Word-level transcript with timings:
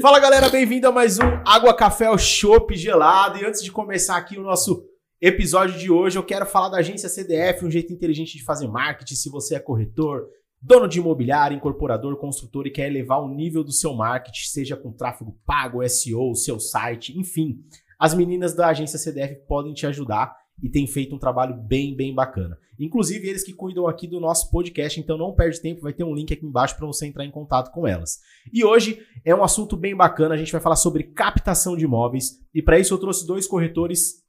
Fala 0.00 0.20
galera, 0.20 0.48
bem-vindo 0.48 0.86
a 0.86 0.92
mais 0.92 1.18
um 1.18 1.26
Água 1.44 1.74
Café 1.74 2.06
Chopp 2.16 2.76
Gelado. 2.76 3.38
E 3.38 3.44
antes 3.44 3.62
de 3.62 3.72
começar 3.72 4.16
aqui 4.16 4.38
o 4.38 4.42
nosso 4.42 4.84
episódio 5.20 5.76
de 5.76 5.90
hoje, 5.90 6.16
eu 6.16 6.22
quero 6.22 6.46
falar 6.46 6.68
da 6.68 6.78
agência 6.78 7.08
CDF, 7.08 7.64
um 7.64 7.70
jeito 7.70 7.92
inteligente 7.92 8.38
de 8.38 8.44
fazer 8.44 8.68
marketing. 8.68 9.16
Se 9.16 9.28
você 9.28 9.56
é 9.56 9.58
corretor, 9.60 10.28
dono 10.62 10.86
de 10.86 10.98
imobiliário, 11.00 11.56
incorporador, 11.56 12.16
construtor 12.16 12.66
e 12.66 12.70
quer 12.70 12.86
elevar 12.86 13.20
o 13.20 13.28
nível 13.28 13.64
do 13.64 13.72
seu 13.72 13.92
marketing, 13.92 14.46
seja 14.46 14.76
com 14.76 14.92
tráfego 14.92 15.36
pago, 15.44 15.86
SEO, 15.88 16.34
seu 16.34 16.60
site, 16.60 17.18
enfim, 17.18 17.58
as 17.98 18.14
meninas 18.14 18.54
da 18.54 18.68
agência 18.68 18.98
CDF 18.98 19.34
podem 19.48 19.74
te 19.74 19.84
ajudar 19.84 20.32
e 20.62 20.68
têm 20.68 20.86
feito 20.86 21.14
um 21.14 21.18
trabalho 21.18 21.54
bem, 21.54 21.94
bem 21.94 22.14
bacana. 22.14 22.58
Inclusive, 22.78 23.28
eles 23.28 23.42
que 23.42 23.52
cuidam 23.52 23.86
aqui 23.86 24.06
do 24.06 24.20
nosso 24.20 24.50
podcast, 24.50 25.00
então 25.00 25.18
não 25.18 25.34
perde 25.34 25.60
tempo, 25.60 25.82
vai 25.82 25.92
ter 25.92 26.04
um 26.04 26.14
link 26.14 26.32
aqui 26.32 26.46
embaixo 26.46 26.76
para 26.76 26.86
você 26.86 27.06
entrar 27.06 27.24
em 27.24 27.30
contato 27.30 27.72
com 27.72 27.86
elas. 27.86 28.20
E 28.52 28.64
hoje 28.64 29.00
é 29.24 29.34
um 29.34 29.42
assunto 29.42 29.76
bem 29.76 29.96
bacana, 29.96 30.34
a 30.34 30.38
gente 30.38 30.52
vai 30.52 30.60
falar 30.60 30.76
sobre 30.76 31.02
captação 31.02 31.76
de 31.76 31.84
imóveis, 31.84 32.38
e 32.54 32.62
para 32.62 32.78
isso 32.78 32.94
eu 32.94 32.98
trouxe 32.98 33.26
dois 33.26 33.46
corretores 33.46 34.22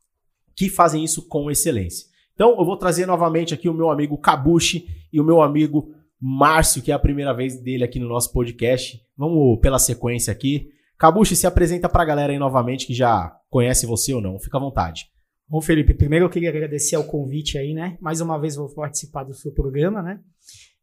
que 0.55 0.67
fazem 0.70 1.03
isso 1.03 1.27
com 1.27 1.49
excelência. 1.49 2.07
Então, 2.34 2.57
eu 2.57 2.65
vou 2.65 2.77
trazer 2.77 3.05
novamente 3.05 3.53
aqui 3.53 3.67
o 3.67 3.73
meu 3.73 3.89
amigo 3.89 4.17
Kabushi 4.17 4.87
e 5.11 5.20
o 5.20 5.23
meu 5.23 5.41
amigo 5.41 5.93
Márcio, 6.20 6.81
que 6.81 6.91
é 6.91 6.95
a 6.95 6.99
primeira 6.99 7.34
vez 7.34 7.61
dele 7.61 7.84
aqui 7.84 7.99
no 7.99 8.07
nosso 8.07 8.31
podcast. 8.31 9.01
Vamos 9.17 9.59
pela 9.59 9.77
sequência 9.77 10.31
aqui. 10.31 10.70
Kabushi, 10.98 11.35
se 11.35 11.45
apresenta 11.45 11.87
para 11.87 12.01
a 12.01 12.05
galera 12.05 12.34
aí 12.34 12.39
novamente 12.39 12.87
que 12.87 12.93
já 12.93 13.37
conhece 13.49 13.85
você 13.85 14.13
ou 14.13 14.21
não. 14.21 14.39
Fica 14.39 14.57
à 14.57 14.61
vontade. 14.61 15.09
Bom, 15.49 15.62
Felipe, 15.62 15.95
primeiro 15.95 16.26
eu 16.26 16.30
queria 16.30 16.49
agradecer 16.49 16.95
ao 16.95 17.03
convite 17.03 17.57
aí, 17.57 17.73
né? 17.73 17.98
Mais 17.99 18.21
uma 18.21 18.38
vez 18.38 18.55
vou 18.55 18.71
participar 18.71 19.23
do 19.23 19.34
seu 19.34 19.52
programa, 19.52 19.99
né? 19.99 20.20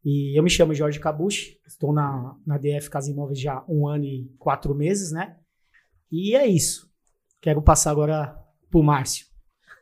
E 0.03 0.37
eu 0.37 0.43
me 0.43 0.49
chamo 0.49 0.73
Jorge 0.73 0.99
Cabucci, 0.99 1.57
estou 1.65 1.93
na, 1.93 2.35
na 2.45 2.57
DF 2.57 2.89
Casa 2.89 3.09
Imóveis 3.09 3.39
já 3.39 3.53
há 3.53 3.65
um 3.69 3.87
ano 3.87 4.03
e 4.03 4.29
quatro 4.37 4.75
meses, 4.75 5.09
né? 5.13 5.37
E 6.11 6.35
é 6.35 6.45
isso. 6.45 6.85
Quero 7.41 7.61
passar 7.61 7.91
agora 7.91 8.37
pro 8.69 8.83
Márcio. 8.83 9.25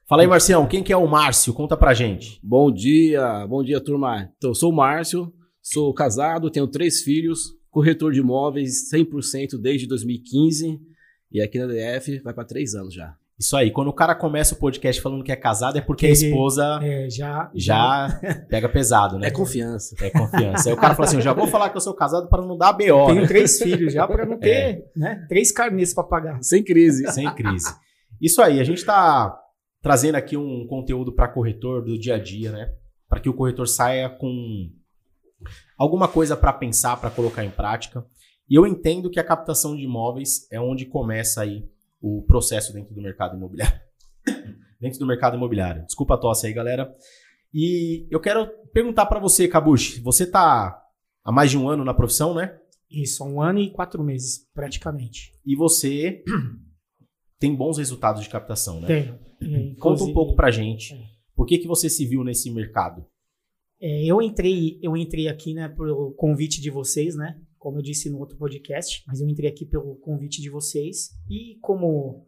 Fala 0.07 0.21
aí, 0.21 0.27
Marcião, 0.27 0.67
quem 0.67 0.83
que 0.83 0.93
é 0.93 0.97
o 0.97 1.07
Márcio? 1.07 1.51
Conta 1.51 1.75
pra 1.75 1.95
gente. 1.95 2.39
Bom 2.43 2.71
dia, 2.71 3.47
bom 3.47 3.63
dia, 3.63 3.81
turma. 3.81 4.31
Então, 4.37 4.51
eu 4.51 4.55
sou 4.55 4.71
o 4.71 4.75
Márcio, 4.75 5.33
sou 5.63 5.91
casado, 5.95 6.51
tenho 6.51 6.67
três 6.67 7.01
filhos, 7.01 7.57
corretor 7.71 8.13
de 8.13 8.19
imóveis 8.19 8.87
100% 8.93 9.59
desde 9.59 9.87
2015 9.87 10.79
e 11.31 11.41
aqui 11.41 11.57
na 11.57 11.65
DF 11.65 12.19
vai 12.19 12.35
para 12.35 12.45
três 12.45 12.75
anos 12.75 12.93
já. 12.93 13.17
Isso 13.37 13.57
aí, 13.57 13.69
quando 13.69 13.89
o 13.89 13.93
cara 13.93 14.15
começa 14.15 14.55
o 14.55 14.57
podcast 14.57 15.01
falando 15.01 15.23
que 15.23 15.31
é 15.31 15.35
casado, 15.35 15.77
é 15.77 15.81
porque 15.81 16.05
a 16.07 16.09
esposa 16.09 16.79
É, 16.81 17.09
já, 17.09 17.51
já 17.53 18.07
pega 18.49 18.69
pesado, 18.69 19.19
né? 19.19 19.27
É 19.27 19.31
confiança. 19.31 19.93
É 20.01 20.09
confiança. 20.09 20.69
Aí 20.69 20.73
o 20.73 20.77
cara 20.77 20.95
fala 20.95 21.07
assim: 21.07 21.17
eu 21.17 21.21
já 21.21 21.33
vou 21.33 21.45
falar 21.45 21.69
que 21.69 21.75
eu 21.75 21.81
sou 21.81 21.93
casado 21.93 22.29
para 22.29 22.41
não 22.45 22.57
dar 22.57 22.71
BO. 22.71 23.07
Tenho 23.07 23.21
né? 23.21 23.27
três 23.27 23.59
filhos 23.61 23.91
já 23.91 24.07
para 24.07 24.25
não 24.25 24.39
ter, 24.39 24.49
É. 24.49 24.85
né? 24.95 25.25
Três 25.27 25.51
carnês 25.51 25.93
para 25.93 26.05
pagar. 26.05 26.41
Sem 26.41 26.63
crise. 26.63 27.05
Sem 27.11 27.29
crise. 27.35 27.73
Isso 28.21 28.41
aí, 28.41 28.61
a 28.61 28.63
gente 28.63 28.77
está 28.77 29.37
trazendo 29.81 30.15
aqui 30.15 30.37
um 30.37 30.65
conteúdo 30.67 31.13
para 31.13 31.27
corretor 31.27 31.83
do 31.83 31.99
dia 31.99 32.15
a 32.15 32.19
dia, 32.19 32.51
né? 32.53 32.71
Para 33.09 33.19
que 33.19 33.29
o 33.29 33.33
corretor 33.33 33.67
saia 33.67 34.09
com 34.09 34.69
alguma 35.77 36.07
coisa 36.07 36.37
para 36.37 36.53
pensar, 36.53 36.95
para 36.97 37.09
colocar 37.09 37.43
em 37.43 37.49
prática. 37.51 38.05
E 38.49 38.55
eu 38.55 38.65
entendo 38.65 39.09
que 39.09 39.19
a 39.19 39.23
captação 39.23 39.75
de 39.75 39.83
imóveis 39.83 40.47
é 40.51 40.59
onde 40.59 40.85
começa 40.85 41.41
aí 41.41 41.65
o 42.05 42.21
processo 42.21 42.71
dentro 42.71 42.93
do 42.93 43.01
mercado 43.01 43.35
imobiliário. 43.35 43.79
dentro 44.79 44.99
do 44.99 45.07
mercado 45.07 45.35
imobiliário. 45.35 45.83
Desculpa 45.85 46.13
a 46.13 46.17
tosse 46.17 46.45
aí, 46.45 46.53
galera. 46.53 46.93
E 47.51 48.07
eu 48.11 48.19
quero 48.19 48.47
perguntar 48.71 49.07
para 49.07 49.19
você, 49.19 49.47
Kabushi, 49.47 50.01
você 50.01 50.29
tá 50.29 50.79
há 51.23 51.31
mais 51.31 51.49
de 51.49 51.57
um 51.57 51.67
ano 51.67 51.83
na 51.83 51.95
profissão, 51.95 52.35
né? 52.35 52.59
Isso, 52.91 53.23
um 53.23 53.41
ano 53.41 53.57
e 53.59 53.71
quatro 53.71 54.03
meses, 54.03 54.47
praticamente. 54.53 55.31
E 55.43 55.55
você 55.55 56.23
tem 57.39 57.55
bons 57.55 57.79
resultados 57.79 58.21
de 58.21 58.29
captação, 58.29 58.79
né? 58.79 58.87
Tenho. 59.39 59.75
Conta 59.81 60.03
um 60.03 60.13
pouco 60.13 60.35
pra 60.35 60.51
gente. 60.51 60.93
É. 60.93 60.99
Por 61.35 61.47
que, 61.47 61.57
que 61.57 61.67
você 61.67 61.89
se 61.89 62.05
viu 62.05 62.23
nesse 62.23 62.51
mercado? 62.51 63.03
É, 63.81 64.05
eu 64.05 64.21
entrei, 64.21 64.79
eu 64.81 64.95
entrei 64.95 65.27
aqui, 65.27 65.53
né, 65.53 65.67
pelo 65.67 66.13
convite 66.13 66.61
de 66.61 66.69
vocês, 66.69 67.15
né? 67.15 67.41
Como 67.65 67.79
eu 67.79 67.81
disse 67.81 68.11
no 68.11 68.19
outro 68.19 68.37
podcast, 68.37 69.03
mas 69.07 69.19
eu 69.19 69.27
entrei 69.27 69.49
aqui 69.49 69.65
pelo 69.65 69.95
convite 69.95 70.39
de 70.39 70.51
vocês 70.51 71.17
e 71.27 71.57
como 71.63 72.23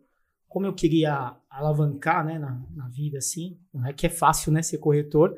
como 0.48 0.66
eu 0.66 0.74
queria 0.74 1.38
alavancar, 1.48 2.26
né, 2.26 2.40
na, 2.40 2.66
na 2.74 2.88
vida 2.88 3.20
assim, 3.20 3.60
não 3.72 3.86
é 3.86 3.94
que 3.94 4.08
é 4.08 4.10
fácil, 4.10 4.52
né, 4.52 4.64
ser 4.64 4.80
corretor, 4.80 5.36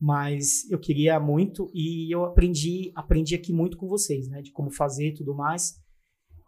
mas 0.00 0.70
eu 0.70 0.78
queria 0.78 1.18
muito 1.18 1.68
e 1.74 2.14
eu 2.14 2.24
aprendi 2.24 2.92
aprendi 2.94 3.34
aqui 3.34 3.52
muito 3.52 3.76
com 3.76 3.88
vocês, 3.88 4.28
né, 4.28 4.40
de 4.40 4.52
como 4.52 4.70
fazer 4.70 5.08
e 5.08 5.14
tudo 5.14 5.34
mais. 5.34 5.82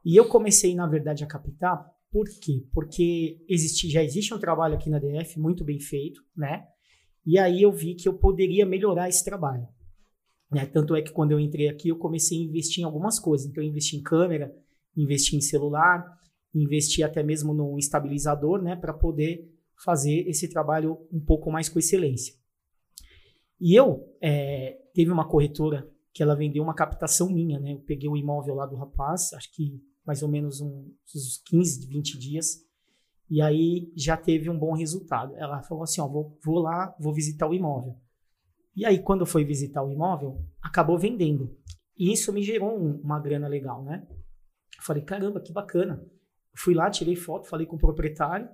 E 0.04 0.14
eu 0.14 0.28
comecei, 0.28 0.72
na 0.72 0.86
verdade, 0.86 1.24
a 1.24 1.26
captar. 1.26 1.84
Por 2.08 2.28
quê? 2.40 2.64
Porque 2.72 3.44
existe, 3.48 3.90
já 3.90 4.04
existe 4.04 4.32
um 4.32 4.38
trabalho 4.38 4.76
aqui 4.76 4.88
na 4.88 5.00
DF 5.00 5.40
muito 5.40 5.64
bem 5.64 5.80
feito, 5.80 6.22
né? 6.36 6.68
E 7.26 7.36
aí 7.36 7.62
eu 7.62 7.72
vi 7.72 7.96
que 7.96 8.08
eu 8.08 8.14
poderia 8.14 8.64
melhorar 8.64 9.08
esse 9.08 9.24
trabalho. 9.24 9.66
Né? 10.52 10.66
Tanto 10.66 10.94
é 10.94 11.02
que 11.02 11.12
quando 11.12 11.32
eu 11.32 11.40
entrei 11.40 11.68
aqui, 11.68 11.88
eu 11.88 11.96
comecei 11.96 12.38
a 12.38 12.42
investir 12.42 12.82
em 12.82 12.84
algumas 12.84 13.18
coisas. 13.18 13.46
Então, 13.46 13.62
eu 13.62 13.68
investi 13.68 13.96
em 13.96 14.02
câmera, 14.02 14.54
investi 14.96 15.34
em 15.34 15.40
celular, 15.40 16.04
investi 16.54 17.02
até 17.02 17.22
mesmo 17.22 17.54
num 17.54 17.78
estabilizador, 17.78 18.60
né? 18.60 18.76
Para 18.76 18.92
poder 18.92 19.50
fazer 19.82 20.28
esse 20.28 20.48
trabalho 20.48 20.98
um 21.10 21.20
pouco 21.20 21.50
mais 21.50 21.68
com 21.68 21.78
excelência. 21.78 22.34
E 23.58 23.74
eu 23.74 24.14
é, 24.20 24.78
teve 24.92 25.10
uma 25.10 25.26
corretora 25.26 25.88
que 26.12 26.22
ela 26.22 26.36
vendeu 26.36 26.62
uma 26.62 26.74
captação 26.74 27.30
minha, 27.30 27.58
né? 27.58 27.72
Eu 27.72 27.80
peguei 27.80 28.08
o 28.08 28.16
imóvel 28.16 28.54
lá 28.54 28.66
do 28.66 28.76
rapaz, 28.76 29.32
acho 29.32 29.50
que 29.54 29.82
mais 30.04 30.22
ou 30.22 30.28
menos 30.28 30.60
uns 30.60 31.42
15, 31.46 31.86
20 31.86 32.18
dias. 32.18 32.66
E 33.30 33.40
aí 33.40 33.90
já 33.96 34.16
teve 34.16 34.50
um 34.50 34.58
bom 34.58 34.74
resultado. 34.74 35.34
Ela 35.36 35.62
falou 35.62 35.84
assim: 35.84 36.02
ó, 36.02 36.06
vou, 36.06 36.38
vou 36.44 36.58
lá, 36.58 36.94
vou 37.00 37.14
visitar 37.14 37.48
o 37.48 37.54
imóvel. 37.54 37.96
E 38.74 38.84
aí, 38.86 38.98
quando 39.02 39.26
foi 39.26 39.44
visitar 39.44 39.82
o 39.82 39.90
imóvel, 39.92 40.42
acabou 40.62 40.98
vendendo. 40.98 41.56
E 41.98 42.12
isso 42.12 42.32
me 42.32 42.42
gerou 42.42 42.78
um- 42.78 43.00
uma 43.02 43.20
grana 43.20 43.46
legal, 43.48 43.84
né? 43.84 44.06
Falei: 44.80 45.02
caramba, 45.02 45.40
que 45.40 45.52
bacana. 45.52 46.02
Fui 46.54 46.74
lá, 46.74 46.90
tirei 46.90 47.14
foto, 47.16 47.48
falei 47.48 47.66
com 47.66 47.76
o 47.76 47.78
proprietário, 47.78 48.48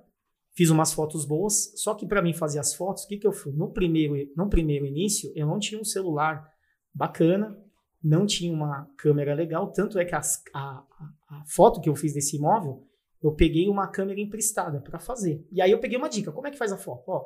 fiz 0.55 0.69
umas 0.69 0.93
fotos 0.93 1.25
boas. 1.25 1.73
Só 1.75 1.93
que 1.95 2.05
para 2.05 2.21
mim 2.21 2.33
fazer 2.33 2.59
as 2.59 2.73
fotos, 2.73 3.03
o 3.03 3.07
que, 3.07 3.17
que 3.17 3.27
eu 3.27 3.31
fui? 3.33 3.51
No 3.53 3.71
primeiro, 3.71 4.13
no 4.35 4.49
primeiro 4.49 4.85
início, 4.85 5.31
eu 5.35 5.47
não 5.47 5.59
tinha 5.59 5.79
um 5.79 5.85
celular 5.85 6.49
bacana, 6.93 7.57
não 8.03 8.25
tinha 8.25 8.53
uma 8.53 8.89
câmera 8.97 9.33
legal. 9.33 9.71
Tanto 9.71 9.97
é 9.99 10.05
que 10.05 10.15
as- 10.15 10.41
a- 10.53 10.83
a 11.29 11.43
foto 11.45 11.81
que 11.81 11.89
eu 11.89 11.95
fiz 11.95 12.13
desse 12.13 12.37
imóvel 12.37 12.85
eu 13.21 13.33
peguei 13.33 13.67
uma 13.67 13.85
câmera 13.85 14.19
emprestada 14.21 14.79
para 14.79 14.97
fazer. 14.97 15.45
E 15.51 15.61
aí 15.61 15.69
eu 15.71 15.79
peguei 15.79 15.97
uma 15.97 16.07
dica, 16.09 16.31
como 16.31 16.47
é 16.47 16.51
que 16.51 16.57
faz 16.57 16.71
a 16.71 16.77
foto? 16.77 17.03
Ó, 17.09 17.25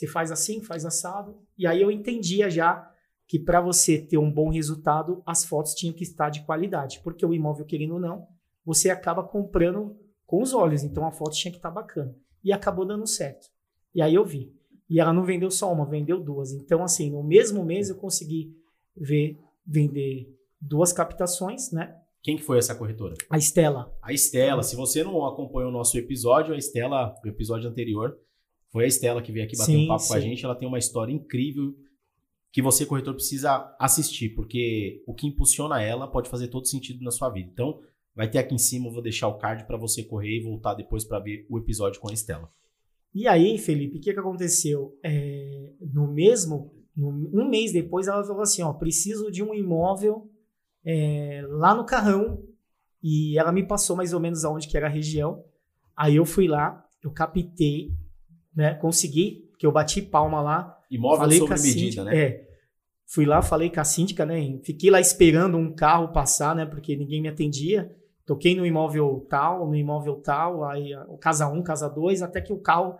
você 0.00 0.06
faz 0.06 0.32
assim, 0.32 0.62
faz 0.62 0.86
assado. 0.86 1.36
E 1.58 1.66
aí 1.66 1.82
eu 1.82 1.90
entendia 1.90 2.48
já 2.48 2.90
que 3.28 3.38
para 3.38 3.60
você 3.60 3.98
ter 3.98 4.16
um 4.16 4.32
bom 4.32 4.50
resultado, 4.50 5.22
as 5.26 5.44
fotos 5.44 5.74
tinham 5.74 5.94
que 5.94 6.02
estar 6.02 6.30
de 6.30 6.42
qualidade, 6.44 7.00
porque 7.04 7.24
o 7.24 7.34
imóvel 7.34 7.66
querendo 7.66 7.94
ou 7.94 8.00
não, 8.00 8.26
você 8.64 8.90
acaba 8.90 9.22
comprando 9.22 9.96
com 10.26 10.42
os 10.42 10.54
olhos, 10.54 10.82
então 10.82 11.06
a 11.06 11.12
foto 11.12 11.36
tinha 11.36 11.52
que 11.52 11.58
estar 11.58 11.70
bacana. 11.70 12.16
E 12.42 12.52
acabou 12.52 12.86
dando 12.86 13.06
certo. 13.06 13.48
E 13.94 14.00
aí 14.00 14.14
eu 14.14 14.24
vi. 14.24 14.52
E 14.88 14.98
ela 14.98 15.12
não 15.12 15.22
vendeu 15.22 15.50
só 15.50 15.72
uma, 15.72 15.84
vendeu 15.84 16.18
duas. 16.18 16.52
Então 16.52 16.82
assim, 16.82 17.10
no 17.10 17.22
mesmo 17.22 17.62
mês 17.62 17.90
eu 17.90 17.96
consegui 17.96 18.56
ver 18.96 19.38
vender 19.66 20.34
duas 20.60 20.92
captações, 20.92 21.70
né? 21.70 21.94
Quem 22.22 22.36
que 22.36 22.42
foi 22.42 22.58
essa 22.58 22.74
corretora? 22.74 23.14
A 23.30 23.38
Estela, 23.38 23.94
A 24.02 24.12
Estela. 24.12 24.62
Se 24.62 24.76
você 24.76 25.04
não 25.04 25.24
acompanhou 25.26 25.70
o 25.70 25.72
nosso 25.72 25.96
episódio, 25.96 26.54
a 26.54 26.58
Estela, 26.58 27.14
o 27.24 27.28
episódio 27.28 27.68
anterior, 27.68 28.18
foi 28.70 28.84
a 28.84 28.86
Estela 28.86 29.20
que 29.22 29.32
veio 29.32 29.44
aqui 29.46 29.56
bater 29.56 29.72
Sim, 29.72 29.84
um 29.84 29.88
papo 29.88 30.06
com 30.06 30.14
a 30.14 30.20
sim. 30.20 30.28
gente. 30.28 30.44
Ela 30.44 30.54
tem 30.54 30.66
uma 30.68 30.78
história 30.78 31.12
incrível 31.12 31.74
que 32.52 32.60
você, 32.62 32.84
corretor, 32.84 33.14
precisa 33.14 33.74
assistir, 33.78 34.30
porque 34.30 35.02
o 35.06 35.14
que 35.14 35.26
impulsiona 35.26 35.80
ela 35.82 36.08
pode 36.08 36.28
fazer 36.28 36.48
todo 36.48 36.66
sentido 36.66 37.02
na 37.04 37.10
sua 37.10 37.28
vida. 37.30 37.48
Então, 37.52 37.80
vai 38.14 38.28
ter 38.28 38.38
aqui 38.38 38.54
em 38.54 38.58
cima, 38.58 38.86
eu 38.88 38.92
vou 38.92 39.02
deixar 39.02 39.28
o 39.28 39.38
card 39.38 39.64
para 39.66 39.76
você 39.76 40.02
correr 40.02 40.38
e 40.38 40.42
voltar 40.42 40.74
depois 40.74 41.04
para 41.04 41.20
ver 41.20 41.46
o 41.48 41.58
episódio 41.58 42.00
com 42.00 42.10
a 42.10 42.12
Estela. 42.12 42.50
E 43.14 43.26
aí, 43.28 43.56
Felipe, 43.58 43.98
o 43.98 44.00
que, 44.00 44.12
que 44.12 44.18
aconteceu? 44.20 44.96
É, 45.02 45.72
no 45.80 46.06
mesmo, 46.12 46.72
no- 46.96 47.30
um 47.32 47.48
mês 47.48 47.72
depois, 47.72 48.06
ela 48.08 48.22
falou 48.24 48.42
assim: 48.42 48.62
ó, 48.62 48.72
preciso 48.72 49.30
de 49.30 49.42
um 49.42 49.52
imóvel 49.54 50.28
é, 50.84 51.42
lá 51.48 51.74
no 51.74 51.84
Carrão. 51.84 52.42
E 53.02 53.38
ela 53.38 53.50
me 53.50 53.66
passou 53.66 53.96
mais 53.96 54.12
ou 54.12 54.20
menos 54.20 54.44
aonde 54.44 54.68
que 54.68 54.76
era 54.76 54.86
a 54.86 54.90
região. 54.90 55.42
Aí 55.96 56.16
eu 56.16 56.26
fui 56.26 56.46
lá, 56.46 56.84
eu 57.02 57.10
captei, 57.10 57.92
né? 58.54 58.74
Consegui, 58.74 59.48
que 59.58 59.66
eu 59.66 59.72
bati 59.72 60.02
palma 60.02 60.40
lá. 60.40 60.78
Imóvel 60.90 61.18
falei 61.18 61.38
sob 61.38 61.48
com 61.48 61.54
a 61.54 61.62
medida, 61.62 61.80
síndica, 61.80 62.04
né? 62.04 62.18
É. 62.18 62.50
Fui 63.06 63.26
lá, 63.26 63.42
falei 63.42 63.70
com 63.70 63.80
a 63.80 63.84
síndica, 63.84 64.24
né? 64.24 64.60
Fiquei 64.64 64.90
lá 64.90 65.00
esperando 65.00 65.56
um 65.56 65.74
carro 65.74 66.12
passar, 66.12 66.54
né? 66.54 66.64
Porque 66.64 66.96
ninguém 66.96 67.20
me 67.20 67.28
atendia. 67.28 67.94
Toquei 68.24 68.54
no 68.54 68.64
imóvel 68.64 69.26
tal, 69.28 69.66
no 69.66 69.74
imóvel 69.74 70.16
tal, 70.22 70.64
aí 70.64 70.94
ó, 70.94 71.16
casa 71.16 71.48
1, 71.48 71.62
casa 71.64 71.88
2, 71.88 72.22
até 72.22 72.40
que 72.40 72.52
o 72.52 72.60
carro 72.60 72.96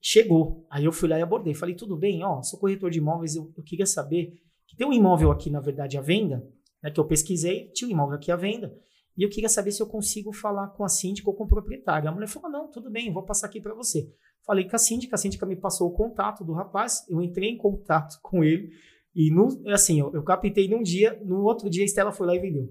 chegou. 0.00 0.66
Aí 0.70 0.84
eu 0.84 0.92
fui 0.92 1.08
lá 1.08 1.18
e 1.18 1.22
abordei. 1.22 1.54
Falei, 1.54 1.74
tudo 1.74 1.96
bem, 1.96 2.24
ó, 2.24 2.42
sou 2.42 2.58
corretor 2.58 2.90
de 2.90 2.98
imóveis, 2.98 3.36
eu, 3.36 3.52
eu 3.56 3.62
queria 3.62 3.86
saber 3.86 4.32
que 4.66 4.76
tem 4.76 4.86
um 4.86 4.92
imóvel 4.92 5.30
aqui, 5.30 5.50
na 5.50 5.60
verdade, 5.60 5.98
à 5.98 6.00
venda, 6.00 6.42
né, 6.82 6.90
que 6.90 6.98
eu 6.98 7.04
pesquisei, 7.06 7.70
tinha 7.72 7.88
um 7.88 7.90
imóvel 7.90 8.16
aqui 8.16 8.32
à 8.32 8.36
venda, 8.36 8.74
e 9.16 9.22
eu 9.22 9.30
queria 9.30 9.48
saber 9.48 9.70
se 9.70 9.82
eu 9.82 9.86
consigo 9.86 10.32
falar 10.32 10.68
com 10.68 10.84
a 10.84 10.88
síndica 10.88 11.30
ou 11.30 11.36
com 11.36 11.44
o 11.44 11.48
proprietário. 11.48 12.08
A 12.08 12.12
mulher 12.12 12.26
falou, 12.26 12.50
não, 12.50 12.70
tudo 12.70 12.90
bem, 12.90 13.12
vou 13.12 13.22
passar 13.22 13.46
aqui 13.46 13.60
para 13.60 13.74
você. 13.74 14.10
Falei 14.46 14.68
com 14.68 14.76
a 14.76 14.78
síndica, 14.78 15.14
a 15.14 15.18
síndica 15.18 15.46
me 15.46 15.56
passou 15.56 15.88
o 15.88 15.92
contato 15.92 16.44
do 16.44 16.52
rapaz, 16.52 17.04
eu 17.08 17.22
entrei 17.22 17.50
em 17.50 17.56
contato 17.56 18.18
com 18.22 18.44
ele, 18.44 18.70
e 19.14 19.30
no, 19.30 19.48
assim, 19.70 20.00
eu, 20.00 20.12
eu 20.12 20.22
captei 20.22 20.68
num 20.68 20.82
dia, 20.82 21.18
no 21.24 21.44
outro 21.44 21.70
dia 21.70 21.82
a 21.82 21.86
Estela 21.86 22.12
foi 22.12 22.26
lá 22.26 22.34
e 22.34 22.40
vendeu. 22.40 22.68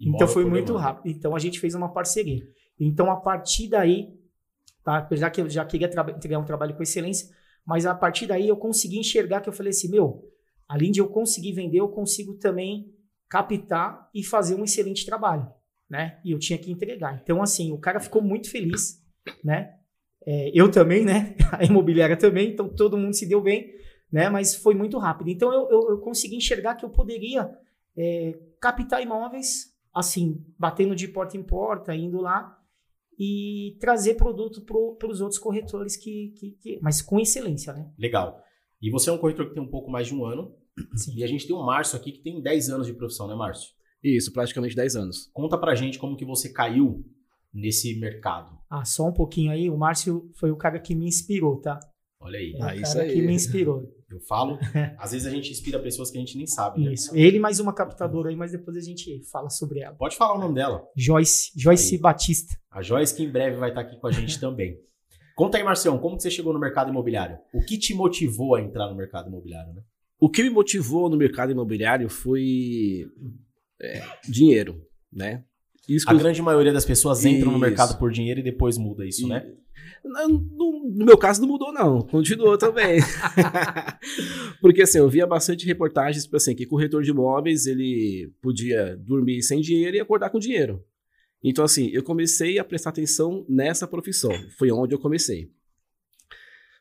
Imóvel 0.00 0.16
então 0.16 0.28
foi 0.28 0.44
muito 0.44 0.68
demanda. 0.68 0.84
rápido. 0.84 1.14
Então 1.14 1.36
a 1.36 1.38
gente 1.38 1.60
fez 1.60 1.74
uma 1.74 1.92
parceria. 1.92 2.42
Então 2.80 3.10
a 3.10 3.16
partir 3.16 3.68
daí, 3.68 4.08
tá? 4.82 5.06
Já 5.12 5.30
que 5.30 5.40
eu 5.40 5.50
já 5.50 5.64
queria 5.64 5.86
entregar 5.86 6.38
um 6.38 6.44
trabalho 6.44 6.74
com 6.74 6.82
excelência, 6.82 7.28
mas 7.64 7.86
a 7.86 7.94
partir 7.94 8.26
daí 8.26 8.48
eu 8.48 8.56
consegui 8.56 8.98
enxergar 8.98 9.40
que 9.42 9.48
eu 9.48 9.52
falei 9.52 9.70
assim, 9.70 9.88
meu, 9.88 10.24
além 10.66 10.90
de 10.90 11.00
eu 11.00 11.08
conseguir 11.08 11.52
vender, 11.52 11.78
eu 11.78 11.88
consigo 11.88 12.34
também 12.34 12.92
captar 13.28 14.08
e 14.14 14.24
fazer 14.24 14.54
um 14.54 14.64
excelente 14.64 15.06
trabalho, 15.06 15.48
né? 15.88 16.20
E 16.24 16.32
eu 16.32 16.38
tinha 16.38 16.58
que 16.58 16.72
entregar. 16.72 17.20
Então 17.22 17.42
assim, 17.42 17.70
o 17.70 17.78
cara 17.78 18.00
ficou 18.00 18.22
muito 18.22 18.50
feliz, 18.50 19.00
né? 19.44 19.74
É, 20.26 20.50
eu 20.54 20.70
também, 20.70 21.04
né? 21.04 21.34
A 21.52 21.64
imobiliária 21.64 22.16
também, 22.16 22.50
então 22.52 22.68
todo 22.68 22.96
mundo 22.96 23.14
se 23.14 23.26
deu 23.28 23.40
bem, 23.40 23.72
né? 24.10 24.28
Mas 24.28 24.54
foi 24.54 24.74
muito 24.74 24.98
rápido. 24.98 25.30
Então 25.30 25.52
eu, 25.52 25.68
eu, 25.70 25.90
eu 25.90 25.98
consegui 25.98 26.36
enxergar 26.36 26.74
que 26.76 26.84
eu 26.84 26.90
poderia 26.90 27.50
é, 27.96 28.38
captar 28.60 29.02
imóveis, 29.02 29.72
assim, 29.94 30.44
batendo 30.58 30.94
de 30.94 31.08
porta 31.08 31.36
em 31.36 31.42
porta, 31.42 31.94
indo 31.94 32.20
lá 32.20 32.56
e 33.18 33.76
trazer 33.80 34.14
produto 34.14 34.62
para 34.98 35.08
os 35.08 35.20
outros 35.20 35.38
corretores 35.38 35.96
que, 35.96 36.32
que, 36.38 36.50
que- 36.52 36.78
mas 36.80 37.02
com 37.02 37.20
excelência, 37.20 37.72
né? 37.72 37.90
Legal. 37.98 38.40
E 38.80 38.90
você 38.90 39.10
é 39.10 39.12
um 39.12 39.18
corretor 39.18 39.48
que 39.48 39.54
tem 39.54 39.62
um 39.62 39.68
pouco 39.70 39.90
mais 39.90 40.06
de 40.06 40.14
um 40.14 40.24
ano. 40.24 40.54
Sim. 40.96 41.14
E 41.16 41.22
a 41.22 41.26
gente 41.26 41.46
tem 41.46 41.54
o 41.54 41.62
Márcio 41.64 41.96
aqui 41.98 42.12
que 42.12 42.22
tem 42.22 42.40
10 42.40 42.70
anos 42.70 42.86
de 42.86 42.94
profissão, 42.94 43.28
né, 43.28 43.34
Márcio? 43.34 43.70
Isso, 44.02 44.32
praticamente 44.32 44.74
10 44.74 44.96
anos. 44.96 45.30
Conta 45.32 45.56
pra 45.58 45.74
gente 45.74 45.98
como 45.98 46.16
que 46.16 46.24
você 46.24 46.50
caiu 46.52 47.04
nesse 47.52 47.98
mercado. 47.98 48.56
Ah, 48.70 48.84
só 48.84 49.06
um 49.08 49.12
pouquinho 49.12 49.50
aí, 49.52 49.68
o 49.68 49.76
Márcio 49.76 50.30
foi 50.38 50.50
o 50.50 50.56
cara 50.56 50.78
que 50.80 50.94
me 50.94 51.06
inspirou, 51.06 51.60
tá? 51.60 51.78
Olha 52.20 52.38
aí. 52.38 52.52
É 52.54 52.62
Ah, 52.62 52.66
o 52.68 52.74
isso 52.80 52.92
cara 52.94 53.04
aí. 53.04 53.12
que 53.14 53.22
me 53.22 53.34
inspirou. 53.34 53.82
Eu 54.12 54.20
falo, 54.20 54.58
às 54.98 55.12
vezes 55.12 55.26
a 55.26 55.30
gente 55.30 55.50
inspira 55.50 55.78
pessoas 55.80 56.10
que 56.10 56.18
a 56.18 56.20
gente 56.20 56.36
nem 56.36 56.46
sabe, 56.46 56.84
né? 56.84 56.92
Isso. 56.92 57.16
Ele 57.16 57.38
mais 57.38 57.58
uma 57.60 57.72
captadora 57.74 58.28
aí, 58.28 58.36
mas 58.36 58.52
depois 58.52 58.76
a 58.76 58.80
gente 58.80 59.22
fala 59.30 59.48
sobre 59.48 59.80
ela. 59.80 59.96
Pode 59.96 60.16
falar 60.16 60.36
o 60.36 60.38
nome 60.40 60.54
dela. 60.54 60.86
Joyce, 60.94 61.50
Joyce 61.56 61.94
Aí. 61.94 62.00
Batista. 62.00 62.54
A 62.70 62.82
Joyce, 62.82 63.14
que 63.16 63.22
em 63.22 63.30
breve 63.30 63.56
vai 63.56 63.70
estar 63.70 63.80
aqui 63.80 63.98
com 63.98 64.06
a 64.06 64.12
gente 64.12 64.38
também. 64.40 64.76
Conta 65.34 65.56
aí, 65.56 65.64
Marcião, 65.64 65.98
como 65.98 66.16
que 66.18 66.22
você 66.22 66.30
chegou 66.30 66.52
no 66.52 66.60
mercado 66.60 66.90
imobiliário? 66.90 67.38
O 67.54 67.64
que 67.64 67.78
te 67.78 67.94
motivou 67.94 68.54
a 68.54 68.60
entrar 68.60 68.86
no 68.90 68.94
mercado 68.94 69.28
imobiliário, 69.28 69.72
né? 69.72 69.82
O 70.20 70.28
que 70.30 70.42
me 70.42 70.50
motivou 70.50 71.08
no 71.08 71.16
mercado 71.16 71.50
imobiliário 71.50 72.10
foi 72.10 73.06
é, 73.80 74.02
dinheiro, 74.28 74.78
né? 75.10 75.42
Isso 75.88 76.06
que 76.06 76.12
A 76.12 76.14
eu- 76.14 76.18
grande 76.20 76.40
maioria 76.40 76.72
das 76.72 76.84
pessoas 76.84 77.24
entram 77.24 77.50
no 77.52 77.58
mercado 77.58 77.98
por 77.98 78.10
dinheiro 78.12 78.40
e 78.40 78.42
depois 78.42 78.78
muda 78.78 79.04
isso, 79.06 79.26
né? 79.26 79.44
No, 80.04 80.28
no 80.90 81.04
meu 81.04 81.16
caso 81.16 81.40
não 81.40 81.48
mudou, 81.48 81.72
não. 81.72 82.02
Continuou 82.02 82.56
também. 82.58 83.00
Porque 84.60 84.82
assim, 84.82 84.98
eu 84.98 85.08
via 85.08 85.26
bastante 85.26 85.66
reportagens, 85.66 86.24
tipo 86.24 86.36
assim, 86.36 86.54
que 86.54 86.66
corretor 86.66 87.02
de 87.02 87.10
imóveis, 87.10 87.66
ele 87.66 88.32
podia 88.40 88.96
dormir 88.96 89.42
sem 89.42 89.60
dinheiro 89.60 89.96
e 89.96 90.00
acordar 90.00 90.30
com 90.30 90.38
dinheiro. 90.38 90.82
Então, 91.42 91.64
assim, 91.64 91.88
eu 91.92 92.02
comecei 92.02 92.58
a 92.58 92.64
prestar 92.64 92.90
atenção 92.90 93.44
nessa 93.48 93.86
profissão. 93.86 94.30
Foi 94.58 94.70
onde 94.70 94.94
eu 94.94 94.98
comecei. 94.98 95.50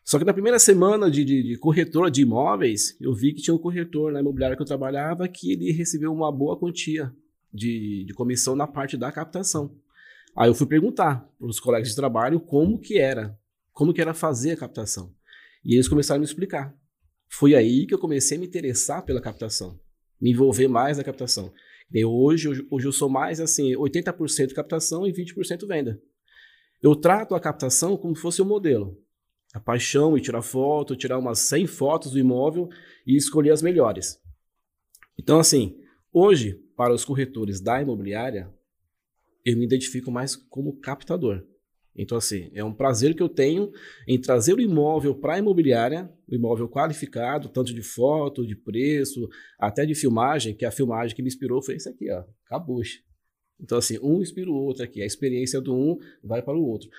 Só 0.03 0.17
que 0.19 0.25
na 0.25 0.33
primeira 0.33 0.59
semana 0.59 1.09
de, 1.09 1.23
de, 1.23 1.43
de 1.43 1.57
corretor 1.57 2.09
de 2.09 2.21
imóveis, 2.23 2.95
eu 2.99 3.13
vi 3.13 3.33
que 3.33 3.41
tinha 3.41 3.53
um 3.53 3.59
corretor 3.59 4.11
na 4.11 4.19
imobiliária 4.19 4.55
que 4.55 4.61
eu 4.61 4.67
trabalhava 4.67 5.27
que 5.27 5.51
ele 5.53 5.71
recebeu 5.71 6.11
uma 6.11 6.31
boa 6.31 6.57
quantia 6.59 7.11
de, 7.53 8.05
de 8.05 8.13
comissão 8.13 8.55
na 8.55 8.67
parte 8.67 8.97
da 8.97 9.11
captação. 9.11 9.75
Aí 10.35 10.49
eu 10.49 10.55
fui 10.55 10.67
perguntar 10.67 11.27
para 11.37 11.47
os 11.47 11.59
colegas 11.59 11.89
de 11.89 11.95
trabalho 11.95 12.39
como 12.39 12.79
que 12.79 12.97
era, 12.97 13.37
como 13.71 13.93
que 13.93 14.01
era 14.01 14.13
fazer 14.13 14.51
a 14.51 14.57
captação. 14.57 15.13
E 15.63 15.75
eles 15.75 15.87
começaram 15.87 16.17
a 16.17 16.19
me 16.19 16.25
explicar. 16.25 16.75
Foi 17.29 17.55
aí 17.55 17.85
que 17.85 17.93
eu 17.93 17.99
comecei 17.99 18.37
a 18.37 18.39
me 18.39 18.47
interessar 18.47 19.03
pela 19.03 19.21
captação, 19.21 19.79
me 20.19 20.31
envolver 20.31 20.67
mais 20.67 20.97
na 20.97 21.03
captação. 21.03 21.53
E 21.93 22.05
hoje, 22.05 22.47
hoje, 22.69 22.87
eu 22.87 22.91
sou 22.91 23.09
mais 23.09 23.39
assim, 23.39 23.73
80% 23.73 24.53
captação 24.53 25.05
e 25.05 25.11
20% 25.11 25.67
venda. 25.67 26.01
Eu 26.81 26.95
trato 26.95 27.35
a 27.35 27.39
captação 27.39 27.97
como 27.97 28.15
se 28.15 28.21
fosse 28.21 28.41
um 28.41 28.45
modelo. 28.45 28.97
A 29.53 29.59
paixão 29.59 30.17
e 30.17 30.21
tirar 30.21 30.41
foto, 30.41 30.95
tirar 30.95 31.17
umas 31.17 31.39
100 31.39 31.67
fotos 31.67 32.11
do 32.11 32.19
imóvel 32.19 32.69
e 33.05 33.17
escolher 33.17 33.51
as 33.51 33.61
melhores. 33.61 34.17
Então, 35.19 35.39
assim, 35.39 35.77
hoje, 36.11 36.60
para 36.75 36.93
os 36.93 37.05
corretores 37.05 37.61
da 37.61 37.81
imobiliária, 37.81 38.53
eu 39.45 39.57
me 39.57 39.65
identifico 39.65 40.11
mais 40.11 40.35
como 40.35 40.79
captador. 40.79 41.45
Então, 41.95 42.17
assim, 42.17 42.49
é 42.53 42.63
um 42.63 42.73
prazer 42.73 43.13
que 43.15 43.21
eu 43.21 43.27
tenho 43.27 43.71
em 44.07 44.19
trazer 44.19 44.53
o 44.53 44.61
imóvel 44.61 45.13
para 45.13 45.33
a 45.33 45.39
imobiliária, 45.39 46.09
o 46.27 46.33
imóvel 46.33 46.69
qualificado, 46.69 47.49
tanto 47.49 47.73
de 47.73 47.81
foto, 47.81 48.47
de 48.47 48.55
preço, 48.55 49.27
até 49.59 49.85
de 49.85 49.93
filmagem, 49.93 50.55
que 50.55 50.65
a 50.65 50.71
filmagem 50.71 51.15
que 51.15 51.21
me 51.21 51.27
inspirou 51.27 51.61
foi 51.61 51.75
esse 51.75 51.89
aqui, 51.89 52.09
ó, 52.09 52.23
Cabuche. 52.45 53.03
Então, 53.59 53.77
assim, 53.77 53.99
um 54.01 54.21
inspira 54.21 54.49
o 54.49 54.55
outro 54.55 54.83
aqui, 54.83 55.01
a 55.01 55.05
experiência 55.05 55.59
do 55.59 55.75
um 55.75 55.97
vai 56.23 56.41
para 56.41 56.57
o 56.57 56.65
outro. 56.65 56.89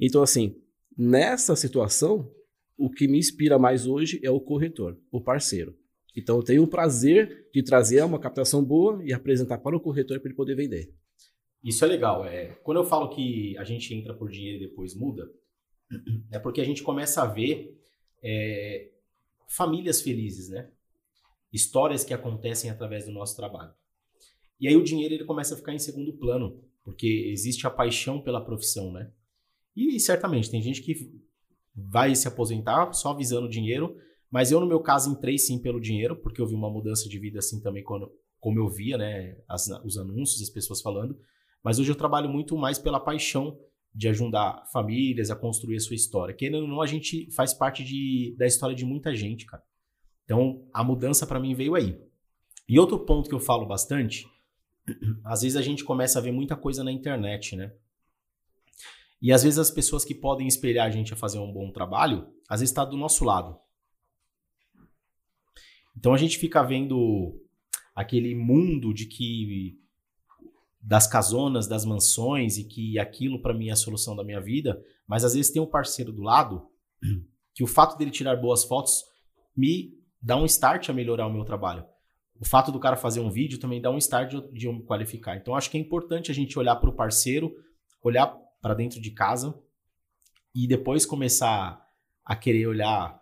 Então, 0.00 0.22
assim, 0.22 0.56
nessa 0.96 1.56
situação, 1.56 2.30
o 2.78 2.88
que 2.88 3.08
me 3.08 3.18
inspira 3.18 3.58
mais 3.58 3.86
hoje 3.86 4.20
é 4.22 4.30
o 4.30 4.40
corretor, 4.40 4.96
o 5.10 5.20
parceiro. 5.20 5.76
Então, 6.16 6.36
eu 6.36 6.42
tenho 6.42 6.62
o 6.62 6.66
prazer 6.66 7.48
de 7.52 7.62
trazer 7.62 8.02
uma 8.02 8.18
captação 8.18 8.64
boa 8.64 9.04
e 9.04 9.12
apresentar 9.12 9.58
para 9.58 9.76
o 9.76 9.80
corretor 9.80 10.18
para 10.18 10.28
ele 10.28 10.36
poder 10.36 10.54
vender. 10.54 10.92
Isso 11.62 11.84
é 11.84 11.88
legal. 11.88 12.24
É, 12.24 12.46
quando 12.62 12.78
eu 12.78 12.84
falo 12.84 13.08
que 13.10 13.56
a 13.58 13.64
gente 13.64 13.92
entra 13.94 14.14
por 14.14 14.30
dinheiro 14.30 14.62
e 14.62 14.68
depois 14.68 14.94
muda, 14.94 15.30
é 16.32 16.38
porque 16.38 16.60
a 16.60 16.64
gente 16.64 16.82
começa 16.82 17.22
a 17.22 17.26
ver 17.26 17.78
é, 18.22 18.88
famílias 19.46 20.00
felizes, 20.00 20.48
né? 20.48 20.70
Histórias 21.52 22.04
que 22.04 22.14
acontecem 22.14 22.70
através 22.70 23.06
do 23.06 23.12
nosso 23.12 23.36
trabalho. 23.36 23.72
E 24.58 24.66
aí 24.66 24.76
o 24.76 24.82
dinheiro 24.82 25.14
ele 25.14 25.24
começa 25.24 25.54
a 25.54 25.56
ficar 25.56 25.74
em 25.74 25.78
segundo 25.78 26.12
plano, 26.14 26.62
porque 26.82 27.28
existe 27.30 27.66
a 27.66 27.70
paixão 27.70 28.20
pela 28.20 28.44
profissão, 28.44 28.92
né? 28.92 29.10
E 29.74 30.00
certamente 30.00 30.50
tem 30.50 30.62
gente 30.62 30.82
que 30.82 31.12
vai 31.74 32.14
se 32.14 32.26
aposentar 32.26 32.92
só 32.94 33.14
visando 33.14 33.48
dinheiro, 33.48 33.96
mas 34.36 34.52
eu 34.52 34.60
no 34.60 34.66
meu 34.66 34.80
caso 34.80 35.10
entrei 35.10 35.38
sim 35.38 35.58
pelo 35.58 35.80
dinheiro, 35.80 36.14
porque 36.14 36.42
eu 36.42 36.46
vi 36.46 36.54
uma 36.54 36.68
mudança 36.68 37.08
de 37.08 37.18
vida 37.18 37.38
assim 37.38 37.58
também 37.58 37.82
quando 37.82 38.12
como 38.38 38.58
eu 38.58 38.68
via, 38.68 38.98
né, 38.98 39.34
as- 39.48 39.66
os 39.82 39.96
anúncios, 39.96 40.42
as 40.42 40.50
pessoas 40.50 40.82
falando. 40.82 41.18
Mas 41.64 41.78
hoje 41.78 41.90
eu 41.90 41.96
trabalho 41.96 42.28
muito 42.28 42.54
mais 42.54 42.78
pela 42.78 43.00
paixão 43.00 43.58
de 43.94 44.08
ajudar 44.08 44.66
famílias 44.70 45.30
a 45.30 45.34
construir 45.36 45.76
a 45.76 45.80
sua 45.80 45.96
história. 45.96 46.36
Ou 46.52 46.68
não, 46.68 46.82
a 46.82 46.86
gente 46.86 47.30
faz 47.30 47.54
parte 47.54 47.82
de, 47.82 48.36
da 48.36 48.46
história 48.46 48.76
de 48.76 48.84
muita 48.84 49.16
gente, 49.16 49.46
cara. 49.46 49.62
Então, 50.26 50.68
a 50.70 50.84
mudança 50.84 51.26
para 51.26 51.40
mim 51.40 51.54
veio 51.54 51.74
aí. 51.74 51.98
E 52.68 52.78
outro 52.78 52.98
ponto 52.98 53.30
que 53.30 53.34
eu 53.34 53.40
falo 53.40 53.64
bastante, 53.64 54.28
às 55.24 55.40
vezes 55.40 55.56
a 55.56 55.62
gente 55.62 55.82
começa 55.82 56.18
a 56.18 56.22
ver 56.22 56.30
muita 56.30 56.54
coisa 56.56 56.84
na 56.84 56.92
internet, 56.92 57.56
né? 57.56 57.72
E 59.22 59.32
às 59.32 59.44
vezes 59.44 59.58
as 59.58 59.70
pessoas 59.70 60.04
que 60.04 60.14
podem 60.14 60.46
espelhar 60.46 60.86
a 60.86 60.90
gente 60.90 61.14
a 61.14 61.16
fazer 61.16 61.38
um 61.38 61.50
bom 61.50 61.72
trabalho, 61.72 62.28
às 62.50 62.60
vezes 62.60 62.70
está 62.70 62.84
do 62.84 62.98
nosso 62.98 63.24
lado. 63.24 63.58
Então 65.96 66.12
a 66.12 66.18
gente 66.18 66.38
fica 66.38 66.62
vendo 66.62 67.40
aquele 67.94 68.34
mundo 68.34 68.92
de 68.92 69.06
que 69.06 69.78
das 70.80 71.06
casonas, 71.06 71.66
das 71.66 71.84
mansões 71.84 72.58
e 72.58 72.64
que 72.64 72.98
aquilo 72.98 73.42
para 73.42 73.54
mim 73.54 73.68
é 73.68 73.72
a 73.72 73.76
solução 73.76 74.14
da 74.14 74.22
minha 74.22 74.40
vida, 74.40 74.80
mas 75.06 75.24
às 75.24 75.34
vezes 75.34 75.50
tem 75.50 75.60
um 75.60 75.66
parceiro 75.66 76.12
do 76.12 76.22
lado 76.22 76.68
que 77.54 77.64
o 77.64 77.66
fato 77.66 77.96
dele 77.98 78.10
tirar 78.10 78.36
boas 78.36 78.64
fotos 78.64 79.02
me 79.56 79.94
dá 80.20 80.36
um 80.36 80.44
start 80.44 80.88
a 80.88 80.92
melhorar 80.92 81.26
o 81.26 81.32
meu 81.32 81.44
trabalho. 81.44 81.84
O 82.38 82.44
fato 82.44 82.70
do 82.70 82.78
cara 82.78 82.96
fazer 82.96 83.20
um 83.20 83.30
vídeo 83.30 83.58
também 83.58 83.80
dá 83.80 83.90
um 83.90 83.96
start 83.98 84.30
de 84.52 84.66
eu- 84.66 84.72
me 84.72 84.82
qualificar. 84.82 85.36
Então 85.36 85.54
acho 85.54 85.70
que 85.70 85.78
é 85.78 85.80
importante 85.80 86.30
a 86.30 86.34
gente 86.34 86.58
olhar 86.58 86.76
para 86.76 86.90
o 86.90 86.94
parceiro, 86.94 87.52
olhar 88.02 88.26
para 88.60 88.74
dentro 88.74 89.00
de 89.00 89.10
casa 89.10 89.58
e 90.54 90.66
depois 90.68 91.06
começar 91.06 91.82
a 92.24 92.36
querer 92.36 92.66
olhar 92.66 93.20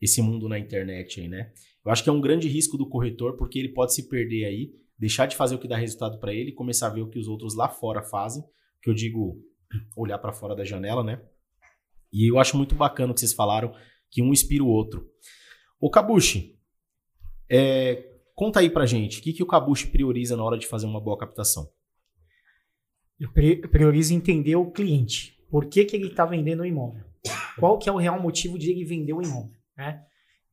esse 0.00 0.22
mundo 0.22 0.48
na 0.48 0.58
internet 0.58 1.20
aí, 1.20 1.28
né? 1.28 1.52
Eu 1.86 1.92
acho 1.92 2.02
que 2.02 2.10
é 2.10 2.12
um 2.12 2.20
grande 2.20 2.48
risco 2.48 2.76
do 2.76 2.88
corretor 2.88 3.36
porque 3.36 3.58
ele 3.58 3.68
pode 3.68 3.94
se 3.94 4.08
perder 4.08 4.44
aí, 4.44 4.72
deixar 4.98 5.26
de 5.26 5.36
fazer 5.36 5.54
o 5.54 5.58
que 5.58 5.68
dá 5.68 5.76
resultado 5.76 6.18
para 6.18 6.34
ele 6.34 6.50
e 6.50 6.54
começar 6.54 6.88
a 6.88 6.90
ver 6.90 7.02
o 7.02 7.08
que 7.08 7.18
os 7.18 7.28
outros 7.28 7.54
lá 7.54 7.68
fora 7.68 8.02
fazem, 8.02 8.42
que 8.82 8.90
eu 8.90 8.94
digo 8.94 9.40
olhar 9.96 10.18
para 10.18 10.32
fora 10.32 10.54
da 10.54 10.64
janela, 10.64 11.04
né? 11.04 11.22
E 12.12 12.30
eu 12.30 12.38
acho 12.38 12.56
muito 12.56 12.74
bacana 12.74 13.12
o 13.12 13.14
que 13.14 13.20
vocês 13.20 13.32
falaram, 13.32 13.72
que 14.10 14.20
um 14.20 14.32
inspira 14.32 14.64
o 14.64 14.68
outro. 14.68 15.08
Ô 15.80 15.88
Kabushi, 15.88 16.58
é, 17.48 18.04
conta 18.34 18.60
aí 18.60 18.68
pra 18.68 18.84
gente, 18.84 19.20
o 19.20 19.22
que, 19.22 19.32
que 19.32 19.42
o 19.42 19.46
Kabushi 19.46 19.86
prioriza 19.88 20.36
na 20.36 20.42
hora 20.42 20.58
de 20.58 20.66
fazer 20.66 20.86
uma 20.86 21.00
boa 21.00 21.16
captação? 21.16 21.70
Eu 23.18 23.30
priorizo 23.70 24.12
entender 24.12 24.56
o 24.56 24.70
cliente. 24.70 25.38
Por 25.48 25.66
que, 25.66 25.84
que 25.84 25.96
ele 25.96 26.08
está 26.08 26.26
vendendo 26.26 26.60
o 26.60 26.66
imóvel? 26.66 27.06
qual 27.58 27.78
que 27.78 27.88
é 27.88 27.92
o 27.92 27.96
real 27.96 28.20
motivo 28.20 28.58
de 28.58 28.70
ele 28.70 28.84
vender 28.84 29.12
o 29.12 29.22
imóvel, 29.22 29.56
né? 29.76 30.04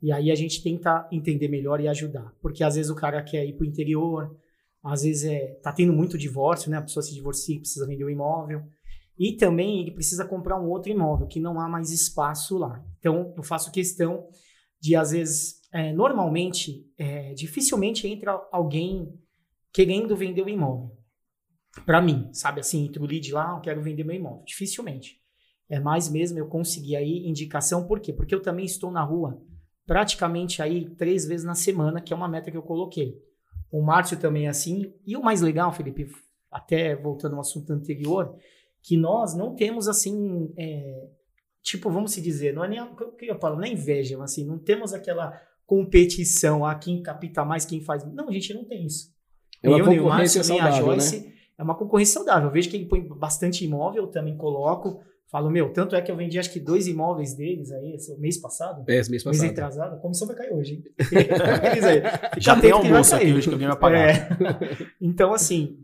E 0.03 0.11
aí 0.11 0.29
a 0.29 0.35
gente 0.35 0.61
tenta 0.61 1.07
entender 1.09 1.47
melhor 1.47 1.79
e 1.79 1.87
ajudar. 1.87 2.35
Porque 2.41 2.61
às 2.61 2.75
vezes 2.75 2.91
o 2.91 2.95
cara 2.95 3.23
quer 3.23 3.45
ir 3.45 3.53
para 3.53 3.63
o 3.63 3.65
interior, 3.65 4.37
às 4.83 5.03
vezes 5.03 5.23
é, 5.23 5.53
tá 5.63 5.71
tendo 5.71 5.93
muito 5.93 6.17
divórcio, 6.17 6.69
né? 6.69 6.75
A 6.75 6.81
pessoa 6.81 7.01
se 7.01 7.13
divorcia, 7.13 7.57
precisa 7.57 7.87
vender 7.87 8.03
o 8.03 8.09
imóvel. 8.09 8.65
E 9.17 9.37
também 9.37 9.79
ele 9.79 9.91
precisa 9.91 10.25
comprar 10.25 10.59
um 10.59 10.67
outro 10.67 10.91
imóvel, 10.91 11.25
que 11.25 11.39
não 11.39 11.57
há 11.57 11.69
mais 11.69 11.89
espaço 11.89 12.57
lá. 12.57 12.83
Então, 12.99 13.33
eu 13.37 13.43
faço 13.43 13.71
questão 13.71 14.27
de, 14.77 14.93
às 14.93 15.11
vezes, 15.11 15.61
é, 15.71 15.93
normalmente, 15.93 16.85
é, 16.97 17.33
dificilmente 17.33 18.05
entra 18.05 18.33
alguém 18.51 19.07
querendo 19.71 20.17
vender 20.17 20.41
o 20.41 20.49
imóvel. 20.49 20.97
Para 21.85 22.01
mim, 22.01 22.29
sabe 22.33 22.59
assim, 22.59 22.87
entre 22.87 23.01
o 23.01 23.05
lead 23.05 23.31
lá, 23.31 23.55
eu 23.55 23.61
quero 23.61 23.81
vender 23.81 24.03
meu 24.03 24.17
imóvel. 24.17 24.43
Dificilmente. 24.43 25.21
É 25.69 25.79
mais 25.79 26.09
mesmo 26.09 26.37
eu 26.37 26.47
conseguir 26.47 26.97
aí 26.97 27.25
indicação, 27.25 27.87
por 27.87 28.01
quê? 28.01 28.11
Porque 28.11 28.35
eu 28.35 28.41
também 28.41 28.65
estou 28.65 28.91
na 28.91 29.01
rua 29.01 29.41
praticamente 29.85 30.61
aí 30.61 30.89
três 30.89 31.25
vezes 31.25 31.45
na 31.45 31.55
semana, 31.55 32.01
que 32.01 32.13
é 32.13 32.15
uma 32.15 32.27
meta 32.27 32.51
que 32.51 32.57
eu 32.57 32.63
coloquei. 32.63 33.21
O 33.71 33.81
Márcio 33.81 34.17
também 34.17 34.45
é 34.45 34.49
assim. 34.49 34.93
E 35.05 35.17
o 35.17 35.23
mais 35.23 35.41
legal, 35.41 35.71
Felipe, 35.71 36.07
até 36.51 36.95
voltando 36.95 37.35
ao 37.35 37.41
assunto 37.41 37.73
anterior, 37.73 38.35
que 38.81 38.95
nós 38.97 39.35
não 39.35 39.55
temos 39.55 39.87
assim, 39.87 40.53
é, 40.57 41.07
tipo, 41.61 41.89
vamos 41.89 42.11
se 42.11 42.21
dizer, 42.21 42.53
não 42.53 42.63
é 42.63 42.67
nem 42.67 42.81
o 42.81 42.95
que 42.95 43.25
eu 43.25 43.39
falo, 43.39 43.59
nem 43.59 43.71
é 43.71 43.73
inveja, 43.73 44.17
mas 44.17 44.31
assim, 44.31 44.45
não 44.45 44.59
temos 44.59 44.93
aquela 44.93 45.39
competição, 45.65 46.65
a 46.65 46.71
ah, 46.71 46.75
quem 46.75 47.01
capta 47.01 47.43
mais, 47.43 47.65
quem 47.65 47.81
faz. 47.81 48.05
Não, 48.13 48.29
a 48.29 48.31
gente 48.31 48.53
não 48.53 48.65
tem 48.65 48.85
isso. 48.85 49.11
É 49.61 49.69
uma 49.69 49.79
eu, 49.79 49.85
concorrência 49.85 50.39
Márcio, 50.39 50.43
saudável, 50.43 50.91
a 50.91 50.95
Joyce, 50.95 51.19
né? 51.21 51.33
é 51.57 51.63
uma 51.63 51.75
concorrência 51.75 52.13
saudável. 52.13 52.49
Eu 52.49 52.53
vejo 52.53 52.69
que 52.69 52.75
ele 52.75 52.85
põe 52.85 53.01
bastante 53.01 53.63
imóvel, 53.63 54.03
eu 54.03 54.11
também 54.11 54.37
coloco. 54.37 55.01
Falo, 55.33 55.49
meu, 55.49 55.73
tanto 55.73 55.95
é 55.95 56.01
que 56.03 56.11
eu 56.11 56.15
vendi 56.15 56.37
acho 56.37 56.53
que 56.53 56.59
dois 56.59 56.87
imóveis 56.87 57.33
deles 57.33 57.71
aí, 57.71 57.95
esse, 57.95 58.15
mês 58.19 58.37
passado. 58.37 58.85
É, 58.87 58.97
esse 58.97 59.09
mês 59.09 59.23
passado. 59.23 59.41
Mês 59.41 59.51
retrasado. 59.51 59.95
A 59.95 59.97
comissão 59.97 60.27
vai 60.27 60.35
cair 60.35 60.53
hoje, 60.53 60.75
hein? 60.75 60.83
Já 62.37 62.55
tem 62.61 62.69
almoço 62.69 63.15
aqui 63.15 63.33
hoje 63.33 63.47
que 63.47 63.53
alguém 63.53 63.67
vai 63.67 63.75
pagar. 63.75 64.09
É. 64.09 64.29
Então, 65.01 65.33
assim, 65.33 65.79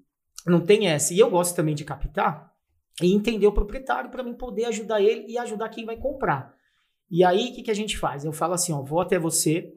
não 0.45 0.61
tem 0.61 0.85
essa. 0.85 1.15
E 1.15 1.19
eu 1.19 1.31
gosto 1.31 1.55
também 1.55 1.73
de 1.73 1.83
captar 1.83 2.53
e 3.01 3.11
entender 3.11 3.47
o 3.47 3.51
proprietário 3.51 4.11
para 4.11 4.21
mim 4.21 4.35
poder 4.35 4.65
ajudar 4.65 5.01
ele 5.01 5.25
e 5.27 5.35
ajudar 5.39 5.69
quem 5.69 5.83
vai 5.83 5.97
comprar. 5.97 6.53
E 7.09 7.23
aí, 7.23 7.49
o 7.49 7.55
que, 7.55 7.63
que 7.63 7.71
a 7.71 7.75
gente 7.75 7.97
faz? 7.97 8.23
Eu 8.23 8.31
falo 8.31 8.53
assim, 8.53 8.71
ó, 8.71 8.83
vou 8.83 9.01
até 9.01 9.17
você, 9.17 9.73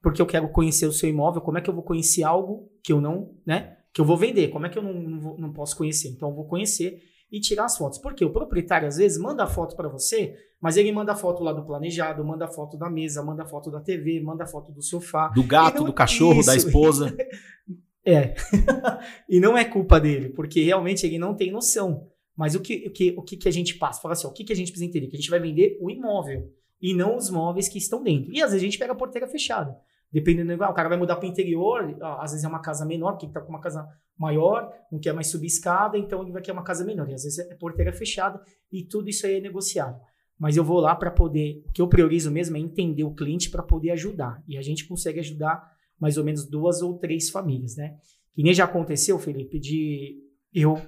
porque 0.00 0.22
eu 0.22 0.26
quero 0.26 0.48
conhecer 0.50 0.86
o 0.86 0.92
seu 0.92 1.08
imóvel, 1.08 1.42
como 1.42 1.58
é 1.58 1.60
que 1.60 1.68
eu 1.68 1.74
vou 1.74 1.82
conhecer 1.82 2.22
algo 2.22 2.70
que 2.80 2.92
eu 2.92 3.00
não, 3.00 3.34
né, 3.44 3.76
que 3.92 4.00
eu 4.00 4.04
vou 4.04 4.16
vender, 4.16 4.50
como 4.50 4.66
é 4.66 4.68
que 4.68 4.78
eu 4.78 4.82
não, 4.84 4.92
não, 4.92 5.36
não 5.36 5.52
posso 5.52 5.76
conhecer? 5.76 6.10
Então, 6.10 6.28
eu 6.28 6.34
vou 6.36 6.44
conhecer 6.44 7.02
e 7.30 7.40
tirar 7.40 7.64
as 7.64 7.76
fotos. 7.76 7.98
Porque 7.98 8.24
o 8.24 8.30
proprietário, 8.30 8.88
às 8.88 8.96
vezes, 8.96 9.18
manda 9.18 9.44
a 9.44 9.46
foto 9.46 9.76
para 9.76 9.88
você, 9.88 10.34
mas 10.60 10.76
ele 10.76 10.92
manda 10.92 11.12
a 11.12 11.16
foto 11.16 11.42
lá 11.42 11.52
do 11.52 11.64
planejado, 11.64 12.24
manda 12.24 12.44
a 12.44 12.48
foto 12.48 12.76
da 12.76 12.88
mesa, 12.88 13.22
manda 13.22 13.42
a 13.42 13.46
foto 13.46 13.70
da 13.70 13.80
TV, 13.80 14.20
manda 14.20 14.44
a 14.44 14.46
foto 14.46 14.72
do 14.72 14.82
sofá. 14.82 15.28
Do 15.28 15.42
gato, 15.42 15.78
não, 15.78 15.86
do 15.86 15.92
cachorro, 15.92 16.40
isso. 16.40 16.46
da 16.46 16.56
esposa. 16.56 17.16
é. 18.04 18.34
e 19.28 19.40
não 19.40 19.56
é 19.56 19.64
culpa 19.64 20.00
dele, 20.00 20.30
porque 20.30 20.62
realmente 20.62 21.06
ele 21.06 21.18
não 21.18 21.34
tem 21.34 21.50
noção. 21.50 22.08
Mas 22.36 22.54
o 22.54 22.60
que, 22.60 22.86
o 22.86 22.90
que, 22.92 23.14
o 23.16 23.22
que, 23.22 23.36
que 23.36 23.48
a 23.48 23.52
gente 23.52 23.74
passa? 23.76 24.00
Fala 24.00 24.12
assim, 24.12 24.26
ó, 24.26 24.30
o 24.30 24.32
que, 24.32 24.44
que 24.44 24.52
a 24.52 24.56
gente 24.56 24.70
precisa 24.70 24.88
entender? 24.88 25.08
Que 25.08 25.16
a 25.16 25.18
gente 25.18 25.30
vai 25.30 25.40
vender 25.40 25.78
o 25.80 25.90
imóvel 25.90 26.52
e 26.80 26.94
não 26.94 27.16
os 27.16 27.30
móveis 27.30 27.68
que 27.68 27.78
estão 27.78 28.02
dentro. 28.02 28.30
E 28.32 28.42
às 28.42 28.50
vezes 28.50 28.62
a 28.62 28.64
gente 28.66 28.78
pega 28.78 28.92
a 28.92 28.96
porteira 28.96 29.26
fechada. 29.26 29.74
Dependendo 30.12 30.56
do 30.56 30.64
o 30.64 30.72
cara 30.72 30.88
vai 30.88 30.96
mudar 30.96 31.16
para 31.16 31.26
o 31.26 31.30
interior, 31.30 31.96
às 32.20 32.30
vezes 32.30 32.44
é 32.44 32.48
uma 32.48 32.60
casa 32.60 32.86
menor, 32.86 33.12
porque 33.12 33.26
está 33.26 33.40
com 33.40 33.50
uma 33.50 33.60
casa 33.60 33.86
maior, 34.18 34.72
não 34.90 34.98
quer 34.98 35.12
mais 35.12 35.26
subir 35.26 35.46
escada, 35.46 35.98
então 35.98 36.22
ele 36.22 36.32
vai 36.32 36.40
querer 36.40 36.56
uma 36.56 36.64
casa 36.64 36.84
menor. 36.84 37.08
E 37.10 37.14
às 37.14 37.24
vezes 37.24 37.38
é 37.38 37.54
porteira 37.54 37.92
fechada 37.92 38.40
e 38.72 38.84
tudo 38.84 39.08
isso 39.08 39.26
aí 39.26 39.36
é 39.36 39.40
negociável. 39.40 40.00
Mas 40.38 40.56
eu 40.56 40.64
vou 40.64 40.80
lá 40.80 40.94
para 40.94 41.10
poder, 41.10 41.62
o 41.66 41.72
que 41.72 41.80
eu 41.80 41.88
priorizo 41.88 42.30
mesmo 42.30 42.56
é 42.56 42.60
entender 42.60 43.04
o 43.04 43.14
cliente 43.14 43.50
para 43.50 43.62
poder 43.62 43.90
ajudar. 43.90 44.42
E 44.46 44.56
a 44.56 44.62
gente 44.62 44.86
consegue 44.86 45.20
ajudar 45.20 45.62
mais 45.98 46.18
ou 46.18 46.24
menos 46.24 46.44
duas 46.44 46.82
ou 46.82 46.98
três 46.98 47.30
famílias, 47.30 47.76
né? 47.76 47.96
Que 48.34 48.42
nem 48.42 48.52
já 48.52 48.64
aconteceu, 48.64 49.18
Felipe, 49.18 49.58
de 49.58 50.22
eu 50.52 50.78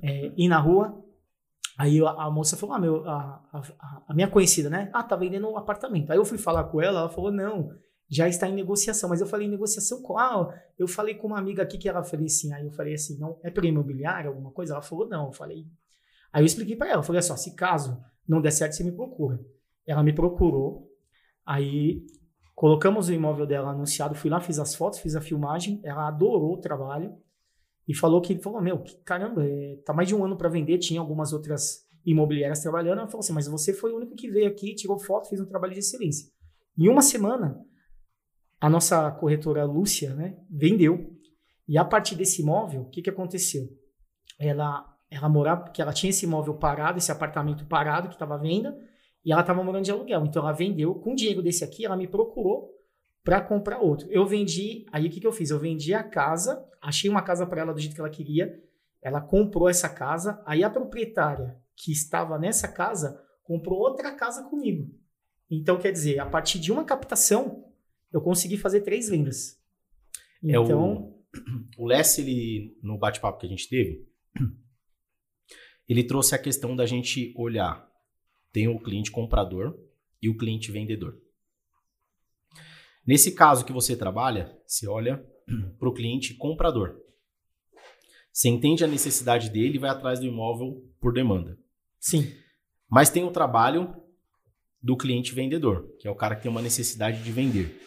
é, 0.00 0.32
ir 0.36 0.48
na 0.48 0.58
rua, 0.58 1.04
aí 1.76 2.00
a, 2.00 2.10
a 2.10 2.30
moça 2.30 2.56
falou, 2.56 2.76
ah, 2.76 2.78
meu, 2.78 3.08
a, 3.08 3.42
a, 3.52 4.02
a, 4.08 4.14
minha 4.14 4.28
conhecida, 4.28 4.70
né? 4.70 4.88
Ah, 4.92 5.02
tá 5.02 5.16
vendendo 5.16 5.48
um 5.48 5.56
apartamento. 5.56 6.12
Aí 6.12 6.18
eu 6.18 6.24
fui 6.24 6.38
falar 6.38 6.64
com 6.64 6.80
ela, 6.80 7.00
ela 7.00 7.08
falou, 7.08 7.32
não, 7.32 7.70
já 8.08 8.28
está 8.28 8.48
em 8.48 8.54
negociação. 8.54 9.08
Mas 9.08 9.20
eu 9.20 9.26
falei, 9.26 9.48
negociação 9.48 10.02
com 10.02 10.18
ah, 10.18 10.52
eu 10.78 10.86
falei 10.86 11.14
com 11.14 11.26
uma 11.26 11.38
amiga 11.38 11.62
aqui 11.62 11.78
que 11.78 11.88
ela 11.88 12.02
falei 12.02 12.26
assim, 12.26 12.52
aí 12.52 12.64
eu 12.64 12.72
falei 12.72 12.94
assim, 12.94 13.18
não, 13.18 13.38
é 13.42 13.50
para 13.50 13.66
imobiliária, 13.66 14.28
alguma 14.28 14.50
coisa? 14.50 14.74
Ela 14.74 14.82
falou, 14.82 15.08
não, 15.08 15.26
eu 15.26 15.32
falei. 15.32 15.66
Aí 16.32 16.42
eu 16.42 16.46
expliquei 16.46 16.76
para 16.76 16.90
ela, 16.90 16.98
eu 17.00 17.04
falei 17.04 17.18
assim, 17.18 17.32
ó, 17.32 17.36
se 17.36 17.54
caso 17.54 18.00
não 18.28 18.40
der 18.40 18.50
certo, 18.50 18.72
você 18.72 18.84
me 18.84 18.92
procura. 18.92 19.40
Ela 19.86 20.02
me 20.02 20.12
procurou, 20.12 20.90
aí 21.44 22.04
colocamos 22.54 23.08
o 23.08 23.12
imóvel 23.12 23.46
dela 23.46 23.70
anunciado, 23.70 24.14
fui 24.14 24.30
lá, 24.30 24.40
fiz 24.40 24.58
as 24.58 24.74
fotos, 24.74 24.98
fiz 24.98 25.14
a 25.14 25.20
filmagem, 25.20 25.80
ela 25.84 26.08
adorou 26.08 26.54
o 26.54 26.60
trabalho, 26.60 27.16
e 27.88 27.94
falou 27.94 28.20
que, 28.20 28.36
falou, 28.38 28.60
meu, 28.60 28.82
caramba, 29.04 29.44
é, 29.44 29.76
tá 29.84 29.92
mais 29.92 30.08
de 30.08 30.14
um 30.14 30.24
ano 30.24 30.36
para 30.36 30.48
vender, 30.48 30.78
tinha 30.78 31.00
algumas 31.00 31.32
outras 31.32 31.86
imobiliárias 32.04 32.60
trabalhando. 32.60 32.98
Ela 32.98 33.06
falou 33.06 33.20
assim, 33.20 33.32
mas 33.32 33.46
você 33.46 33.72
foi 33.72 33.92
o 33.92 33.96
único 33.96 34.16
que 34.16 34.28
veio 34.28 34.48
aqui, 34.48 34.74
tirou 34.74 34.98
foto, 34.98 35.28
fez 35.28 35.40
um 35.40 35.46
trabalho 35.46 35.72
de 35.72 35.78
excelência. 35.78 36.28
Em 36.76 36.88
uma 36.88 37.00
semana, 37.00 37.64
a 38.60 38.70
nossa 38.70 39.10
corretora 39.12 39.64
Lúcia, 39.64 40.14
né, 40.14 40.36
vendeu. 40.50 41.12
E 41.68 41.76
a 41.76 41.84
partir 41.84 42.14
desse 42.14 42.42
imóvel, 42.42 42.82
o 42.82 42.90
que, 42.90 43.02
que 43.02 43.10
aconteceu? 43.10 43.68
Ela, 44.38 44.84
ela 45.10 45.28
morava, 45.28 45.62
porque 45.62 45.82
ela 45.82 45.92
tinha 45.92 46.10
esse 46.10 46.24
imóvel 46.24 46.54
parado, 46.54 46.98
esse 46.98 47.10
apartamento 47.10 47.66
parado 47.66 48.08
que 48.08 48.14
estava 48.14 48.34
à 48.34 48.38
venda, 48.38 48.76
e 49.24 49.32
ela 49.32 49.40
estava 49.40 49.62
morando 49.62 49.84
de 49.84 49.90
aluguel. 49.90 50.24
Então 50.24 50.42
ela 50.42 50.52
vendeu, 50.52 50.94
com 50.94 51.12
o 51.12 51.16
dinheiro 51.16 51.42
desse 51.42 51.64
aqui, 51.64 51.84
ela 51.84 51.96
me 51.96 52.06
procurou 52.06 52.70
para 53.24 53.40
comprar 53.40 53.80
outro. 53.80 54.06
Eu 54.08 54.24
vendi, 54.24 54.86
aí 54.92 55.08
o 55.08 55.10
que, 55.10 55.20
que 55.20 55.26
eu 55.26 55.32
fiz? 55.32 55.50
Eu 55.50 55.58
vendi 55.58 55.92
a 55.92 56.04
casa, 56.04 56.64
achei 56.80 57.10
uma 57.10 57.22
casa 57.22 57.44
para 57.44 57.60
ela 57.60 57.74
do 57.74 57.80
jeito 57.80 57.94
que 57.94 58.00
ela 58.00 58.08
queria, 58.08 58.54
ela 59.02 59.20
comprou 59.20 59.68
essa 59.68 59.88
casa, 59.88 60.40
aí 60.46 60.62
a 60.62 60.70
proprietária 60.70 61.56
que 61.74 61.90
estava 61.90 62.38
nessa 62.38 62.68
casa 62.68 63.20
comprou 63.42 63.80
outra 63.80 64.12
casa 64.12 64.44
comigo. 64.44 64.88
Então, 65.50 65.78
quer 65.78 65.92
dizer, 65.92 66.20
a 66.20 66.26
partir 66.26 66.58
de 66.58 66.70
uma 66.72 66.84
captação, 66.84 67.64
eu 68.16 68.20
consegui 68.22 68.56
fazer 68.56 68.80
três 68.80 69.10
vendas. 69.10 69.60
Então. 70.42 70.64
É 70.64 70.74
o, 70.74 71.22
o 71.76 71.86
Les, 71.86 72.18
ele, 72.18 72.74
no 72.82 72.96
bate-papo 72.96 73.38
que 73.38 73.44
a 73.44 73.48
gente 73.48 73.68
teve, 73.68 74.08
ele 75.86 76.02
trouxe 76.02 76.34
a 76.34 76.38
questão 76.38 76.74
da 76.74 76.86
gente 76.86 77.34
olhar: 77.36 77.86
tem 78.50 78.68
o 78.68 78.80
cliente 78.80 79.10
comprador 79.10 79.78
e 80.22 80.30
o 80.30 80.36
cliente 80.36 80.72
vendedor. 80.72 81.20
Nesse 83.06 83.32
caso 83.32 83.66
que 83.66 83.72
você 83.72 83.94
trabalha, 83.94 84.58
você 84.66 84.88
olha 84.88 85.22
para 85.78 85.88
o 85.88 85.92
cliente 85.92 86.34
comprador. 86.34 86.98
Você 88.32 88.48
entende 88.48 88.82
a 88.82 88.88
necessidade 88.88 89.50
dele 89.50 89.76
e 89.76 89.78
vai 89.78 89.90
atrás 89.90 90.20
do 90.20 90.26
imóvel 90.26 90.82
por 91.00 91.12
demanda. 91.12 91.58
Sim. 92.00 92.34
Mas 92.88 93.10
tem 93.10 93.24
o 93.24 93.30
trabalho 93.30 93.94
do 94.82 94.96
cliente 94.96 95.34
vendedor, 95.34 95.94
que 95.98 96.08
é 96.08 96.10
o 96.10 96.14
cara 96.14 96.36
que 96.36 96.42
tem 96.42 96.50
uma 96.50 96.62
necessidade 96.62 97.22
de 97.22 97.32
vender, 97.32 97.82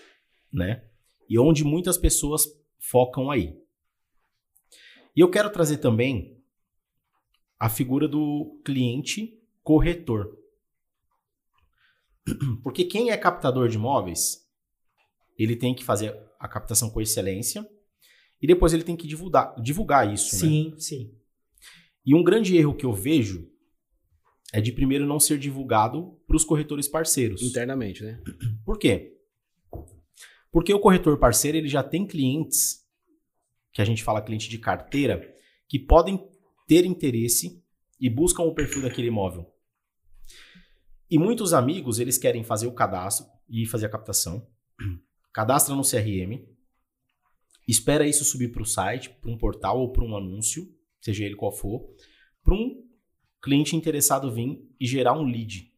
né? 0.51 0.84
E 1.29 1.38
onde 1.38 1.63
muitas 1.63 1.98
pessoas 1.98 2.48
focam 2.79 3.29
aí. 3.29 3.58
E 5.15 5.20
eu 5.20 5.29
quero 5.29 5.50
trazer 5.50 5.77
também 5.77 6.38
a 7.60 7.70
figura 7.70 8.08
do 8.08 8.62
cliente 8.63 9.38
corretor. 9.63 10.38
Porque 12.63 12.86
quem 12.86 13.12
é 13.12 13.18
captador 13.18 13.68
de 13.68 13.75
imóveis 13.75 14.48
ele 15.38 15.56
tem 15.56 15.74
que 15.74 15.84
fazer 15.84 16.18
a 16.39 16.48
captação 16.48 16.89
com 16.89 17.00
excelência 17.00 17.68
e 18.41 18.48
depois 18.48 18.74
ele 18.74 18.84
tem 18.84 18.96
que 18.96 19.08
divulgar, 19.08 19.56
divulgar 19.62 20.12
isso. 20.13 20.36
Sim, 20.36 20.72
né? 20.72 20.75
sim. 20.79 21.13
E 22.06 22.13
um 22.13 22.24
grande 22.24 22.58
erro 22.58 22.75
que 22.75 22.86
eu 22.86 22.94
vejo 22.94 23.50
é 24.51 24.60
de 24.60 24.72
primeiro 24.72 25.06
não 25.06 25.20
ser 25.20 25.38
divulgado 25.38 26.20
para 26.25 26.36
os 26.36 26.44
corretores 26.44 26.88
parceiros. 26.88 27.41
Internamente, 27.41 28.03
né? 28.03 28.22
Por 28.65 28.77
quê? 28.77 29.18
Porque 30.51 30.74
o 30.74 30.79
corretor 30.79 31.18
parceiro 31.20 31.58
ele 31.58 31.68
já 31.68 31.84
tem 31.84 32.06
clientes, 32.06 32.86
que 33.72 33.82
a 33.82 33.86
gente 33.86 34.03
fala 34.03 34.22
cliente 34.22 34.50
de 34.50 34.58
carteira, 34.58 35.22
que 35.68 35.77
podem 35.77 36.27
ter 36.68 36.86
interesse 36.86 37.63
e 38.00 38.10
buscam 38.10 38.44
o 38.44 38.53
perfil 38.53 38.82
daquele 38.82 39.08
imóvel. 39.08 39.51
E 41.10 41.18
muitos 41.18 41.53
amigos, 41.53 42.00
eles 42.00 42.18
querem 42.18 42.44
fazer 42.44 42.68
o 42.68 42.74
cadastro 42.74 43.25
e 43.50 43.65
fazer 43.65 43.88
a 43.88 43.89
captação 43.89 44.48
cadastra 45.34 45.75
no 45.75 45.82
CRM, 45.82 46.46
espera 47.68 48.08
isso 48.08 48.24
subir 48.24 48.51
para 48.51 48.62
o 48.62 48.65
site, 48.65 49.10
para 49.10 49.32
um 49.32 49.38
portal 49.38 49.79
ou 49.79 49.91
para 49.91 50.03
um 50.03 50.15
anúncio, 50.15 50.68
seja 51.01 51.24
ele 51.24 51.36
qual 51.36 51.51
for, 51.51 51.88
para 52.44 52.53
um 52.53 52.88
cliente 53.41 53.75
interessado 53.75 54.32
vir 54.32 54.60
e 54.79 54.86
gerar 54.86 55.13
um 55.13 55.24
lead. 55.24 55.72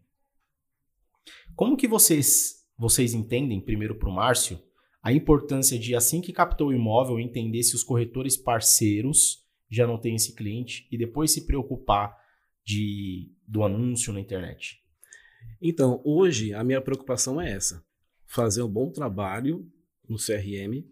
Como 1.56 1.78
que 1.78 1.88
vocês, 1.88 2.61
vocês 2.82 3.14
entendem, 3.14 3.62
primeiro 3.62 3.94
para 3.94 4.10
o 4.10 4.12
Márcio, 4.12 4.60
a 5.04 5.14
importância 5.14 5.78
de, 5.78 5.96
assim 5.96 6.20
que 6.20 6.34
captou 6.34 6.70
o 6.70 6.74
imóvel, 6.74 7.20
entender 7.20 7.62
se 7.62 7.76
os 7.76 7.84
corretores 7.84 8.36
parceiros 8.36 9.46
já 9.70 9.86
não 9.86 10.00
têm 10.00 10.16
esse 10.16 10.34
cliente 10.34 10.88
e 10.92 10.98
depois 10.98 11.32
se 11.32 11.46
preocupar 11.46 12.18
de, 12.66 13.32
do 13.48 13.64
anúncio 13.64 14.12
na 14.12 14.20
internet? 14.20 14.82
Então, 15.62 16.02
hoje, 16.04 16.56
a 16.56 16.64
minha 16.64 16.82
preocupação 16.82 17.40
é 17.40 17.52
essa: 17.52 17.86
fazer 18.26 18.64
um 18.64 18.68
bom 18.68 18.90
trabalho 18.90 19.64
no 20.10 20.18
CRM, 20.18 20.84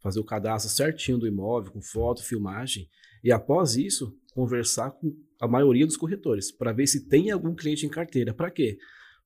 fazer 0.00 0.18
o 0.18 0.24
cadastro 0.24 0.68
certinho 0.68 1.16
do 1.16 1.28
imóvel, 1.28 1.70
com 1.70 1.80
foto, 1.80 2.24
filmagem, 2.24 2.88
e 3.22 3.30
após 3.30 3.76
isso, 3.76 4.18
conversar 4.32 4.90
com 4.90 5.16
a 5.40 5.46
maioria 5.46 5.86
dos 5.86 5.96
corretores, 5.96 6.50
para 6.50 6.72
ver 6.72 6.88
se 6.88 7.08
tem 7.08 7.30
algum 7.30 7.54
cliente 7.54 7.86
em 7.86 7.88
carteira. 7.88 8.34
Para 8.34 8.50
quê? 8.50 8.78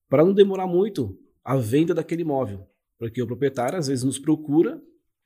Para 0.06 0.22
não 0.22 0.34
demorar 0.34 0.66
muito 0.66 1.18
a 1.50 1.56
venda 1.56 1.92
daquele 1.92 2.22
imóvel. 2.22 2.64
Porque 2.96 3.20
o 3.20 3.26
proprietário, 3.26 3.76
às 3.76 3.88
vezes, 3.88 4.04
nos 4.04 4.20
procura 4.20 4.80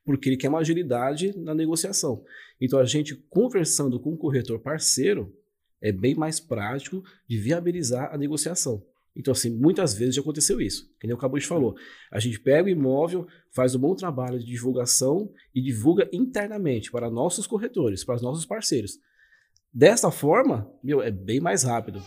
porque 0.07 0.31
ele 0.31 0.39
quer 0.39 0.49
uma 0.49 0.61
agilidade 0.61 1.37
na 1.37 1.55
negociação. 1.55 2.25
Então, 2.59 2.79
a 2.79 2.85
gente 2.87 3.15
conversando 3.29 4.01
com 4.01 4.15
o 4.15 4.17
corretor 4.17 4.59
parceiro 4.59 5.37
é 5.83 5.93
bem 5.93 6.15
mais 6.15 6.41
prático 6.41 7.05
de 7.29 7.37
viabilizar 7.37 8.11
a 8.11 8.17
negociação. 8.17 8.83
Então, 9.15 9.33
assim, 9.33 9.51
muitas 9.51 9.93
vezes 9.93 10.15
já 10.15 10.23
aconteceu 10.23 10.63
isso. 10.63 10.91
Que 10.99 11.07
nem 11.07 11.15
o 11.15 11.19
de 11.39 11.47
falou. 11.47 11.75
A 12.11 12.19
gente 12.19 12.41
pega 12.41 12.69
o 12.69 12.71
imóvel, 12.71 13.27
faz 13.51 13.75
um 13.75 13.79
bom 13.79 13.95
trabalho 13.95 14.39
de 14.39 14.47
divulgação 14.47 15.31
e 15.55 15.61
divulga 15.61 16.09
internamente 16.11 16.91
para 16.91 17.11
nossos 17.11 17.47
corretores, 17.47 18.03
para 18.03 18.15
os 18.15 18.23
nossos 18.23 18.47
parceiros. 18.47 18.99
Dessa 19.71 20.11
forma, 20.11 20.73
meu, 20.83 21.03
é 21.03 21.11
bem 21.11 21.39
mais 21.39 21.65
rápido. 21.65 22.03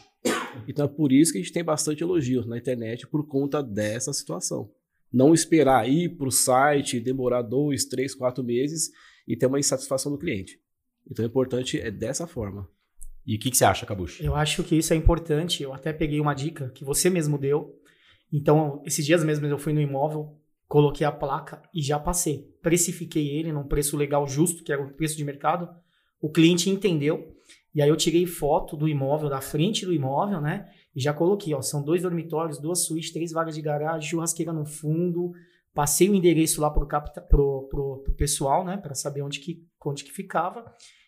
Então 0.68 0.86
é 0.86 0.88
por 0.88 1.12
isso 1.12 1.32
que 1.32 1.40
a 1.40 1.42
gente 1.42 1.54
tem 1.54 1.64
bastante 1.64 2.04
elogio 2.04 2.46
na 2.46 2.58
internet 2.58 3.08
por 3.08 3.28
conta 3.28 3.62
dessa 3.62 4.14
situação. 4.14 4.72
Não 5.12 5.34
esperar 5.34 5.90
ir 5.90 6.18
para 6.18 6.28
o 6.28 6.32
site, 6.32 7.00
demorar 7.00 7.42
dois, 7.42 7.86
três, 7.86 8.14
quatro 8.14 8.44
meses 8.44 8.92
e 9.28 9.36
ter 9.36 9.46
uma 9.46 9.60
insatisfação 9.60 10.12
do 10.12 10.18
cliente. 10.18 10.60
Então 11.10 11.24
o 11.24 11.28
importante 11.28 11.80
é 11.80 11.90
dessa 11.90 12.28
forma. 12.28 12.68
E 13.26 13.36
o 13.36 13.40
que, 13.40 13.52
que, 13.52 13.58
você 13.58 13.66
acha, 13.66 13.86
Cabucho? 13.86 14.24
Eu 14.24 14.36
acho 14.36 14.64
que 14.64 14.76
isso 14.78 14.94
é 14.94 14.96
importante. 14.96 15.62
Eu 15.62 15.74
até 15.74 15.92
peguei 15.92 16.22
uma 16.22 16.34
dica 16.34 16.70
que 16.70 16.86
você 16.86 17.10
mesmo 17.10 17.38
deu. 17.38 17.76
Então, 18.32 18.82
esses 18.86 19.06
dias 19.06 19.22
mesmo 19.22 19.46
eu 19.46 19.58
fui 19.58 19.74
no 19.74 19.82
imóvel, 19.82 20.38
coloquei 20.66 21.06
a 21.06 21.12
placa 21.12 21.62
e 21.74 21.82
já 21.82 22.00
passei. 22.00 22.50
Precifiquei 22.62 23.28
ele 23.28 23.52
num 23.52 23.68
preço 23.68 23.98
legal 23.98 24.26
justo, 24.26 24.64
que 24.64 24.72
era 24.72 24.82
o 24.82 24.94
preço 24.94 25.18
de 25.18 25.26
mercado. 25.26 25.70
O 26.22 26.32
cliente 26.32 26.70
entendeu. 26.70 27.36
E 27.74 27.82
aí 27.82 27.90
eu 27.90 27.96
tirei 27.96 28.26
foto 28.26 28.76
do 28.76 28.88
imóvel, 28.88 29.30
da 29.30 29.42
frente 29.42 29.86
do 29.86 29.94
imóvel, 29.94 30.42
né? 30.42 30.70
E 30.96 31.02
já 31.02 31.14
coloquei, 31.14 31.54
ó, 31.54 31.62
são 31.62 31.84
dois 31.84 32.02
dormitórios, 32.02 32.60
duas 32.60 32.86
suítes, 32.86 33.12
três 33.12 33.32
vagas 33.32 33.56
de 33.56 33.62
garagem, 33.62 34.10
churrasqueira 34.10 34.52
no 34.52 34.66
fundo. 34.66 35.32
Passei 35.74 36.10
o 36.10 36.16
endereço 36.16 36.60
lá 36.60 36.72
pro, 36.72 36.88
capta, 36.88 37.22
pro, 37.22 37.68
pro, 37.70 37.98
pro 38.04 38.14
pessoal, 38.14 38.66
né? 38.66 38.78
Para 38.78 38.96
saber 38.96 39.22
onde 39.22 39.40
que, 39.40 39.64
onde 39.86 40.04
que 40.04 40.12
ficava 40.12 40.66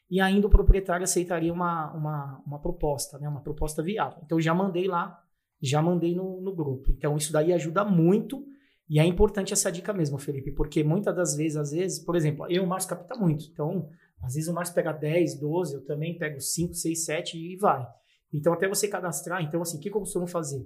e 0.10 0.20
ainda 0.20 0.48
o 0.48 0.50
proprietário 0.50 1.04
aceitaria 1.04 1.54
uma, 1.54 1.94
uma, 1.94 2.42
uma 2.46 2.60
proposta, 2.60 3.20
né? 3.20 3.30
uma 3.30 3.42
proposta 3.42 3.84
viável. 3.84 4.20
Então, 4.26 4.42
já 4.42 4.54
mandei 4.54 4.88
lá, 4.88 5.22
já 5.62 5.82
mandei 5.82 6.16
no, 6.16 6.42
no 6.42 6.56
grupo. 6.56 6.92
Então, 6.92 7.16
isso 7.16 7.32
daí 7.32 7.54
ajuda 7.54 7.86
muito 7.86 8.44
e 8.90 9.00
é 9.00 9.06
importante 9.06 9.54
essa 9.54 9.72
dica 9.72 9.94
mesmo, 9.94 10.18
Felipe, 10.18 10.52
porque 10.52 10.84
muitas 10.84 11.16
das 11.16 11.36
vezes, 11.36 11.58
às 11.58 11.72
vezes, 11.72 12.00
por 12.00 12.16
exemplo, 12.16 12.48
eu 12.50 12.66
Márcio 12.66 12.90
capta 12.90 13.16
muito. 13.16 13.46
Então, 13.52 13.88
às 14.22 14.34
vezes 14.34 14.50
o 14.50 14.54
Márcio 14.54 14.76
pega 14.76 14.92
10, 14.92 15.40
12, 15.40 15.76
eu 15.76 15.86
também 15.86 16.18
pego 16.18 16.40
5, 16.40 16.74
6, 16.74 17.06
7 17.06 17.38
e 17.38 17.58
vai. 17.58 17.86
Então, 18.34 18.54
até 18.54 18.68
você 18.68 18.88
cadastrar, 18.88 19.42
então, 19.42 19.62
assim, 19.62 19.78
o 19.78 19.80
que 19.80 19.90
eu 19.90 19.94
costumo 19.94 20.28
fazer? 20.28 20.64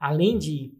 Além 0.00 0.38
de, 0.38 0.72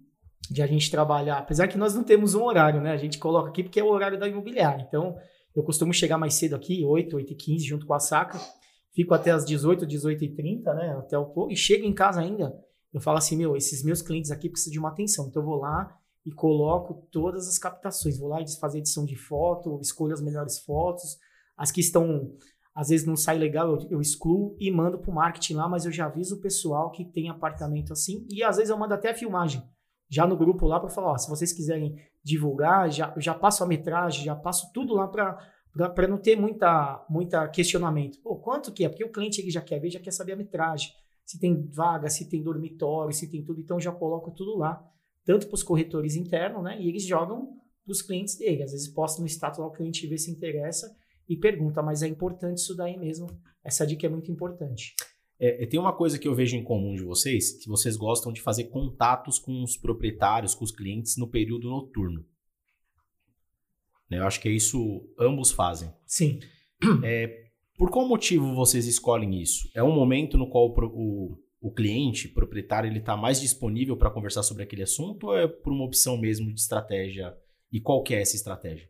de 0.51 0.63
a 0.63 0.67
gente 0.67 0.91
trabalhar, 0.91 1.39
apesar 1.39 1.69
que 1.69 1.79
nós 1.79 1.95
não 1.95 2.03
temos 2.03 2.35
um 2.35 2.43
horário, 2.43 2.81
né? 2.81 2.93
A 2.93 2.97
gente 2.97 3.19
coloca 3.19 3.51
aqui 3.51 3.63
porque 3.63 3.79
é 3.79 3.85
o 3.85 3.89
horário 3.89 4.19
da 4.19 4.27
imobiliária. 4.27 4.85
Então, 4.87 5.17
eu 5.55 5.63
costumo 5.63 5.93
chegar 5.93 6.19
mais 6.19 6.35
cedo 6.35 6.57
aqui, 6.57 6.85
8, 6.85 7.17
8 7.17 7.33
e 7.33 7.37
15, 7.37 7.65
junto 7.65 7.87
com 7.87 7.95
a 7.95 8.01
saca. 8.01 8.39
Fico 8.93 9.15
até 9.15 9.31
as 9.31 9.45
18, 9.45 9.87
18 9.87 10.25
e 10.25 10.35
30, 10.35 10.75
né? 10.75 10.97
Até 10.99 11.19
o 11.19 11.49
E 11.51 11.57
chego 11.57 11.85
em 11.85 11.93
casa 11.93 12.21
ainda. 12.21 12.53
Eu 12.93 13.01
falo 13.01 13.19
assim, 13.19 13.37
meu, 13.37 13.57
esses 13.57 13.85
meus 13.85 14.03
clientes 14.03 14.31
aqui 14.31 14.49
precisam 14.49 14.73
de 14.73 14.79
uma 14.79 14.89
atenção. 14.89 15.29
Então 15.29 15.43
eu 15.43 15.47
vou 15.47 15.57
lá 15.57 15.97
e 16.25 16.33
coloco 16.33 17.07
todas 17.13 17.47
as 17.49 17.59
captações. 17.59 18.19
Vou 18.19 18.29
lá 18.29 18.41
e 18.41 18.59
fazer 18.59 18.79
edição 18.79 19.05
de 19.05 19.17
foto, 19.17 19.79
escolho 19.81 20.13
as 20.13 20.21
melhores 20.21 20.59
fotos. 20.61 21.19
As 21.59 21.73
que 21.73 21.81
estão, 21.81 22.33
às 22.75 22.89
vezes 22.89 23.05
não 23.05 23.17
sai 23.17 23.37
legal, 23.37 23.69
eu, 23.69 23.89
eu 23.91 24.01
excluo 24.01 24.57
e 24.61 24.71
mando 24.71 24.99
para 24.99 25.11
o 25.11 25.15
marketing 25.15 25.55
lá, 25.55 25.69
mas 25.69 25.85
eu 25.85 25.93
já 25.93 26.07
aviso 26.07 26.37
o 26.37 26.41
pessoal 26.41 26.91
que 26.93 27.05
tem 27.05 27.29
apartamento 27.29 27.93
assim. 27.93 28.25
E 28.31 28.43
às 28.45 28.57
vezes 28.57 28.71
eu 28.71 28.79
mando 28.79 28.95
até 28.95 29.11
a 29.11 29.15
filmagem 29.15 29.63
já 30.09 30.27
no 30.27 30.37
grupo 30.37 30.67
lá 30.67 30.81
para 30.81 30.89
falar, 30.89 31.13
ó, 31.13 31.19
se 31.19 31.29
vocês 31.29 31.53
quiserem 31.53 31.97
divulgar, 32.25 32.91
já, 32.91 33.13
já 33.19 33.35
passo 33.35 33.63
a 33.63 33.67
metragem, 33.67 34.25
já 34.25 34.35
passo 34.35 34.73
tudo 34.73 34.95
lá 34.95 35.07
para 35.07 36.09
não 36.09 36.17
ter 36.17 36.37
muita, 36.37 37.05
muita 37.11 37.47
questionamento. 37.49 38.19
Pô, 38.23 38.37
quanto 38.37 38.73
que 38.73 38.85
é? 38.85 38.89
Porque 38.89 39.05
o 39.05 39.13
cliente 39.13 39.41
ele 39.41 39.51
já 39.51 39.61
quer 39.61 39.79
ver, 39.79 39.91
já 39.91 40.01
quer 40.01 40.13
saber 40.13 40.33
a 40.33 40.37
metragem, 40.37 40.91
se 41.25 41.39
tem 41.39 41.69
vaga, 41.71 42.09
se 42.09 42.29
tem 42.29 42.43
dormitório, 42.43 43.13
se 43.13 43.31
tem 43.31 43.45
tudo, 43.45 43.61
então 43.61 43.79
já 43.79 43.93
coloco 43.93 44.31
tudo 44.31 44.57
lá, 44.57 44.83
tanto 45.25 45.47
para 45.47 45.55
os 45.55 45.63
corretores 45.63 46.17
internos, 46.17 46.63
né? 46.63 46.81
E 46.81 46.89
eles 46.89 47.05
jogam 47.05 47.59
para 47.85 47.93
os 47.93 48.01
clientes 48.01 48.37
dele. 48.37 48.63
Às 48.63 48.73
vezes 48.73 48.89
posta 48.89 49.21
no 49.21 49.27
status 49.27 49.59
lá, 49.59 49.67
o 49.67 49.73
cliente 49.73 50.07
vê 50.07 50.17
se 50.17 50.31
interessa 50.31 50.91
e 51.29 51.37
pergunta, 51.37 51.83
mas 51.83 52.03
é 52.03 52.09
importante 52.09 52.59
isso 52.59 52.75
daí 52.75 52.97
mesmo. 52.97 53.29
Essa 53.63 53.87
dica 53.87 54.07
é 54.07 54.09
muito 54.09 54.33
importante. 54.33 54.95
É, 55.39 55.67
tem 55.67 55.79
uma 55.79 55.93
coisa 55.93 56.19
que 56.19 56.27
eu 56.27 56.35
vejo 56.35 56.57
em 56.57 56.65
comum 56.65 56.97
de 56.97 57.05
vocês, 57.05 57.53
que 57.63 57.69
vocês 57.69 57.97
gostam 57.97 58.33
de 58.33 58.41
fazer 58.41 58.65
contatos 58.65 59.39
com 59.39 59.63
os 59.63 59.77
proprietários, 59.77 60.55
com 60.55 60.65
os 60.65 60.73
clientes 60.73 61.17
no 61.17 61.29
período 61.29 61.69
noturno. 61.69 62.25
Né, 64.11 64.19
eu 64.19 64.27
acho 64.27 64.41
que 64.41 64.49
é 64.49 64.53
isso 64.53 65.07
ambos 65.19 65.53
fazem. 65.53 65.93
Sim. 66.07 66.41
É, 67.05 67.49
por 67.77 67.91
qual 67.91 68.09
motivo 68.09 68.55
vocês 68.55 68.87
escolhem 68.87 69.41
isso? 69.41 69.71
É 69.75 69.83
um 69.83 69.95
momento 69.95 70.39
no 70.39 70.49
qual 70.49 70.69
o, 70.69 70.87
o, 70.87 71.39
o 71.61 71.73
cliente, 71.73 72.27
proprietário, 72.27 72.91
ele 72.91 73.01
está 73.01 73.17
mais 73.17 73.41
disponível 73.41 73.97
para 73.97 74.11
conversar 74.11 74.43
sobre 74.43 74.63
aquele 74.63 74.83
assunto 74.83 75.27
ou 75.27 75.37
é 75.37 75.47
por 75.47 75.73
uma 75.73 75.85
opção 75.85 76.17
mesmo 76.17 76.53
de 76.53 76.61
estratégia? 76.61 77.37
E 77.71 77.81
qual 77.81 78.03
que 78.03 78.15
é 78.15 78.23
essa 78.23 78.35
estratégia? 78.35 78.89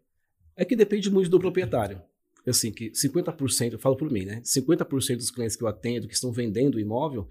É 0.57 0.65
que 0.65 0.77
depende 0.77 1.11
muito 1.11 1.29
do 1.29 1.41
proprietário 1.41 2.01
assim, 2.47 2.73
que 2.73 2.91
50%, 2.91 3.73
eu 3.73 3.79
falo 3.79 3.97
por 3.97 4.11
mim, 4.11 4.25
né? 4.25 4.41
50% 4.43 5.17
dos 5.17 5.31
clientes 5.31 5.57
que 5.57 5.63
eu 5.63 5.69
atendo, 5.69 6.09
que 6.09 6.15
estão 6.15 6.33
vendendo 6.33 6.77
o 6.77 6.81
imóvel, 6.81 7.27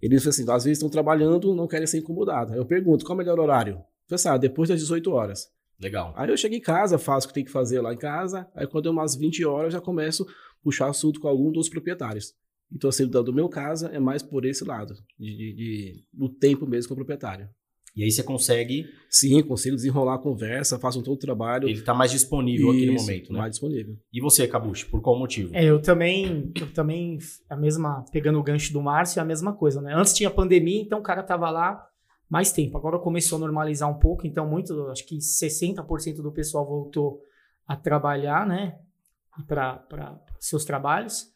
eles, 0.00 0.26
assim, 0.26 0.42
às 0.50 0.64
vezes 0.64 0.78
estão 0.78 0.88
trabalhando, 0.88 1.54
não 1.54 1.66
querem 1.66 1.86
ser 1.86 1.98
incomodados. 1.98 2.52
Aí 2.52 2.58
eu 2.58 2.66
pergunto, 2.66 3.04
qual 3.04 3.12
é 3.12 3.16
o 3.16 3.18
melhor 3.18 3.38
horário? 3.38 3.82
Eu 4.08 4.14
assim, 4.14 4.28
ah, 4.28 4.36
depois 4.36 4.68
das 4.68 4.80
18 4.80 5.10
horas. 5.12 5.48
Legal. 5.78 6.12
Aí 6.16 6.28
eu 6.28 6.36
chego 6.36 6.54
em 6.54 6.60
casa, 6.60 6.98
faço 6.98 7.26
o 7.26 7.28
que 7.28 7.34
tem 7.34 7.44
que 7.44 7.50
fazer 7.50 7.80
lá 7.80 7.92
em 7.92 7.98
casa, 7.98 8.46
aí 8.54 8.66
quando 8.66 8.88
é 8.88 8.92
umas 8.92 9.14
20 9.14 9.44
horas, 9.44 9.66
eu 9.66 9.78
já 9.78 9.80
começo 9.80 10.24
a 10.24 10.62
puxar 10.62 10.88
assunto 10.88 11.20
com 11.20 11.28
algum 11.28 11.50
dos 11.50 11.68
proprietários. 11.68 12.34
Então, 12.72 12.88
assim, 12.88 13.06
do 13.06 13.32
meu 13.32 13.48
caso, 13.48 13.86
é 13.86 13.98
mais 13.98 14.22
por 14.22 14.44
esse 14.44 14.64
lado, 14.64 14.94
de, 15.18 15.36
de, 15.36 15.54
de 15.54 16.04
do 16.12 16.28
tempo 16.28 16.66
mesmo 16.66 16.88
com 16.88 16.94
o 16.94 16.96
proprietário. 16.96 17.48
E 17.94 18.04
aí 18.04 18.10
você 18.10 18.22
consegue. 18.22 18.86
Sim, 19.08 19.42
consigo 19.42 19.74
desenrolar 19.74 20.14
a 20.14 20.18
conversa, 20.18 20.78
faço 20.78 21.02
todo 21.02 21.14
o 21.14 21.18
trabalho. 21.18 21.68
Ele 21.68 21.80
está 21.80 21.92
mais 21.92 22.10
disponível 22.10 22.68
Isso, 22.68 22.74
naquele 22.74 22.98
momento, 22.98 23.32
né? 23.32 23.38
Mais 23.38 23.50
disponível. 23.50 23.96
E 24.12 24.20
você, 24.20 24.46
Cabucho, 24.46 24.88
por 24.88 25.00
qual 25.00 25.18
motivo? 25.18 25.54
É, 25.54 25.64
eu 25.64 25.82
também, 25.82 26.52
eu 26.54 26.72
também, 26.72 27.18
a 27.48 27.56
mesma, 27.56 28.04
pegando 28.12 28.38
o 28.38 28.42
gancho 28.42 28.72
do 28.72 28.80
Márcio, 28.80 29.18
é 29.18 29.22
a 29.22 29.26
mesma 29.26 29.52
coisa, 29.52 29.82
né? 29.82 29.92
Antes 29.94 30.14
tinha 30.14 30.30
pandemia, 30.30 30.80
então 30.80 31.00
o 31.00 31.02
cara 31.02 31.22
tava 31.22 31.50
lá 31.50 31.84
mais 32.28 32.52
tempo. 32.52 32.78
Agora 32.78 32.98
começou 33.00 33.36
a 33.36 33.40
normalizar 33.40 33.90
um 33.90 33.98
pouco, 33.98 34.26
então 34.26 34.48
muito, 34.48 34.86
acho 34.88 35.04
que 35.04 35.18
60% 35.18 36.22
do 36.22 36.30
pessoal 36.30 36.64
voltou 36.64 37.20
a 37.66 37.74
trabalhar, 37.74 38.46
né? 38.46 38.78
Para 39.48 40.20
seus 40.38 40.64
trabalhos. 40.64 41.26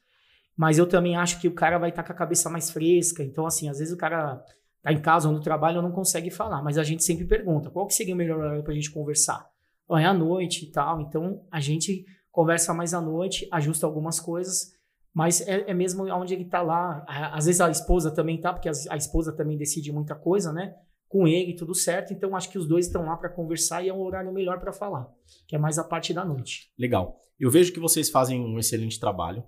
Mas 0.57 0.79
eu 0.79 0.87
também 0.87 1.17
acho 1.17 1.41
que 1.41 1.49
o 1.49 1.55
cara 1.55 1.79
vai 1.79 1.91
estar 1.91 2.05
tá 2.05 2.07
com 2.07 2.13
a 2.13 2.17
cabeça 2.17 2.49
mais 2.49 2.71
fresca. 2.71 3.25
Então, 3.25 3.45
assim, 3.45 3.69
às 3.69 3.81
vezes 3.81 3.93
o 3.93 3.97
cara 3.97 4.45
tá 4.85 4.93
em 4.93 5.01
casa 5.01 5.29
ou 5.29 5.35
no 5.35 5.41
trabalho, 5.41 5.81
não 5.81 5.91
consegue 5.91 6.31
falar. 6.31 6.63
Mas 6.63 6.77
a 6.77 6.85
gente 6.85 7.03
sempre 7.03 7.25
pergunta, 7.25 7.71
qual 7.71 7.87
que 7.87 7.95
seria 7.95 8.15
o 8.15 8.17
melhor 8.17 8.39
horário 8.39 8.63
para 8.63 8.73
a 8.73 8.77
gente 8.77 8.91
conversar? 8.91 9.49
É 9.91 10.05
à 10.05 10.13
noite 10.13 10.67
e 10.67 10.71
tal. 10.71 11.01
Então, 11.01 11.43
a 11.51 11.59
gente 11.59 12.05
conversa 12.31 12.75
mais 12.75 12.93
à 12.93 13.01
noite, 13.01 13.49
ajusta 13.51 13.87
algumas 13.87 14.21
coisas, 14.21 14.75
mas 15.13 15.41
é, 15.49 15.71
é 15.71 15.75
mesmo 15.75 16.05
onde 16.13 16.35
ele 16.35 16.45
está 16.45 16.61
lá. 16.61 17.03
Às 17.09 17.47
vezes 17.47 17.63
a 17.63 17.71
esposa 17.71 18.11
também 18.11 18.39
tá, 18.39 18.53
porque 18.53 18.69
a 18.69 18.97
esposa 18.97 19.33
também 19.33 19.57
decide 19.57 19.91
muita 19.91 20.15
coisa, 20.15 20.53
né? 20.53 20.75
Com 21.09 21.27
ele, 21.27 21.55
tudo 21.55 21.75
certo. 21.75 22.13
Então, 22.13 22.37
acho 22.37 22.51
que 22.51 22.59
os 22.59 22.69
dois 22.69 22.87
estão 22.87 23.07
lá 23.07 23.17
para 23.17 23.31
conversar 23.31 23.83
e 23.83 23.89
é 23.89 23.95
um 23.95 24.03
horário 24.03 24.33
melhor 24.33 24.61
para 24.61 24.73
falar, 24.73 25.09
que 25.49 25.57
é 25.57 25.59
mais 25.59 25.79
a 25.79 25.85
parte 25.85 26.13
da 26.13 26.25
noite. 26.25 26.71
Legal. 26.79 27.19
Eu 27.41 27.51
vejo 27.51 27.73
que 27.73 27.81
vocês 27.81 28.11
fazem 28.11 28.39
um 28.39 28.59
excelente 28.59 29.01
trabalho. 29.01 29.45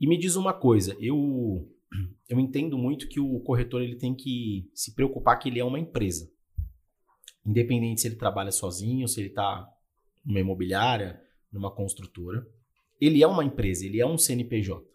E 0.00 0.08
me 0.08 0.18
diz 0.18 0.34
uma 0.34 0.54
coisa, 0.54 0.96
eu 0.98 1.68
eu 2.28 2.38
entendo 2.38 2.78
muito 2.78 3.08
que 3.08 3.20
o 3.20 3.40
corretor 3.40 3.82
ele 3.82 3.96
tem 3.96 4.14
que 4.14 4.70
se 4.74 4.94
preocupar 4.94 5.38
que 5.38 5.48
ele 5.48 5.58
é 5.58 5.64
uma 5.64 5.78
empresa. 5.78 6.30
Independente 7.44 8.00
se 8.00 8.08
ele 8.08 8.16
trabalha 8.16 8.52
sozinho, 8.52 9.08
se 9.08 9.20
ele 9.20 9.30
está 9.30 9.68
numa 10.24 10.40
imobiliária, 10.40 11.20
numa 11.52 11.74
construtora. 11.74 12.46
Ele 13.00 13.22
é 13.22 13.26
uma 13.26 13.44
empresa, 13.44 13.86
ele 13.86 14.00
é 14.00 14.06
um 14.06 14.18
CNPJ. 14.18 14.88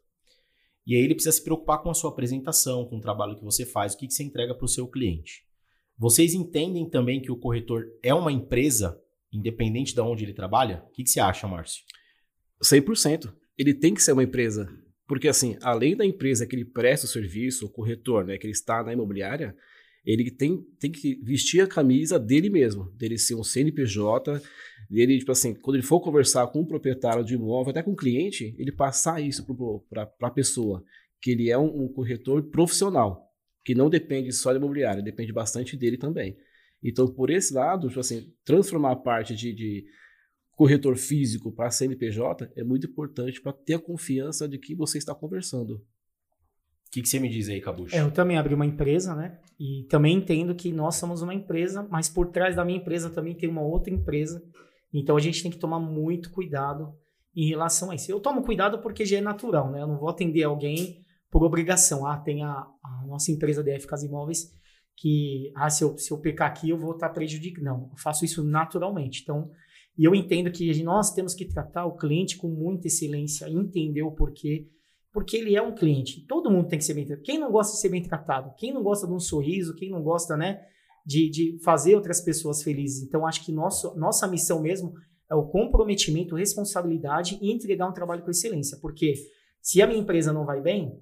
E 0.86 0.96
aí 0.96 1.02
ele 1.02 1.16
precisa 1.16 1.36
se 1.36 1.44
preocupar 1.44 1.82
com 1.82 1.90
a 1.90 1.94
sua 1.94 2.12
apresentação, 2.12 2.86
com 2.86 2.98
o 2.98 3.02
trabalho 3.02 3.38
que 3.38 3.44
você 3.44 3.66
faz, 3.66 3.94
o 3.94 3.98
que, 3.98 4.08
que 4.08 4.14
você 4.14 4.24
entrega 4.24 4.54
para 4.54 4.66
o 4.66 4.70
seu 4.70 4.88
cliente. 4.88 5.44
Vocês 5.98 6.34
entendem 6.34 6.88
também 6.88 7.22
que 7.22 7.32
o 7.32 7.38
corretor 7.38 7.86
é 8.04 8.14
uma 8.14 8.32
empresa, 8.32 9.02
independente 9.34 9.96
de 9.96 10.02
onde 10.02 10.24
ele 10.24 10.34
trabalha? 10.34 10.84
O 10.88 10.92
que, 10.92 11.04
que 11.04 11.10
você 11.10 11.20
acha, 11.20 11.48
Márcio? 11.48 11.84
100%. 12.64 13.34
Ele 13.58 13.74
tem 13.74 13.94
que 13.94 14.04
ser 14.04 14.12
uma 14.12 14.24
empresa. 14.24 14.70
Porque, 15.08 15.28
assim, 15.28 15.58
além 15.62 15.96
da 15.96 16.06
empresa 16.06 16.48
que 16.48 16.56
ele 16.56 16.66
presta 16.66 17.06
o 17.06 17.10
serviço, 17.10 17.66
o 17.66 17.70
corretor, 17.70 18.26
né, 18.26 18.38
que 18.38 18.46
ele 18.46 18.54
está 18.54 18.84
na 18.84 18.94
imobiliária, 18.94 19.56
ele 20.06 20.30
tem, 20.30 20.64
tem 20.80 20.92
que 20.92 21.20
vestir 21.24 21.62
a 21.62 21.68
camisa 21.68 22.20
dele 22.20 22.50
mesmo, 22.50 22.92
dele 22.92 23.18
ser 23.18 23.36
um 23.36 23.44
CNPJ, 23.44 24.42
dele, 24.90 25.18
tipo 25.18 25.32
assim, 25.32 25.54
quando 25.54 25.78
ele 25.78 25.86
for 25.86 26.00
conversar 26.00 26.48
com 26.48 26.62
um 26.62 26.66
proprietário 26.66 27.24
de 27.24 27.34
imóvel, 27.34 27.72
até 27.72 27.82
com 27.82 27.92
um 27.92 27.96
cliente, 27.96 28.56
ele 28.58 28.72
passar 28.72 29.22
isso 29.22 29.46
para 29.90 30.12
a 30.22 30.30
pessoa, 30.30 30.84
que 31.22 31.32
ele 31.32 31.50
é 31.50 31.58
um, 31.58 31.86
um, 31.86 31.88
corretor 31.88 32.44
profissional, 32.50 33.32
que 33.64 33.74
não 33.74 33.90
depende 33.90 34.32
só 34.32 34.52
da 34.52 34.60
imobiliária, 34.60 35.02
depende 35.02 35.34
bastante 35.34 35.76
dele 35.76 35.98
também. 35.98 36.38
Então, 36.84 37.08
por 37.08 37.32
esse 37.32 37.52
lado, 37.52 37.88
tipo 37.88 38.00
assim, 38.00 38.32
transformar 38.44 38.92
a 38.92 38.96
parte 38.96 39.36
de, 39.36 39.54
de 39.54 39.86
corretor 40.56 40.96
físico 40.98 41.52
para 41.52 41.70
CNPJ 41.70 42.52
é 42.56 42.64
muito 42.64 42.88
importante 42.88 43.42
para 43.42 43.52
ter 43.52 43.76
a 43.76 43.80
confiança 43.80 44.48
de 44.48 44.58
que 44.58 44.74
você 44.74 44.98
está 44.98 45.14
conversando. 45.14 45.76
O 45.76 46.92
que, 46.92 47.02
que, 47.02 47.10
você 47.10 47.20
me 47.20 47.28
diz 47.28 47.50
aí, 47.50 47.60
Cabucho? 47.60 47.96
É, 47.96 48.02
eu 48.02 48.12
também 48.12 48.38
abri 48.38 48.54
uma 48.54 48.66
empresa, 48.66 49.14
né? 49.14 49.38
E 49.60 49.86
também 49.90 50.16
entendo 50.16 50.56
que 50.56 50.72
nós 50.72 50.96
somos 50.96 51.22
uma 51.22 51.34
empresa, 51.34 51.86
mas 51.92 52.08
por 52.08 52.28
trás 52.28 52.56
da 52.56 52.64
minha 52.64 52.80
empresa 52.80 53.10
também 53.10 53.36
tem 53.36 53.50
uma 53.50 53.62
outra 53.62 53.94
empresa. 53.94 54.42
Então 54.94 55.18
a 55.18 55.20
gente 55.20 55.42
tem 55.42 55.52
que 55.52 55.58
tomar 55.58 55.80
muito 55.80 56.32
cuidado 56.32 56.94
em 57.36 57.50
relação 57.50 57.92
a 57.92 57.96
isso. 57.96 58.10
Eu 58.10 58.22
tomo 58.22 58.44
cuidado 58.44 58.80
porque 58.80 59.06
já 59.06 59.18
é 59.18 59.22
natural, 59.22 59.70
né? 59.72 59.82
Eu 59.82 59.88
não 59.88 59.98
vou 59.98 60.08
atender 60.08 60.44
alguém 60.44 61.02
por 61.30 61.44
obrigação. 61.44 62.08
Ah, 62.08 62.18
tem 62.18 62.44
a, 62.44 62.52
a 62.52 63.06
nossa 63.06 63.30
empresa 63.30 63.62
DF 63.62 63.88
Casa 63.88 64.06
Imóveis 64.06 64.54
que, 64.96 65.52
ah, 65.56 65.70
se 65.70 65.84
eu, 65.84 65.98
se 65.98 66.12
eu 66.12 66.18
pecar 66.20 66.48
aqui 66.48 66.70
eu 66.70 66.78
vou 66.78 66.94
estar 66.94 67.10
prejudicando. 67.10 67.66
Não, 67.66 67.90
eu 67.92 67.98
faço 67.98 68.24
isso 68.24 68.42
naturalmente. 68.42 69.22
Então, 69.24 69.52
e 69.98 70.04
eu 70.04 70.14
entendo 70.14 70.52
que 70.52 70.84
nós 70.84 71.14
temos 71.14 71.34
que 71.34 71.46
tratar 71.46 71.86
o 71.86 71.96
cliente 71.96 72.38
com 72.38 72.50
muita 72.50 72.88
excelência, 72.88 73.50
entender 73.50 74.02
o 74.02 74.12
porquê 74.12 74.68
porque 75.16 75.38
ele 75.38 75.56
é 75.56 75.62
um 75.62 75.74
cliente. 75.74 76.26
Todo 76.28 76.52
mundo 76.52 76.68
tem 76.68 76.78
que 76.78 76.84
ser 76.84 76.94
bem 76.94 77.06
tratado. 77.06 77.24
Quem 77.24 77.40
não 77.40 77.50
gosta 77.50 77.74
de 77.74 77.80
ser 77.80 77.88
bem 77.88 78.04
tratado? 78.04 78.54
Quem 78.58 78.74
não 78.74 78.84
gosta 78.84 79.08
de 79.08 79.14
um 79.14 79.20
sorriso? 79.20 79.74
Quem 79.74 79.90
não 79.90 80.04
gosta, 80.04 80.36
né, 80.36 80.60
de, 81.06 81.30
de 81.30 81.58
fazer 81.64 81.96
outras 81.96 82.20
pessoas 82.20 82.62
felizes? 82.62 83.02
Então, 83.02 83.26
acho 83.26 83.46
que 83.46 83.50
nosso, 83.54 83.98
nossa 83.98 84.28
missão 84.28 84.62
mesmo 84.62 84.94
é 85.32 85.34
o 85.34 85.46
comprometimento, 85.46 86.36
responsabilidade 86.36 87.40
e 87.42 87.50
entregar 87.50 87.88
um 87.88 87.94
trabalho 87.94 88.24
com 88.24 88.30
excelência. 88.30 88.78
Porque 88.82 89.14
se 89.62 89.82
a 89.82 89.88
minha 89.88 90.02
empresa 90.02 90.34
não 90.34 90.46
vai 90.46 90.62
bem, 90.62 91.00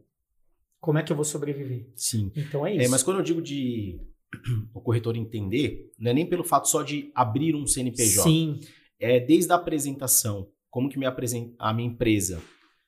como 0.80 1.00
é 1.00 1.04
que 1.04 1.12
eu 1.12 1.16
vou 1.16 1.26
sobreviver? 1.26 1.90
Sim. 1.96 2.32
Então 2.36 2.68
é 2.68 2.76
isso. 2.76 2.86
É, 2.86 2.88
mas 2.90 3.02
quando 3.02 3.18
eu 3.18 3.24
digo 3.24 3.42
de 3.42 4.00
o 4.76 4.80
corretor 4.80 5.18
entender, 5.18 5.92
não 5.98 6.12
é 6.12 6.14
nem 6.14 6.30
pelo 6.30 6.44
fato 6.44 6.70
só 6.70 6.84
de 6.84 7.12
abrir 7.16 7.56
um 7.56 7.66
CNPJ. 7.66 8.22
Sim. 8.22 8.60
É 9.00 9.20
desde 9.20 9.52
a 9.52 9.56
apresentação, 9.56 10.50
como 10.70 10.90
que 10.90 10.98
me 10.98 11.06
apresenta 11.06 11.54
a 11.60 11.74
minha 11.74 11.88
empresa 11.88 12.42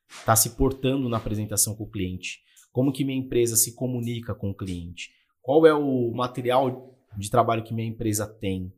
está 0.09 0.35
se 0.35 0.51
portando 0.51 1.09
na 1.09 1.17
apresentação 1.17 1.75
com 1.75 1.83
o 1.83 1.89
cliente? 1.89 2.39
Como 2.71 2.91
que 2.91 3.03
minha 3.03 3.17
empresa 3.17 3.55
se 3.55 3.73
comunica 3.73 4.35
com 4.35 4.49
o 4.49 4.55
cliente? 4.55 5.11
Qual 5.41 5.65
é 5.65 5.73
o 5.73 6.11
material 6.13 6.97
de 7.17 7.29
trabalho 7.29 7.63
que 7.63 7.73
minha 7.73 7.87
empresa 7.87 8.27
tem? 8.27 8.73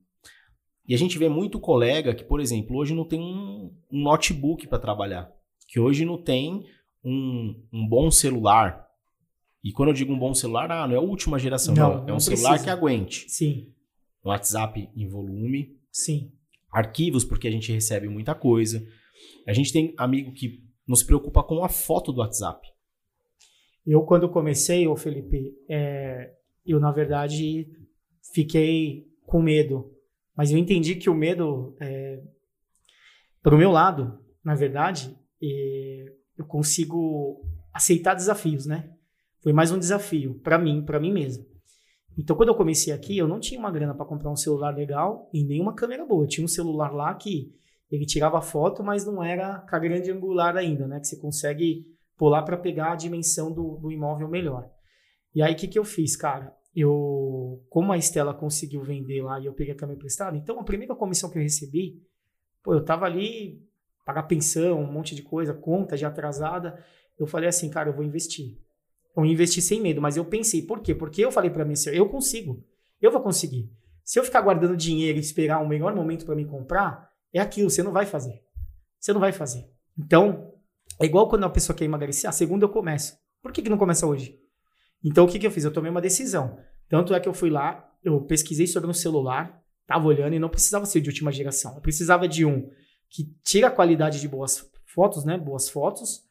E 0.88 0.94
a 0.94 0.98
gente 0.98 1.18
vê 1.18 1.28
muito 1.28 1.60
colega 1.60 2.14
que, 2.16 2.24
por 2.24 2.40
exemplo, 2.40 2.78
hoje 2.78 2.94
não 2.94 3.04
tem 3.04 3.20
um, 3.20 3.74
um 3.92 4.04
notebook 4.04 4.68
para 4.68 4.80
trabalhar, 4.80 5.30
que 5.68 5.80
hoje 5.80 6.06
não 6.06 6.22
tem 6.22 6.66
um, 7.04 7.62
um, 7.74 7.88
bom 7.88 8.10
celular. 8.10 8.88
E 9.64 9.72
quando 9.72 9.90
eu 9.90 9.94
digo 9.94 10.14
um 10.14 10.20
bom 10.20 10.34
celular, 10.34 10.72
ah, 10.72 10.88
não 10.88 10.96
é 10.96 10.98
a 10.98 11.02
última 11.02 11.38
geração, 11.38 11.74
não. 11.74 11.90
não 11.90 12.00
é 12.00 12.04
um 12.04 12.08
não 12.08 12.20
celular 12.20 12.64
que 12.64 12.70
aguente. 12.70 13.26
Sim. 13.30 13.74
Um 14.24 14.30
WhatsApp 14.30 14.90
em 14.96 15.08
volume. 15.08 15.78
Sim. 15.92 16.32
Arquivos, 16.78 17.24
porque 17.26 17.48
a 17.48 17.52
gente 17.52 17.72
recebe 17.72 18.08
muita 18.08 18.36
coisa. 18.36 18.86
A 19.48 19.54
gente 19.54 19.74
tem 19.74 19.96
amigo 19.98 20.32
que 20.32 20.64
não 20.88 20.96
se 20.96 21.06
preocupa 21.06 21.44
com 21.44 21.64
a 21.64 21.70
foto 21.70 22.14
do 22.14 22.20
WhatsApp. 22.20 22.68
Eu, 23.86 24.04
quando 24.04 24.30
comecei, 24.30 24.88
ô 24.88 24.96
Felipe, 24.96 25.56
é, 25.68 26.34
eu, 26.64 26.80
na 26.80 26.92
verdade, 26.92 27.68
fiquei 28.32 29.08
com 29.26 29.42
medo. 29.42 29.92
Mas 30.36 30.52
eu 30.52 30.58
entendi 30.58 30.96
que 30.96 31.10
o 31.10 31.16
medo, 31.16 31.76
é, 31.82 32.22
pro 33.42 33.58
meu 33.58 33.72
lado, 33.72 34.20
na 34.44 34.54
verdade, 34.54 35.18
é, 35.42 36.06
eu 36.38 36.46
consigo 36.46 37.44
aceitar 37.74 38.14
desafios, 38.14 38.68
né? 38.68 38.94
Foi 39.42 39.52
mais 39.52 39.72
um 39.72 39.80
desafio 39.80 40.40
para 40.44 40.60
mim, 40.60 40.84
para 40.86 41.00
mim 41.00 41.12
mesmo. 41.12 41.44
Então, 42.18 42.36
quando 42.36 42.50
eu 42.50 42.56
comecei 42.56 42.92
aqui, 42.92 43.18
eu 43.18 43.28
não 43.28 43.40
tinha 43.40 43.60
uma 43.60 43.72
grana 43.72 43.94
para 43.94 44.06
comprar 44.06 44.32
um 44.32 44.36
celular 44.36 44.76
legal 44.76 45.30
e 45.32 45.44
nem 45.44 45.62
uma 45.62 45.76
câmera 45.76 46.04
boa. 46.04 46.24
Eu 46.24 46.28
tinha 46.28 46.44
um 46.44 46.48
celular 46.48 46.92
lá 46.92 47.14
que 47.14 47.54
ele 47.92 48.06
tirava 48.06 48.42
foto, 48.42 48.84
mas 48.84 49.06
não 49.06 49.24
era 49.24 49.60
com 49.60 49.76
a 49.76 49.80
grande 49.80 50.12
angular 50.12 50.58
ainda, 50.58 50.88
né? 50.88 51.00
Que 51.00 51.08
você 51.08 51.16
consegue 51.16 51.86
pular 52.18 52.42
para 52.42 52.58
pegar 52.58 52.94
a 52.94 52.96
dimensão 52.96 53.54
do, 53.54 53.78
do 53.78 53.92
imóvel 53.92 54.28
melhor. 54.28 54.68
E 55.34 55.44
aí, 55.44 55.54
o 55.54 55.56
que, 55.56 55.68
que 55.68 55.78
eu 55.78 55.86
fiz, 55.86 56.16
cara? 56.16 56.52
Eu, 56.76 57.64
como 57.70 57.92
a 57.92 57.98
Estela 57.98 58.34
conseguiu 58.34 58.82
vender 58.84 59.22
lá 59.22 59.40
e 59.40 59.46
eu 59.46 59.54
peguei 59.54 59.74
a 59.74 59.78
câmera 59.78 59.98
emprestada, 59.98 60.38
então 60.38 60.60
a 60.60 60.64
primeira 60.64 60.96
comissão 60.96 61.30
que 61.30 61.38
eu 61.38 61.42
recebi, 61.42 62.02
pô, 62.64 62.74
eu 62.74 62.84
tava 62.84 63.06
ali, 63.06 63.64
pagar 64.06 64.24
pensão, 64.24 64.82
um 64.82 64.92
monte 64.92 65.14
de 65.14 65.22
coisa, 65.22 65.54
conta 65.54 65.96
de 65.96 66.06
atrasada. 66.06 66.84
Eu 67.18 67.28
falei 67.28 67.50
assim, 67.50 67.70
cara, 67.70 67.90
eu 67.90 67.96
vou 67.96 68.04
investir. 68.04 68.58
Eu 69.18 69.26
investi 69.26 69.62
sem 69.62 69.82
medo, 69.82 70.02
mas 70.02 70.16
eu 70.16 70.24
pensei, 70.24 70.62
por 70.62 70.80
quê? 70.80 70.94
Porque 70.94 71.26
eu 71.26 71.32
falei 71.32 71.50
para 71.50 71.66
mim 71.66 71.74
assim, 71.74 71.90
eu 71.90 72.08
consigo, 72.08 72.64
eu 73.02 73.12
vou 73.12 73.22
conseguir. 73.22 73.70
Se 74.04 74.20
eu 74.20 74.24
ficar 74.24 74.42
guardando 74.42 74.78
dinheiro 74.78 75.18
e 75.18 75.22
esperar 75.22 75.60
um 75.60 75.68
melhor 75.68 75.96
momento 75.96 76.26
para 76.26 76.36
me 76.36 76.46
comprar, 76.46 77.10
é 77.34 77.40
aquilo, 77.40 77.70
você 77.70 77.84
não 77.84 77.92
vai 77.92 78.06
fazer. 78.06 78.42
Você 79.00 79.12
não 79.12 79.20
vai 79.20 79.32
fazer. 79.32 79.70
Então, 79.98 80.54
é 81.02 81.06
igual 81.06 81.28
quando 81.28 81.44
a 81.44 81.50
pessoa 81.50 81.76
quer 81.76 81.86
emagrecer, 81.86 82.30
a 82.30 82.34
segunda 82.34 82.66
eu 82.66 82.70
começo. 82.70 83.18
Por 83.42 83.52
que, 83.52 83.62
que 83.62 83.70
não 83.70 83.78
começa 83.78 84.08
hoje? 84.08 84.40
Então, 85.04 85.26
o 85.26 85.28
que, 85.28 85.40
que 85.40 85.46
eu 85.46 85.52
fiz? 85.52 85.64
Eu 85.64 85.74
tomei 85.74 85.92
uma 85.92 86.02
decisão. 86.02 86.58
Tanto 86.88 87.14
é 87.14 87.20
que 87.20 87.28
eu 87.28 87.34
fui 87.34 87.50
lá, 87.50 87.92
eu 88.04 88.22
pesquisei 88.22 88.68
sobre 88.68 88.90
um 88.90 88.94
celular, 88.94 89.62
tava 89.86 90.08
olhando 90.08 90.34
e 90.34 90.40
não 90.40 90.50
precisava 90.50 90.86
ser 90.86 91.02
de 91.02 91.10
última 91.10 91.32
geração. 91.32 91.76
Eu 91.76 91.82
precisava 91.82 92.28
de 92.28 92.46
um 92.46 92.70
que 93.10 93.26
tira 93.44 93.68
a 93.68 93.72
qualidade 93.72 94.20
de 94.22 94.28
boas 94.28 94.70
fotos, 94.86 95.26
né? 95.26 95.38
Boas 95.38 95.70
fotos. 95.70 96.27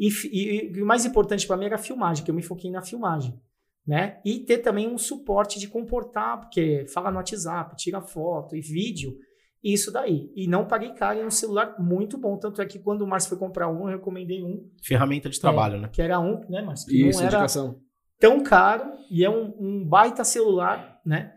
E, 0.00 0.08
e, 0.32 0.72
e 0.78 0.82
o 0.82 0.86
mais 0.86 1.04
importante 1.04 1.46
para 1.46 1.58
mim 1.58 1.66
era 1.66 1.74
a 1.74 1.78
filmagem, 1.78 2.24
que 2.24 2.30
eu 2.30 2.34
me 2.34 2.42
foquei 2.42 2.70
na 2.70 2.80
filmagem. 2.80 3.38
Né? 3.86 4.18
E 4.24 4.38
ter 4.40 4.58
também 4.58 4.88
um 4.88 4.96
suporte 4.96 5.58
de 5.58 5.68
comportar, 5.68 6.40
porque 6.40 6.86
fala 6.86 7.10
no 7.10 7.18
WhatsApp, 7.18 7.76
tira 7.76 8.00
foto 8.00 8.56
e 8.56 8.60
vídeo 8.60 9.18
isso 9.62 9.92
daí. 9.92 10.30
E 10.34 10.46
não 10.46 10.66
paguei 10.66 10.90
caro 10.94 11.20
em 11.20 11.26
um 11.26 11.30
celular 11.30 11.76
muito 11.78 12.16
bom. 12.16 12.36
Tanto 12.38 12.62
é 12.62 12.66
que 12.66 12.78
quando 12.78 13.02
o 13.02 13.06
Márcio 13.06 13.28
foi 13.28 13.38
comprar 13.38 13.68
um, 13.68 13.88
eu 13.88 13.98
recomendei 13.98 14.42
um. 14.42 14.66
Ferramenta 14.82 15.28
de 15.28 15.38
trabalho, 15.38 15.76
é, 15.76 15.80
né? 15.80 15.88
Que 15.92 16.00
era 16.00 16.18
um, 16.18 16.40
né, 16.48 16.62
Márcio? 16.62 16.88
Que 16.88 17.08
Isso, 17.08 17.18
não 17.18 17.26
era 17.26 17.36
indicação. 17.36 17.78
tão 18.18 18.42
caro 18.42 18.90
e 19.10 19.24
é 19.24 19.28
um, 19.28 19.54
um, 19.58 19.84
baita 19.84 20.24
celular, 20.24 21.00
né? 21.04 21.34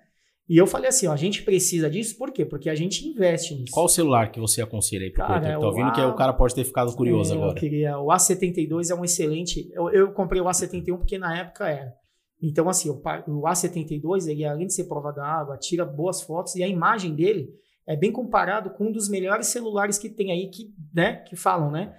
E 0.47 0.57
eu 0.57 0.67
falei 0.67 0.89
assim, 0.89 1.07
ó, 1.07 1.13
a 1.13 1.17
gente 1.17 1.41
precisa 1.43 1.89
disso, 1.89 2.17
por 2.17 2.31
quê? 2.31 2.45
Porque 2.45 2.69
a 2.69 2.75
gente 2.75 3.07
investe 3.07 3.55
nisso. 3.55 3.71
Qual 3.71 3.85
o 3.85 3.89
celular 3.89 4.29
que 4.29 4.39
você 4.39 4.61
aconselha 4.61 5.05
aí 5.05 5.11
pro 5.11 5.25
cara, 5.25 5.39
corretor? 5.39 5.61
Tá 5.61 5.67
ouvindo 5.67 5.87
A... 5.87 5.91
que 5.91 6.01
o 6.01 6.15
cara 6.15 6.33
pode 6.33 6.53
ter 6.53 6.65
ficado 6.65 6.93
curioso 6.95 7.33
é, 7.33 7.35
agora. 7.37 7.51
Eu 7.51 7.55
queria, 7.55 7.97
o 7.97 8.07
A72 8.07 8.89
é 8.89 8.95
um 8.95 9.05
excelente, 9.05 9.69
eu, 9.73 9.89
eu 9.89 10.11
comprei 10.11 10.41
o 10.41 10.45
A71 10.45 10.97
porque 10.97 11.17
na 11.17 11.37
época 11.37 11.69
era. 11.69 11.93
Então, 12.41 12.67
assim, 12.67 12.89
o, 12.89 12.95
o 12.95 13.43
A72, 13.43 14.27
ele 14.27 14.43
além 14.43 14.67
de 14.67 14.73
ser 14.73 14.83
prova 14.83 15.13
d'água, 15.13 15.57
tira 15.57 15.85
boas 15.85 16.21
fotos 16.21 16.55
e 16.55 16.63
a 16.63 16.67
imagem 16.67 17.15
dele 17.15 17.49
é 17.87 17.95
bem 17.95 18.11
comparado 18.11 18.69
com 18.71 18.87
um 18.87 18.91
dos 18.91 19.09
melhores 19.09 19.47
celulares 19.47 19.97
que 19.97 20.09
tem 20.09 20.31
aí, 20.31 20.49
que, 20.49 20.73
né, 20.93 21.23
que 21.27 21.37
falam, 21.37 21.71
né? 21.71 21.95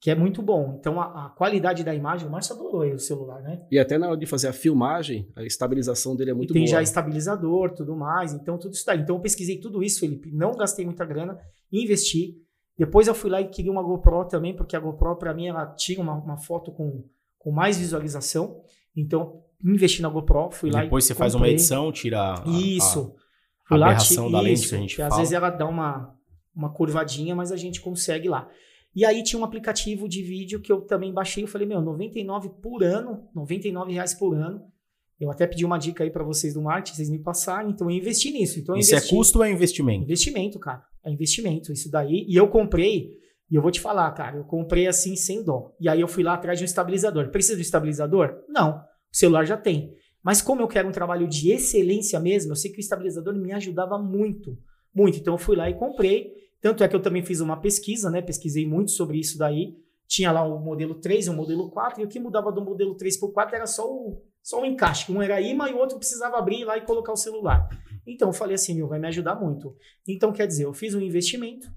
Que 0.00 0.10
é 0.10 0.14
muito 0.14 0.40
bom. 0.40 0.76
Então, 0.78 1.00
a, 1.00 1.26
a 1.26 1.30
qualidade 1.30 1.82
da 1.82 1.92
imagem, 1.92 2.28
o 2.28 2.30
Márcio 2.30 2.54
adorou 2.54 2.82
aí 2.82 2.92
o 2.92 2.98
celular, 3.00 3.42
né? 3.42 3.66
E 3.70 3.78
até 3.78 3.98
na 3.98 4.08
hora 4.08 4.16
de 4.16 4.26
fazer 4.26 4.46
a 4.46 4.52
filmagem, 4.52 5.28
a 5.34 5.42
estabilização 5.42 6.14
dele 6.14 6.30
é 6.30 6.34
muito 6.34 6.50
e 6.50 6.54
tem 6.54 6.62
boa. 6.64 6.70
já 6.70 6.82
estabilizador, 6.82 7.72
tudo 7.74 7.96
mais. 7.96 8.32
Então, 8.32 8.56
tudo 8.56 8.74
isso 8.74 8.86
daí. 8.86 9.00
Então, 9.00 9.16
eu 9.16 9.20
pesquisei 9.20 9.58
tudo 9.58 9.82
isso, 9.82 9.98
Felipe. 10.00 10.30
Não 10.32 10.52
gastei 10.52 10.84
muita 10.84 11.04
grana, 11.04 11.36
investi. 11.72 12.36
Depois 12.78 13.08
eu 13.08 13.14
fui 13.14 13.28
lá 13.28 13.40
e 13.40 13.48
queria 13.48 13.72
uma 13.72 13.82
GoPro 13.82 14.24
também, 14.26 14.54
porque 14.54 14.76
a 14.76 14.80
GoPro, 14.80 15.16
para 15.16 15.34
mim, 15.34 15.48
ela 15.48 15.66
tinha 15.66 16.00
uma, 16.00 16.14
uma 16.14 16.36
foto 16.36 16.70
com, 16.70 17.04
com 17.36 17.50
mais 17.50 17.76
visualização. 17.76 18.60
Então, 18.96 19.42
investi 19.64 20.00
na 20.00 20.08
GoPro, 20.08 20.50
fui 20.52 20.70
lá 20.70 20.82
Depois 20.82 21.04
você 21.04 21.12
comprei. 21.12 21.24
faz 21.24 21.34
uma 21.34 21.48
edição, 21.48 21.90
tira 21.90 22.34
a, 22.34 22.44
Isso. 22.46 23.16
A 23.68 23.74
a 23.74 23.84
aberração 23.84 24.26
lá, 24.26 24.38
da 24.38 24.44
lente 24.44 24.60
isso, 24.60 24.68
que 24.68 24.74
a 24.74 24.78
gente 24.78 24.90
que 24.90 25.02
fala. 25.02 25.10
Às 25.10 25.18
vezes 25.18 25.32
ela 25.32 25.50
dá 25.50 25.66
uma, 25.66 26.14
uma 26.54 26.72
curvadinha, 26.72 27.34
mas 27.34 27.50
a 27.50 27.56
gente 27.56 27.80
consegue 27.80 28.28
lá. 28.28 28.48
E 28.98 29.04
aí 29.04 29.22
tinha 29.22 29.38
um 29.38 29.44
aplicativo 29.44 30.08
de 30.08 30.20
vídeo 30.24 30.60
que 30.60 30.72
eu 30.72 30.80
também 30.80 31.12
baixei. 31.12 31.44
Eu 31.44 31.46
falei, 31.46 31.68
meu, 31.68 31.80
99 31.80 32.48
por 32.60 32.82
ano, 32.82 33.28
99 33.32 33.92
reais 33.92 34.12
por 34.12 34.34
ano. 34.34 34.60
Eu 35.20 35.30
até 35.30 35.46
pedi 35.46 35.64
uma 35.64 35.78
dica 35.78 36.02
aí 36.02 36.10
para 36.10 36.24
vocês 36.24 36.54
do 36.54 36.62
marketing, 36.62 36.96
vocês 36.96 37.08
me 37.08 37.20
passaram, 37.20 37.70
então 37.70 37.88
eu 37.88 37.96
investi 37.96 38.32
nisso. 38.32 38.58
Então, 38.58 38.74
Isso 38.76 38.90
investi... 38.90 39.14
é 39.14 39.16
custo 39.16 39.38
ou 39.38 39.44
é 39.44 39.52
investimento? 39.52 40.02
Investimento, 40.02 40.58
cara. 40.58 40.82
É 41.04 41.12
investimento, 41.12 41.72
isso 41.72 41.88
daí. 41.88 42.26
E 42.28 42.34
eu 42.34 42.48
comprei, 42.48 43.12
e 43.48 43.54
eu 43.54 43.62
vou 43.62 43.70
te 43.70 43.78
falar, 43.80 44.10
cara, 44.14 44.36
eu 44.36 44.42
comprei 44.42 44.88
assim 44.88 45.14
sem 45.14 45.44
dó. 45.44 45.76
E 45.80 45.88
aí 45.88 46.00
eu 46.00 46.08
fui 46.08 46.24
lá 46.24 46.34
atrás 46.34 46.58
de 46.58 46.64
um 46.64 46.66
estabilizador. 46.66 47.30
Precisa 47.30 47.54
de 47.54 47.60
um 47.60 47.62
estabilizador? 47.62 48.34
Não. 48.48 48.78
O 48.78 49.16
celular 49.16 49.44
já 49.44 49.56
tem. 49.56 49.94
Mas 50.24 50.42
como 50.42 50.60
eu 50.60 50.66
quero 50.66 50.88
um 50.88 50.92
trabalho 50.92 51.28
de 51.28 51.52
excelência 51.52 52.18
mesmo, 52.18 52.50
eu 52.50 52.56
sei 52.56 52.72
que 52.72 52.78
o 52.78 52.80
estabilizador 52.80 53.32
me 53.32 53.52
ajudava 53.52 53.96
muito, 53.96 54.58
muito. 54.92 55.18
Então 55.18 55.34
eu 55.34 55.38
fui 55.38 55.54
lá 55.54 55.70
e 55.70 55.74
comprei. 55.74 56.32
Tanto 56.60 56.82
é 56.82 56.88
que 56.88 56.96
eu 56.96 57.02
também 57.02 57.24
fiz 57.24 57.40
uma 57.40 57.60
pesquisa, 57.60 58.10
né? 58.10 58.20
Pesquisei 58.20 58.66
muito 58.66 58.90
sobre 58.90 59.18
isso 59.18 59.38
daí. 59.38 59.76
Tinha 60.06 60.32
lá 60.32 60.42
o 60.42 60.58
modelo 60.58 60.94
3 60.94 61.26
e 61.26 61.30
o 61.30 61.34
modelo 61.34 61.70
4, 61.70 62.00
e 62.00 62.04
o 62.04 62.08
que 62.08 62.18
mudava 62.18 62.50
do 62.50 62.64
modelo 62.64 62.96
3 62.96 63.18
para 63.18 63.28
o 63.28 63.32
4 63.32 63.56
era 63.56 63.66
só 63.66 63.86
o, 63.86 64.22
só 64.42 64.62
um 64.62 64.64
encaixe. 64.64 65.12
Um 65.12 65.20
era 65.20 65.40
imã 65.40 65.68
e 65.68 65.74
o 65.74 65.78
outro 65.78 65.98
precisava 65.98 66.38
abrir 66.38 66.64
lá 66.64 66.76
e 66.78 66.80
colocar 66.80 67.12
o 67.12 67.16
celular. 67.16 67.68
Então 68.06 68.30
eu 68.30 68.32
falei 68.32 68.54
assim, 68.54 68.74
meu, 68.74 68.88
vai 68.88 68.98
me 68.98 69.06
ajudar 69.06 69.34
muito. 69.34 69.76
Então 70.06 70.32
quer 70.32 70.46
dizer, 70.46 70.64
eu 70.64 70.72
fiz 70.72 70.94
um 70.94 71.00
investimento. 71.00 71.70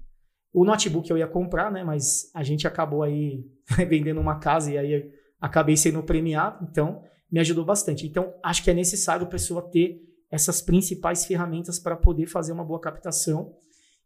O 0.52 0.64
notebook 0.64 1.10
eu 1.10 1.18
ia 1.18 1.26
comprar, 1.26 1.70
né? 1.70 1.84
Mas 1.84 2.30
a 2.34 2.42
gente 2.42 2.66
acabou 2.66 3.02
aí 3.02 3.44
vendendo 3.88 4.20
uma 4.20 4.38
casa 4.38 4.72
e 4.72 4.78
aí 4.78 5.12
acabei 5.40 5.76
sendo 5.76 6.02
premiado. 6.02 6.66
Então 6.70 7.02
me 7.30 7.38
ajudou 7.40 7.64
bastante. 7.64 8.06
Então 8.06 8.32
acho 8.42 8.64
que 8.64 8.70
é 8.70 8.74
necessário 8.74 9.26
a 9.26 9.28
pessoa 9.28 9.62
ter 9.62 10.00
essas 10.30 10.62
principais 10.62 11.26
ferramentas 11.26 11.78
para 11.78 11.94
poder 11.94 12.26
fazer 12.26 12.52
uma 12.52 12.64
boa 12.64 12.80
captação 12.80 13.54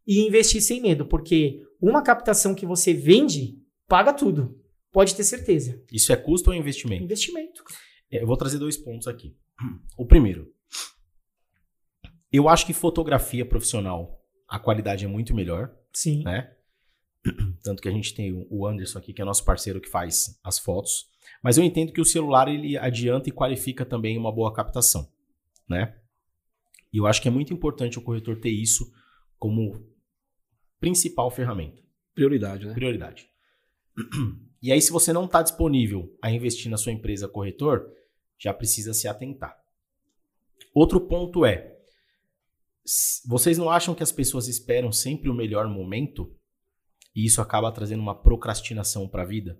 e 0.07 0.25
investir 0.25 0.61
sem 0.61 0.81
medo, 0.81 1.05
porque 1.05 1.61
uma 1.81 2.01
captação 2.01 2.55
que 2.55 2.65
você 2.65 2.93
vende 2.93 3.61
paga 3.87 4.13
tudo. 4.13 4.59
Pode 4.91 5.15
ter 5.15 5.23
certeza. 5.23 5.83
Isso 5.91 6.11
é 6.13 6.15
custo 6.15 6.49
ou 6.49 6.55
investimento? 6.55 7.03
Investimento. 7.03 7.63
É, 8.09 8.21
eu 8.21 8.27
vou 8.27 8.37
trazer 8.37 8.57
dois 8.57 8.77
pontos 8.77 9.07
aqui. 9.07 9.35
O 9.97 10.05
primeiro, 10.05 10.51
eu 12.31 12.47
acho 12.47 12.65
que 12.65 12.73
fotografia 12.73 13.45
profissional, 13.45 14.23
a 14.47 14.57
qualidade 14.57 15.03
é 15.03 15.07
muito 15.07 15.35
melhor, 15.35 15.75
Sim. 15.91 16.23
né? 16.23 16.53
Tanto 17.63 17.81
que 17.81 17.89
a 17.89 17.91
gente 17.91 18.13
tem 18.13 18.47
o 18.49 18.65
Anderson 18.65 18.99
aqui, 18.99 19.13
que 19.13 19.21
é 19.21 19.25
nosso 19.25 19.43
parceiro 19.43 19.81
que 19.81 19.89
faz 19.89 20.39
as 20.43 20.57
fotos. 20.57 21.09
Mas 21.43 21.57
eu 21.57 21.63
entendo 21.63 21.91
que 21.91 22.01
o 22.01 22.05
celular 22.05 22.47
ele 22.47 22.77
adianta 22.77 23.29
e 23.29 23.31
qualifica 23.31 23.85
também 23.85 24.17
uma 24.17 24.31
boa 24.31 24.53
captação, 24.53 25.11
né? 25.67 25.95
E 26.93 26.97
eu 26.97 27.05
acho 27.05 27.21
que 27.21 27.27
é 27.27 27.31
muito 27.31 27.53
importante 27.53 27.99
o 27.99 28.01
corretor 28.01 28.39
ter 28.39 28.49
isso 28.49 28.89
como 29.37 29.85
principal 30.79 31.29
ferramenta. 31.31 31.81
Prioridade, 32.13 32.65
né? 32.65 32.73
Prioridade. 32.73 33.29
E 34.59 34.71
aí, 34.71 34.81
se 34.81 34.91
você 34.91 35.13
não 35.13 35.25
está 35.25 35.43
disponível 35.43 36.17
a 36.19 36.31
investir 36.31 36.69
na 36.69 36.77
sua 36.77 36.91
empresa 36.91 37.27
corretor, 37.27 37.93
já 38.39 38.51
precisa 38.51 38.91
se 38.91 39.07
atentar. 39.07 39.55
Outro 40.73 40.99
ponto 40.99 41.45
é: 41.45 41.77
vocês 43.27 43.57
não 43.57 43.69
acham 43.69 43.93
que 43.93 44.01
as 44.01 44.11
pessoas 44.11 44.47
esperam 44.47 44.91
sempre 44.91 45.29
o 45.29 45.33
melhor 45.33 45.67
momento? 45.67 46.35
E 47.15 47.23
isso 47.23 47.39
acaba 47.39 47.71
trazendo 47.71 48.01
uma 48.01 48.19
procrastinação 48.19 49.07
para 49.07 49.23
a 49.23 49.25
vida? 49.25 49.59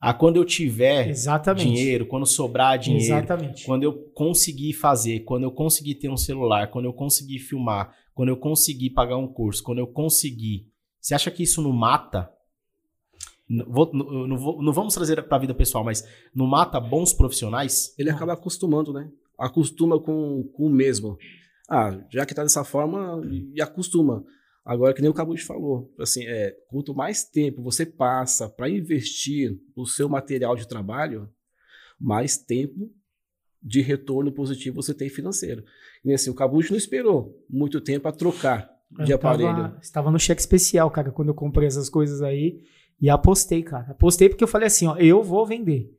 Ah, 0.00 0.14
quando 0.14 0.36
eu 0.36 0.44
tiver 0.46 1.08
Exatamente. 1.10 1.66
dinheiro, 1.66 2.06
quando 2.06 2.24
sobrar 2.24 2.78
dinheiro, 2.78 3.04
Exatamente. 3.04 3.66
quando 3.66 3.82
eu 3.82 3.92
conseguir 4.14 4.72
fazer, 4.72 5.20
quando 5.20 5.42
eu 5.42 5.52
conseguir 5.52 5.96
ter 5.96 6.08
um 6.08 6.16
celular, 6.16 6.70
quando 6.70 6.86
eu 6.86 6.92
conseguir 6.92 7.38
filmar, 7.38 7.94
quando 8.14 8.30
eu 8.30 8.36
conseguir 8.36 8.90
pagar 8.90 9.18
um 9.18 9.28
curso, 9.28 9.62
quando 9.62 9.78
eu 9.78 9.86
conseguir. 9.86 10.66
Você 10.98 11.14
acha 11.14 11.30
que 11.30 11.42
isso 11.42 11.60
não 11.60 11.72
mata? 11.72 12.30
Não, 13.48 13.66
vou- 13.70 13.90
não- 13.92 14.26
não 14.26 14.38
vou- 14.38 14.62
não 14.62 14.72
vamos 14.72 14.94
trazer 14.94 15.20
para 15.22 15.36
a 15.36 15.40
vida 15.40 15.54
pessoal, 15.54 15.84
mas 15.84 16.02
não 16.34 16.46
mata 16.46 16.80
bons 16.80 17.12
profissionais? 17.12 17.94
Ele 17.98 18.08
acaba 18.08 18.32
acostumando, 18.32 18.92
né? 18.94 19.10
Acostuma 19.38 19.98
com, 20.00 20.44
com 20.54 20.64
o 20.66 20.70
mesmo. 20.70 21.18
Ah, 21.68 21.98
já 22.10 22.24
que 22.24 22.34
tá 22.34 22.42
dessa 22.42 22.64
forma, 22.64 23.20
e 23.54 23.60
acostuma. 23.60 24.24
Agora, 24.72 24.94
que 24.94 25.00
nem 25.02 25.10
o 25.10 25.14
Cabucho 25.14 25.44
falou, 25.44 25.92
assim, 25.98 26.24
é, 26.26 26.54
quanto 26.68 26.94
mais 26.94 27.24
tempo 27.24 27.60
você 27.60 27.84
passa 27.84 28.48
para 28.48 28.70
investir 28.70 29.58
no 29.76 29.84
seu 29.84 30.08
material 30.08 30.54
de 30.54 30.68
trabalho, 30.68 31.28
mais 31.98 32.36
tempo 32.36 32.88
de 33.60 33.80
retorno 33.80 34.30
positivo 34.30 34.80
você 34.80 34.94
tem 34.94 35.08
financeiro. 35.08 35.64
E 36.04 36.12
assim, 36.12 36.30
o 36.30 36.34
Cabucho 36.34 36.70
não 36.72 36.78
esperou 36.78 37.36
muito 37.50 37.80
tempo 37.80 38.06
a 38.06 38.12
trocar 38.12 38.70
de 39.04 39.10
Eu 39.10 39.18
tava- 39.18 39.34
aparelho. 39.44 39.76
Estava 39.82 40.08
no 40.08 40.20
cheque 40.20 40.40
especial, 40.40 40.88
cara, 40.88 41.10
quando 41.10 41.28
eu 41.28 41.34
comprei 41.34 41.66
essas 41.66 41.88
coisas 41.90 42.22
aí. 42.22 42.60
E 43.00 43.10
apostei, 43.10 43.64
cara. 43.64 43.90
Apostei 43.90 44.28
porque 44.28 44.44
eu 44.44 44.48
falei 44.48 44.68
assim, 44.68 44.86
ó, 44.86 44.96
eu 44.98 45.20
vou 45.22 45.44
vender. 45.44 45.90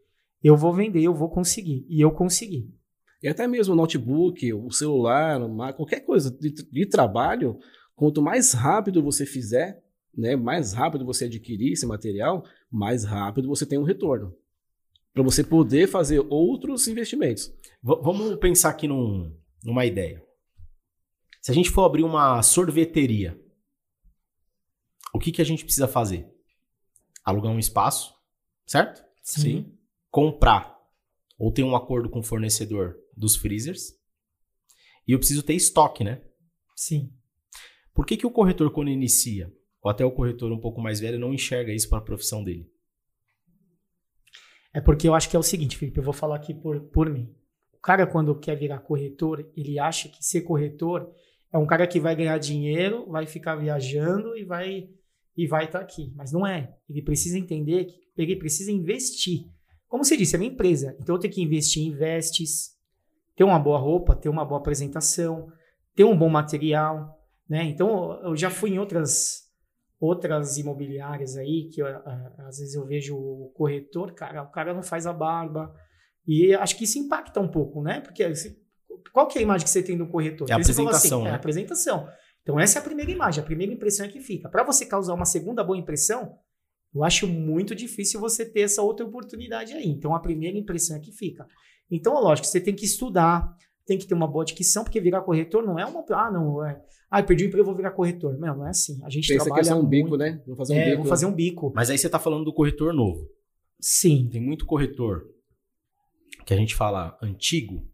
Eu 0.42 0.56
vou 0.56 0.74
vender, 0.74 1.02
eu 1.04 1.14
vou 1.14 1.30
conseguir. 1.30 1.86
E 1.90 2.00
eu 2.00 2.10
consegui. 2.12 2.74
E 3.22 3.28
até 3.28 3.46
mesmo 3.48 3.74
o 3.74 3.78
notebook, 3.78 4.54
o 4.54 4.72
celular, 4.72 5.42
uma- 5.44 5.74
qualquer 5.74 6.00
coisa 6.06 6.32
de, 6.32 6.52
de 6.52 6.86
trabalho, 6.88 7.60
quanto 8.02 8.20
mais 8.20 8.52
rápido 8.54 9.04
você 9.04 9.28
fizer, 9.28 9.80
né, 10.18 10.36
mais 10.36 10.74
rápido 10.74 11.06
você 11.06 11.26
adquirir 11.26 11.74
esse 11.74 11.86
material, 11.86 12.44
mais 12.72 13.04
rápido 13.04 13.48
você 13.48 13.64
tem 13.64 13.78
um 13.78 13.84
retorno. 13.84 14.36
Para 15.14 15.22
você 15.22 15.44
poder 15.44 15.88
fazer 15.88 16.20
outros 16.28 16.88
investimentos. 16.88 17.46
V- 17.84 18.02
vamos 18.02 18.38
pensar 18.40 18.70
aqui 18.72 18.88
num- 18.88 19.38
numa 19.64 19.86
ideia. 19.86 20.26
Se 21.44 21.52
a 21.52 21.54
gente 21.54 21.70
for 21.70 21.84
abrir 21.84 22.02
uma 22.04 22.42
sorveteria, 22.42 23.40
o 25.14 25.20
que, 25.20 25.32
que 25.32 25.42
a 25.44 25.46
gente 25.46 25.64
precisa 25.64 25.88
fazer? 25.88 26.28
Alugar 27.24 27.52
um 27.52 27.60
espaço, 27.60 28.16
certo? 28.66 29.04
Sim. 29.22 29.78
Comprar 30.10 30.76
ou 31.38 31.52
ter 31.52 31.62
um 31.64 31.76
acordo 31.76 32.10
com 32.10 32.22
o 32.22 32.24
fornecedor 32.24 32.96
dos 33.16 33.36
freezers. 33.36 33.94
E 35.08 35.12
eu 35.12 35.20
preciso 35.20 35.44
ter 35.44 35.54
estoque, 35.54 36.04
né? 36.04 36.20
Sim. 36.76 37.14
Por 37.94 38.06
que, 38.06 38.18
que 38.18 38.26
o 38.26 38.32
corretor, 38.32 38.72
quando 38.72 38.90
inicia, 38.90 39.52
ou 39.82 39.90
até 39.92 40.06
o 40.06 40.12
corretor 40.12 40.52
um 40.52 40.60
pouco 40.60 40.82
mais 40.82 41.00
velho, 41.00 41.20
não 41.20 41.34
enxerga 41.34 41.74
isso 41.74 41.90
para 41.90 42.00
a 42.00 42.04
profissão 42.04 42.44
dele? 42.44 42.70
É 44.74 44.80
porque 44.80 45.08
eu 45.08 45.14
acho 45.14 45.30
que 45.30 45.36
é 45.36 45.40
o 45.40 45.44
seguinte, 45.44 45.78
Felipe, 45.78 46.00
eu 46.00 46.04
vou 46.04 46.14
falar 46.14 46.38
aqui 46.38 46.54
por, 46.54 46.80
por 46.80 47.10
mim. 47.10 47.34
O 47.74 47.80
cara, 47.80 48.08
quando 48.08 48.40
quer 48.40 48.56
virar 48.56 48.80
corretor, 48.80 49.50
ele 49.56 49.78
acha 49.78 50.08
que 50.08 50.24
ser 50.24 50.42
corretor 50.42 51.12
é 51.52 51.58
um 51.58 51.66
cara 51.66 51.86
que 51.86 52.00
vai 52.00 52.16
ganhar 52.16 52.38
dinheiro, 52.38 53.06
vai 53.10 53.26
ficar 53.26 53.56
viajando 53.56 54.38
e 54.38 54.46
vai 54.46 54.90
e 55.36 55.48
vai 55.48 55.66
estar 55.66 55.80
aqui. 55.80 56.14
Mas 56.16 56.32
não 56.32 56.46
é. 56.48 56.74
Ele 56.90 57.02
precisa 57.02 57.38
entender 57.38 57.86
que 57.86 58.22
ele 58.22 58.36
precisa 58.36 58.72
investir. 58.72 59.46
Como 59.88 60.06
você 60.06 60.16
disse, 60.16 60.36
é 60.36 60.40
uma 60.40 60.46
empresa. 60.46 60.96
Então 61.02 61.16
eu 61.16 61.20
tenho 61.20 61.34
que 61.34 61.42
investir 61.42 61.84
em 61.84 61.92
vestes, 61.92 62.78
ter 63.36 63.44
uma 63.44 63.60
boa 63.60 63.78
roupa, 63.78 64.16
ter 64.16 64.30
uma 64.30 64.46
boa 64.46 64.60
apresentação, 64.60 65.52
ter 65.96 66.06
um 66.06 66.18
bom 66.18 66.30
material, 66.30 67.21
né? 67.52 67.64
Então 67.66 68.20
eu 68.24 68.36
já 68.36 68.50
fui 68.50 68.70
em 68.72 68.80
outras 68.80 69.42
outras 70.00 70.58
imobiliárias 70.58 71.38
aí 71.38 71.70
que 71.72 71.82
eu, 71.82 71.86
às 72.48 72.58
vezes 72.58 72.74
eu 72.74 72.86
vejo 72.86 73.16
o 73.16 73.52
corretor, 73.54 74.14
cara, 74.14 74.42
o 74.42 74.50
cara 74.52 74.74
não 74.74 74.82
faz 74.82 75.06
a 75.06 75.14
barba 75.14 75.72
e 76.28 76.56
acho 76.56 76.76
que 76.78 76.86
isso 76.86 76.98
impacta 76.98 77.40
um 77.40 77.48
pouco, 77.48 77.84
né? 77.84 78.00
Porque 78.02 78.34
se- 78.36 78.58
qual 79.14 79.28
que 79.28 79.38
é 79.38 79.42
a 79.42 79.44
imagem 79.44 79.64
que 79.66 79.70
você 79.70 79.84
tem 79.84 79.98
do 79.98 80.08
corretor? 80.08 80.50
É 80.50 80.54
a 80.54 80.56
fala 80.56 80.62
apresentação, 80.64 81.22
É 81.22 81.24
né? 81.26 81.32
a 81.32 81.36
apresentação. 81.36 82.08
Então 82.42 82.60
essa 82.60 82.80
é 82.80 82.82
a 82.82 82.84
primeira 82.84 83.12
imagem, 83.12 83.44
a 83.44 83.46
primeira 83.46 83.72
impressão 83.72 84.06
é 84.06 84.10
que 84.10 84.20
fica. 84.22 84.50
Para 84.50 84.64
você 84.64 84.86
causar 84.88 85.14
uma 85.14 85.26
segunda 85.26 85.64
boa 85.64 85.78
impressão, 85.78 86.40
eu 86.96 87.04
acho 87.04 87.28
muito 87.28 87.76
difícil 87.76 88.20
você 88.20 88.44
ter 88.44 88.62
essa 88.62 88.82
outra 88.82 89.06
oportunidade 89.06 89.74
aí. 89.74 89.88
Então 89.88 90.16
a 90.16 90.20
primeira 90.20 90.58
impressão 90.58 90.96
é 90.98 91.00
que 91.00 91.12
fica. 91.12 91.46
Então, 91.92 92.14
lógico, 92.20 92.48
você 92.48 92.60
tem 92.60 92.74
que 92.74 92.86
estudar, 92.86 93.56
tem 93.92 93.98
que 93.98 94.08
ter 94.08 94.14
uma 94.14 94.28
boa 94.28 94.46
dicção, 94.46 94.84
porque 94.86 95.02
virar 95.02 95.22
corretor 95.22 95.62
não 95.66 95.78
é 95.78 95.86
uma. 95.86 96.06
Ah, 96.12 96.32
não, 96.32 96.66
é. 96.66 96.82
Ah, 97.10 97.22
perdi 97.22 97.44
o 97.44 97.48
emprego, 97.48 97.66
vou 97.66 97.76
virar 97.76 97.92
corretor. 97.92 98.38
Não, 98.40 98.56
não 98.56 98.66
é 98.66 98.70
assim. 98.70 98.98
A 99.04 99.10
gente 99.10 99.28
Pensa 99.28 99.44
que 99.44 99.50
é 99.52 99.54
trabalha. 99.54 99.66
só 99.66 99.80
um 99.80 99.86
bico, 99.86 100.10
muito. 100.10 100.22
né? 100.22 100.42
Vou 100.48 100.56
fazer 100.56 100.74
um 100.74 100.78
É, 100.78 100.86
bico. 100.92 100.98
vou 101.00 101.06
fazer 101.08 101.26
um 101.26 101.34
bico. 101.34 101.74
Mas 101.76 101.90
aí 101.90 101.98
você 101.98 102.06
está 102.08 102.18
falando 102.18 102.46
do 102.46 102.54
corretor 102.54 102.94
novo. 102.94 103.28
Sim. 103.82 104.30
Tem 104.32 104.40
muito 104.42 104.66
corretor 104.66 105.24
que 106.46 106.54
a 106.54 106.58
gente 106.58 106.74
fala 106.74 107.18
antigo 107.22 107.86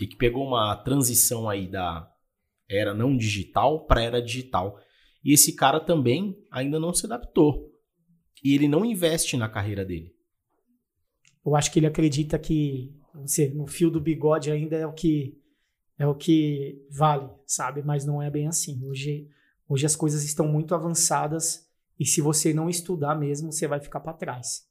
e 0.00 0.06
que 0.08 0.16
pegou 0.16 0.44
uma 0.44 0.74
transição 0.76 1.48
aí 1.48 1.70
da 1.70 2.08
era 2.68 2.92
não 2.92 3.16
digital 3.16 3.86
para 3.86 4.02
era 4.02 4.20
digital. 4.20 4.76
E 5.24 5.32
esse 5.32 5.54
cara 5.54 5.78
também 5.78 6.36
ainda 6.50 6.80
não 6.80 6.92
se 6.92 7.06
adaptou. 7.06 7.70
E 8.42 8.54
ele 8.56 8.66
não 8.66 8.84
investe 8.84 9.36
na 9.36 9.48
carreira 9.48 9.84
dele. 9.84 10.10
Eu 11.46 11.54
acho 11.54 11.70
que 11.72 11.78
ele 11.78 11.86
acredita 11.86 12.38
que 12.40 12.92
sei, 13.26 13.52
no 13.52 13.66
fio 13.66 13.90
do 13.90 14.00
bigode 14.00 14.50
ainda 14.50 14.76
é 14.76 14.86
o 14.86 14.92
que 14.92 15.38
é 15.98 16.06
o 16.06 16.14
que 16.14 16.84
vale, 16.90 17.30
sabe? 17.46 17.82
Mas 17.82 18.04
não 18.04 18.20
é 18.20 18.30
bem 18.30 18.48
assim. 18.48 18.82
Hoje, 18.84 19.28
hoje 19.68 19.86
as 19.86 19.94
coisas 19.94 20.24
estão 20.24 20.48
muito 20.48 20.74
avançadas 20.74 21.68
e 21.98 22.04
se 22.04 22.20
você 22.20 22.52
não 22.52 22.68
estudar 22.68 23.14
mesmo, 23.14 23.52
você 23.52 23.68
vai 23.68 23.80
ficar 23.80 24.00
para 24.00 24.12
trás. 24.12 24.66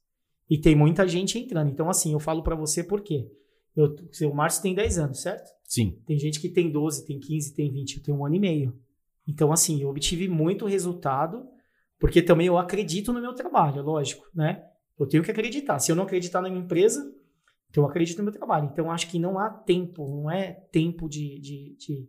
E 0.50 0.58
tem 0.58 0.76
muita 0.76 1.08
gente 1.08 1.38
entrando. 1.38 1.70
Então, 1.70 1.88
assim, 1.88 2.12
eu 2.12 2.20
falo 2.20 2.42
para 2.42 2.54
você 2.54 2.84
por 2.84 3.00
quê? 3.00 3.30
Eu, 3.74 3.96
o 4.30 4.34
Márcio 4.34 4.62
tem 4.62 4.74
10 4.74 4.98
anos, 4.98 5.22
certo? 5.22 5.50
Sim. 5.64 5.98
Tem 6.04 6.18
gente 6.18 6.38
que 6.38 6.50
tem 6.50 6.70
12, 6.70 7.06
tem 7.06 7.18
15, 7.18 7.54
tem 7.54 7.72
20, 7.72 7.96
eu 7.96 8.02
tenho 8.02 8.18
um 8.18 8.26
ano 8.26 8.34
e 8.34 8.40
meio. 8.40 8.78
Então, 9.26 9.50
assim, 9.50 9.80
eu 9.80 9.88
obtive 9.88 10.28
muito 10.28 10.66
resultado, 10.66 11.48
porque 11.98 12.20
também 12.20 12.48
eu 12.48 12.58
acredito 12.58 13.12
no 13.12 13.20
meu 13.22 13.32
trabalho, 13.32 13.82
lógico, 13.82 14.26
né? 14.34 14.62
Eu 14.98 15.06
tenho 15.06 15.22
que 15.22 15.30
acreditar. 15.30 15.78
Se 15.78 15.90
eu 15.90 15.96
não 15.96 16.04
acreditar 16.04 16.42
na 16.42 16.50
minha 16.50 16.62
empresa, 16.62 17.02
então 17.72 17.84
eu 17.84 17.88
acredito 17.88 18.18
no 18.18 18.24
meu 18.24 18.32
trabalho. 18.34 18.68
Então, 18.70 18.90
acho 18.90 19.08
que 19.08 19.18
não 19.18 19.38
há 19.38 19.48
tempo, 19.48 20.06
não 20.06 20.30
é 20.30 20.52
tempo 20.70 21.08
de, 21.08 21.40
de, 21.40 21.74
de, 21.78 22.08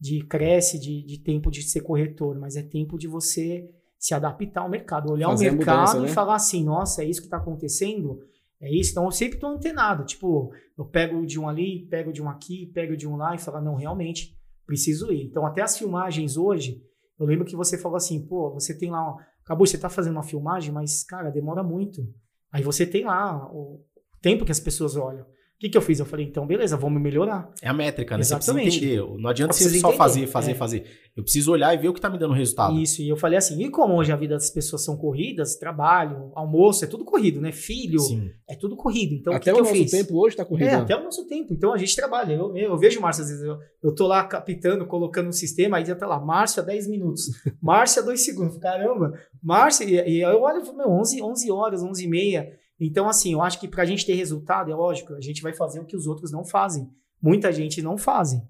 de 0.00 0.26
cresce, 0.26 0.80
de, 0.80 1.04
de 1.04 1.20
tempo 1.20 1.50
de 1.50 1.62
ser 1.62 1.82
corretor, 1.82 2.38
mas 2.40 2.56
é 2.56 2.62
tempo 2.62 2.96
de 2.96 3.06
você 3.06 3.68
se 3.98 4.14
adaptar 4.14 4.62
ao 4.62 4.70
mercado, 4.70 5.12
olhar 5.12 5.28
Fazer 5.28 5.50
o 5.50 5.56
mercado 5.56 5.78
mudança, 5.78 5.98
e 5.98 6.00
né? 6.02 6.08
falar 6.08 6.36
assim, 6.36 6.64
nossa, 6.64 7.02
é 7.02 7.06
isso 7.06 7.20
que 7.20 7.26
está 7.26 7.36
acontecendo? 7.36 8.18
É 8.58 8.74
isso? 8.74 8.92
Então, 8.92 9.04
eu 9.04 9.10
sempre 9.10 9.34
estou 9.34 9.50
antenado. 9.50 10.06
Tipo, 10.06 10.50
eu 10.76 10.86
pego 10.86 11.26
de 11.26 11.38
um 11.38 11.46
ali, 11.46 11.86
pego 11.90 12.10
de 12.10 12.22
um 12.22 12.28
aqui, 12.30 12.70
pego 12.72 12.96
de 12.96 13.06
um 13.06 13.14
lá 13.16 13.34
e 13.34 13.38
falo, 13.38 13.60
não, 13.60 13.74
realmente, 13.74 14.34
preciso 14.64 15.12
ir. 15.12 15.26
Então, 15.26 15.44
até 15.44 15.60
as 15.60 15.76
filmagens 15.76 16.38
hoje, 16.38 16.80
eu 17.20 17.26
lembro 17.26 17.44
que 17.44 17.54
você 17.54 17.76
falou 17.76 17.98
assim, 17.98 18.26
pô, 18.26 18.54
você 18.54 18.72
tem 18.72 18.90
lá, 18.90 19.14
acabou, 19.44 19.66
você 19.66 19.76
tá 19.76 19.90
fazendo 19.90 20.14
uma 20.14 20.22
filmagem, 20.22 20.72
mas, 20.72 21.04
cara, 21.04 21.28
demora 21.28 21.62
muito. 21.62 22.08
Aí 22.50 22.62
você 22.62 22.86
tem 22.86 23.04
lá 23.04 23.46
o 23.52 23.84
tempo 24.20 24.44
que 24.44 24.52
as 24.52 24.60
pessoas 24.60 24.96
olham. 24.96 25.24
O 25.58 25.60
que, 25.60 25.68
que 25.70 25.76
eu 25.76 25.82
fiz? 25.82 25.98
Eu 25.98 26.06
falei, 26.06 26.24
então, 26.24 26.46
beleza, 26.46 26.76
vamos 26.76 27.02
melhorar. 27.02 27.52
É 27.60 27.68
a 27.68 27.72
métrica, 27.72 28.16
né? 28.16 28.20
Exatamente. 28.20 28.70
Você 28.70 28.78
precisa 28.78 28.94
entender. 28.94 29.20
Não 29.20 29.28
adianta 29.28 29.52
você 29.52 29.68
só 29.70 29.88
entender, 29.88 29.96
fazer, 29.96 30.26
fazer, 30.28 30.50
é. 30.52 30.54
fazer. 30.54 30.84
Eu 31.16 31.24
preciso 31.24 31.50
olhar 31.50 31.74
e 31.74 31.78
ver 31.78 31.88
o 31.88 31.92
que 31.92 32.00
tá 32.00 32.08
me 32.08 32.16
dando 32.16 32.32
resultado. 32.32 32.78
Isso, 32.78 33.02
e 33.02 33.08
eu 33.08 33.16
falei 33.16 33.36
assim, 33.36 33.60
e 33.60 33.68
como 33.68 33.94
hoje 33.94 34.12
a 34.12 34.16
vida 34.16 34.34
das 34.34 34.50
pessoas 34.50 34.84
são 34.84 34.96
corridas, 34.96 35.56
trabalho, 35.56 36.30
almoço, 36.36 36.84
é 36.84 36.86
tudo 36.86 37.04
corrido, 37.04 37.40
né? 37.40 37.50
Filho, 37.50 37.98
Sim. 37.98 38.30
é 38.48 38.54
tudo 38.54 38.76
corrido. 38.76 39.14
Então, 39.14 39.32
Até 39.32 39.50
o 39.50 39.56
que, 39.56 39.60
o 39.60 39.64
que 39.64 39.68
eu 39.70 39.74
nosso 39.74 39.82
fiz? 39.82 39.90
tempo 39.90 40.16
hoje 40.16 40.36
tá 40.36 40.44
corrido. 40.44 40.68
É, 40.68 40.74
até 40.74 40.94
o 40.94 41.02
nosso 41.02 41.26
tempo. 41.26 41.52
Então 41.52 41.72
a 41.72 41.76
gente 41.76 41.96
trabalha. 41.96 42.34
Eu, 42.34 42.56
eu 42.56 42.78
vejo 42.78 43.00
Márcio, 43.00 43.24
às 43.24 43.30
vezes, 43.30 43.44
eu, 43.44 43.58
eu 43.82 43.92
tô 43.92 44.06
lá 44.06 44.22
captando, 44.22 44.86
colocando 44.86 45.26
um 45.26 45.32
sistema, 45.32 45.78
aí 45.78 45.84
já 45.84 45.96
tá 45.96 46.06
lá, 46.06 46.20
Márcio 46.20 46.62
a 46.62 46.66
10 46.66 46.86
minutos, 46.86 47.30
Márcio 47.60 48.00
a 48.00 48.04
2 48.04 48.24
segundos. 48.24 48.58
Caramba, 48.58 49.12
Márcio, 49.42 49.88
e, 49.88 49.94
e 49.94 50.20
eu 50.20 50.40
olho, 50.40 50.62
meu, 50.76 50.88
11, 50.88 51.20
11 51.20 51.50
horas, 51.50 51.82
11 51.82 52.04
e 52.04 52.08
meia. 52.08 52.48
Então, 52.80 53.08
assim, 53.08 53.32
eu 53.32 53.42
acho 53.42 53.58
que 53.58 53.66
pra 53.66 53.84
gente 53.84 54.06
ter 54.06 54.14
resultado, 54.14 54.70
é 54.70 54.74
lógico, 54.74 55.14
a 55.14 55.20
gente 55.20 55.42
vai 55.42 55.52
fazer 55.52 55.80
o 55.80 55.84
que 55.84 55.96
os 55.96 56.06
outros 56.06 56.30
não 56.30 56.44
fazem. 56.44 56.88
Muita 57.20 57.52
gente 57.52 57.82
não 57.82 57.98
fazem, 57.98 58.40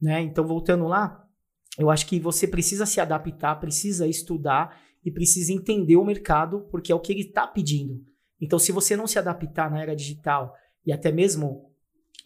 né? 0.00 0.20
Então, 0.20 0.46
voltando 0.46 0.86
lá, 0.86 1.24
eu 1.78 1.90
acho 1.90 2.06
que 2.06 2.20
você 2.20 2.46
precisa 2.46 2.84
se 2.84 3.00
adaptar, 3.00 3.58
precisa 3.58 4.06
estudar 4.06 4.78
e 5.04 5.10
precisa 5.10 5.52
entender 5.52 5.96
o 5.96 6.04
mercado, 6.04 6.66
porque 6.70 6.92
é 6.92 6.94
o 6.94 7.00
que 7.00 7.12
ele 7.12 7.22
está 7.22 7.46
pedindo. 7.46 8.02
Então, 8.40 8.58
se 8.58 8.72
você 8.72 8.96
não 8.96 9.06
se 9.06 9.18
adaptar 9.18 9.70
na 9.70 9.80
era 9.80 9.96
digital 9.96 10.54
e 10.84 10.92
até 10.92 11.10
mesmo 11.10 11.68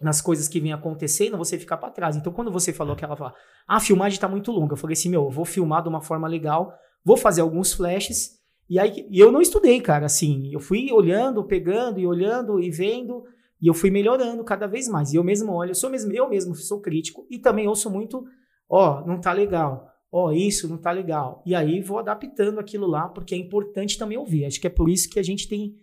nas 0.01 0.21
coisas 0.21 0.49
que 0.49 0.59
vêm 0.59 0.73
acontecendo, 0.73 1.39
você 1.39 1.59
fica 1.59 1.77
para 1.77 1.93
trás. 1.93 2.17
Então, 2.17 2.33
quando 2.33 2.51
você 2.51 2.73
falou 2.73 2.97
que 2.97 3.05
ela 3.05 3.17
fala, 3.17 3.35
ah, 3.69 3.77
a 3.77 3.81
filmagem 3.81 4.17
está 4.17 4.29
muito 4.29 4.51
longa, 4.51 4.73
eu 4.73 4.77
falei 4.77 4.95
assim, 4.95 5.09
meu, 5.09 5.25
eu 5.25 5.31
vou 5.31 5.45
filmar 5.45 5.83
de 5.83 5.89
uma 5.89 6.01
forma 6.01 6.27
legal, 6.27 6.73
vou 7.05 7.17
fazer 7.17 7.41
alguns 7.41 7.73
flashes, 7.73 8.42
e 8.73 8.79
aí 8.79 9.07
e 9.11 9.19
eu 9.19 9.31
não 9.31 9.41
estudei, 9.41 9.81
cara, 9.81 10.07
assim, 10.07 10.51
eu 10.53 10.61
fui 10.61 10.91
olhando, 10.93 11.45
pegando 11.45 12.01
e 12.01 12.07
olhando 12.07 12.61
e 12.61 12.71
vendo, 12.71 13.25
e 13.61 13.67
eu 13.67 13.75
fui 13.75 13.91
melhorando 13.91 14.43
cada 14.45 14.67
vez 14.67 14.89
mais. 14.89 15.13
E 15.13 15.17
eu 15.17 15.25
mesmo 15.25 15.53
olho, 15.53 15.71
eu 15.71 15.75
sou 15.75 15.91
mesmo, 15.91 16.11
eu 16.13 16.29
mesmo 16.29 16.55
sou 16.55 16.81
crítico 16.81 17.27
e 17.31 17.39
também 17.39 17.69
ouço 17.69 17.91
muito, 17.91 18.25
ó, 18.69 19.05
não 19.07 19.21
tá 19.21 19.33
legal. 19.33 19.89
Ó, 20.11 20.31
isso 20.33 20.69
não 20.69 20.79
tá 20.79 20.91
legal. 20.91 21.43
E 21.47 21.55
aí 21.55 21.81
vou 21.81 21.99
adaptando 21.99 22.59
aquilo 22.59 22.87
lá, 22.87 23.09
porque 23.09 23.35
é 23.35 23.39
importante 23.39 23.97
também 23.99 24.19
ouvir. 24.19 24.45
Acho 24.45 24.61
que 24.61 24.67
é 24.67 24.71
por 24.71 24.89
isso 24.89 25.09
que 25.09 25.19
a 25.19 25.23
gente 25.23 25.49
tem 25.49 25.75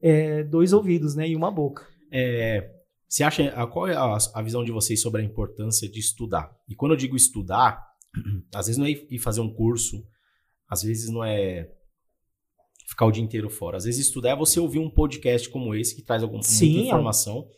é, 0.00 0.42
dois 0.44 0.72
ouvidos, 0.72 1.14
né, 1.14 1.28
e 1.28 1.34
uma 1.36 1.50
boca. 1.50 1.86
É, 2.10 2.70
você 3.08 3.22
acha, 3.24 3.48
a- 3.50 3.66
qual 3.66 3.88
é 3.88 3.94
a, 3.94 4.16
a 4.34 4.42
visão 4.42 4.62
de 4.64 4.72
vocês 4.72 5.00
sobre 5.00 5.20
a 5.20 5.24
importância 5.24 5.88
de 5.88 5.98
estudar? 6.00 6.54
E 6.68 6.74
quando 6.74 6.92
eu 6.92 6.96
digo 6.96 7.16
estudar, 7.16 7.82
às 8.54 8.66
vezes 8.66 8.78
não 8.78 8.86
é 8.86 8.90
ir 8.90 9.18
fazer 9.18 9.40
um 9.40 9.52
curso, 9.52 10.02
às 10.68 10.82
vezes 10.82 11.10
não 11.10 11.24
é 11.24 11.70
ficar 12.84 13.06
o 13.06 13.10
dia 13.10 13.22
inteiro 13.22 13.48
fora. 13.50 13.76
Às 13.76 13.84
vezes 13.84 14.06
estudar 14.06 14.30
é 14.30 14.36
você 14.36 14.60
ouvir 14.60 14.78
um 14.78 14.90
podcast 14.90 15.48
como 15.48 15.74
esse, 15.74 15.94
que 15.96 16.02
traz 16.02 16.22
alguma 16.22 16.42
Sim, 16.42 16.66
muita 16.66 16.80
é 16.80 16.86
informação, 16.86 17.48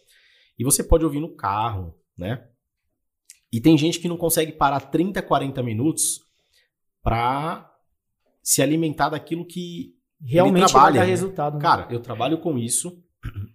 e 0.58 0.64
você 0.64 0.82
pode 0.82 1.04
ouvir 1.04 1.20
no 1.20 1.34
carro, 1.34 1.94
né? 2.16 2.46
E 3.52 3.60
tem 3.60 3.76
gente 3.76 3.98
que 4.00 4.08
não 4.08 4.16
consegue 4.16 4.52
parar 4.52 4.80
30, 4.80 5.22
40 5.22 5.62
minutos 5.62 6.20
pra 7.02 7.72
se 8.42 8.62
alimentar 8.62 9.10
daquilo 9.10 9.44
que 9.46 9.94
Realmente 10.20 10.62
vai 10.62 10.70
trabalha, 10.70 10.94
dar 10.94 11.04
né? 11.04 11.10
resultado. 11.10 11.54
né? 11.54 11.60
Cara, 11.60 11.86
eu 11.90 12.00
trabalho 12.00 12.38
com 12.38 12.58
isso 12.58 13.02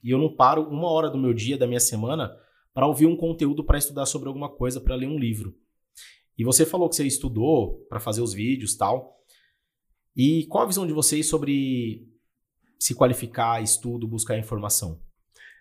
e 0.03 0.11
eu 0.11 0.17
não 0.17 0.35
paro 0.35 0.63
uma 0.69 0.89
hora 0.89 1.09
do 1.09 1.17
meu 1.17 1.33
dia, 1.33 1.57
da 1.57 1.67
minha 1.67 1.79
semana, 1.79 2.35
para 2.73 2.87
ouvir 2.87 3.05
um 3.05 3.15
conteúdo 3.15 3.63
para 3.63 3.77
estudar 3.77 4.05
sobre 4.05 4.27
alguma 4.27 4.49
coisa, 4.49 4.79
para 4.79 4.95
ler 4.95 5.07
um 5.07 5.17
livro. 5.17 5.55
E 6.37 6.43
você 6.43 6.65
falou 6.65 6.89
que 6.89 6.95
você 6.95 7.05
estudou 7.05 7.85
para 7.89 7.99
fazer 7.99 8.21
os 8.21 8.33
vídeos 8.33 8.75
tal. 8.75 9.20
E 10.15 10.45
qual 10.47 10.63
a 10.63 10.67
visão 10.67 10.85
de 10.85 10.93
vocês 10.93 11.27
sobre 11.27 12.07
se 12.77 12.93
qualificar, 12.93 13.61
estudo, 13.61 14.07
buscar 14.07 14.37
informação? 14.37 14.99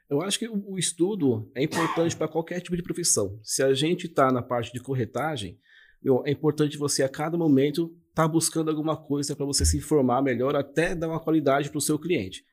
Eu 0.08 0.20
acho 0.22 0.38
que 0.38 0.48
o 0.48 0.76
estudo 0.76 1.48
é 1.54 1.62
importante 1.62 2.16
para 2.16 2.26
qualquer 2.26 2.60
tipo 2.60 2.76
de 2.76 2.82
profissão. 2.82 3.38
Se 3.44 3.62
a 3.62 3.72
gente 3.72 4.06
está 4.06 4.32
na 4.32 4.42
parte 4.42 4.72
de 4.72 4.80
corretagem, 4.80 5.58
meu, 6.02 6.22
é 6.26 6.32
importante 6.32 6.76
você 6.76 7.02
a 7.04 7.08
cada 7.08 7.38
momento 7.38 7.94
estar 8.08 8.26
buscando 8.26 8.70
alguma 8.70 8.96
coisa 8.96 9.36
para 9.36 9.46
você 9.46 9.64
se 9.64 9.76
informar 9.76 10.20
melhor, 10.20 10.56
até 10.56 10.94
dar 10.96 11.08
uma 11.08 11.20
qualidade 11.20 11.70
para 11.70 11.78
o 11.78 11.80
seu 11.80 11.98
cliente. 11.98 12.44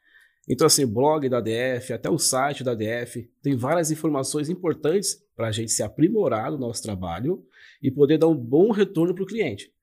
Então, 0.48 0.68
assim, 0.68 0.86
blog 0.86 1.28
da 1.28 1.42
DF, 1.42 1.92
até 1.92 2.10
o 2.10 2.18
site 2.18 2.64
da 2.64 2.74
DF, 2.74 3.30
tem 3.42 3.56
várias 3.56 3.92
informações 3.92 4.50
importantes 4.50 5.22
para 5.36 5.48
a 5.48 5.52
gente 5.52 5.72
se 5.72 5.84
aprimorar 5.84 6.52
no 6.52 6.58
nosso 6.58 6.84
trabalho 6.84 7.44
e 7.82 7.92
poder 7.92 8.18
dar 8.18 8.28
um 8.28 8.36
bom 8.36 8.72
retorno 8.72 9.14
para 9.14 9.24
o 9.24 9.28
cliente. 9.28 9.74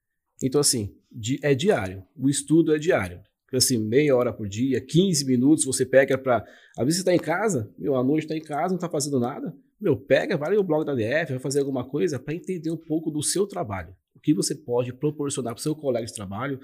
Então, 0.42 0.60
assim, 0.60 0.96
di- 1.14 1.38
é 1.42 1.54
diário. 1.54 2.02
O 2.16 2.28
estudo 2.28 2.74
é 2.74 2.78
diário. 2.78 3.20
Então, 3.46 3.58
assim, 3.58 3.78
meia 3.78 4.16
hora 4.16 4.32
por 4.32 4.48
dia, 4.48 4.80
15 4.80 5.24
minutos, 5.24 5.64
você 5.64 5.86
pega 5.86 6.18
para 6.18 6.44
às 6.76 6.84
vezes 6.84 6.96
você 6.96 7.02
está 7.02 7.14
em 7.14 7.18
casa, 7.18 7.70
meu, 7.78 7.94
à 7.94 8.02
noite 8.02 8.24
está 8.24 8.36
em 8.36 8.42
casa, 8.42 8.70
não 8.70 8.76
está 8.76 8.88
fazendo 8.88 9.20
nada. 9.20 9.54
Meu, 9.80 9.96
pega, 9.96 10.36
vai 10.36 10.50
ler 10.50 10.58
o 10.58 10.64
blog 10.64 10.84
da 10.84 10.94
DF, 10.94 11.32
vai 11.32 11.38
fazer 11.38 11.60
alguma 11.60 11.84
coisa 11.84 12.18
para 12.18 12.34
entender 12.34 12.70
um 12.70 12.76
pouco 12.76 13.10
do 13.10 13.22
seu 13.22 13.46
trabalho. 13.46 13.94
O 14.14 14.18
que 14.20 14.34
você 14.34 14.54
pode 14.54 14.92
proporcionar 14.92 15.52
para 15.54 15.60
o 15.60 15.62
seu 15.62 15.76
colega 15.76 16.06
de 16.06 16.14
trabalho, 16.14 16.58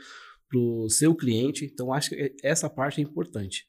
para 0.49 0.59
o 0.59 0.89
seu 0.89 1.15
cliente. 1.15 1.65
Então, 1.65 1.93
acho 1.93 2.11
que 2.11 2.35
essa 2.43 2.69
parte 2.69 3.01
é 3.01 3.05
importante. 3.05 3.69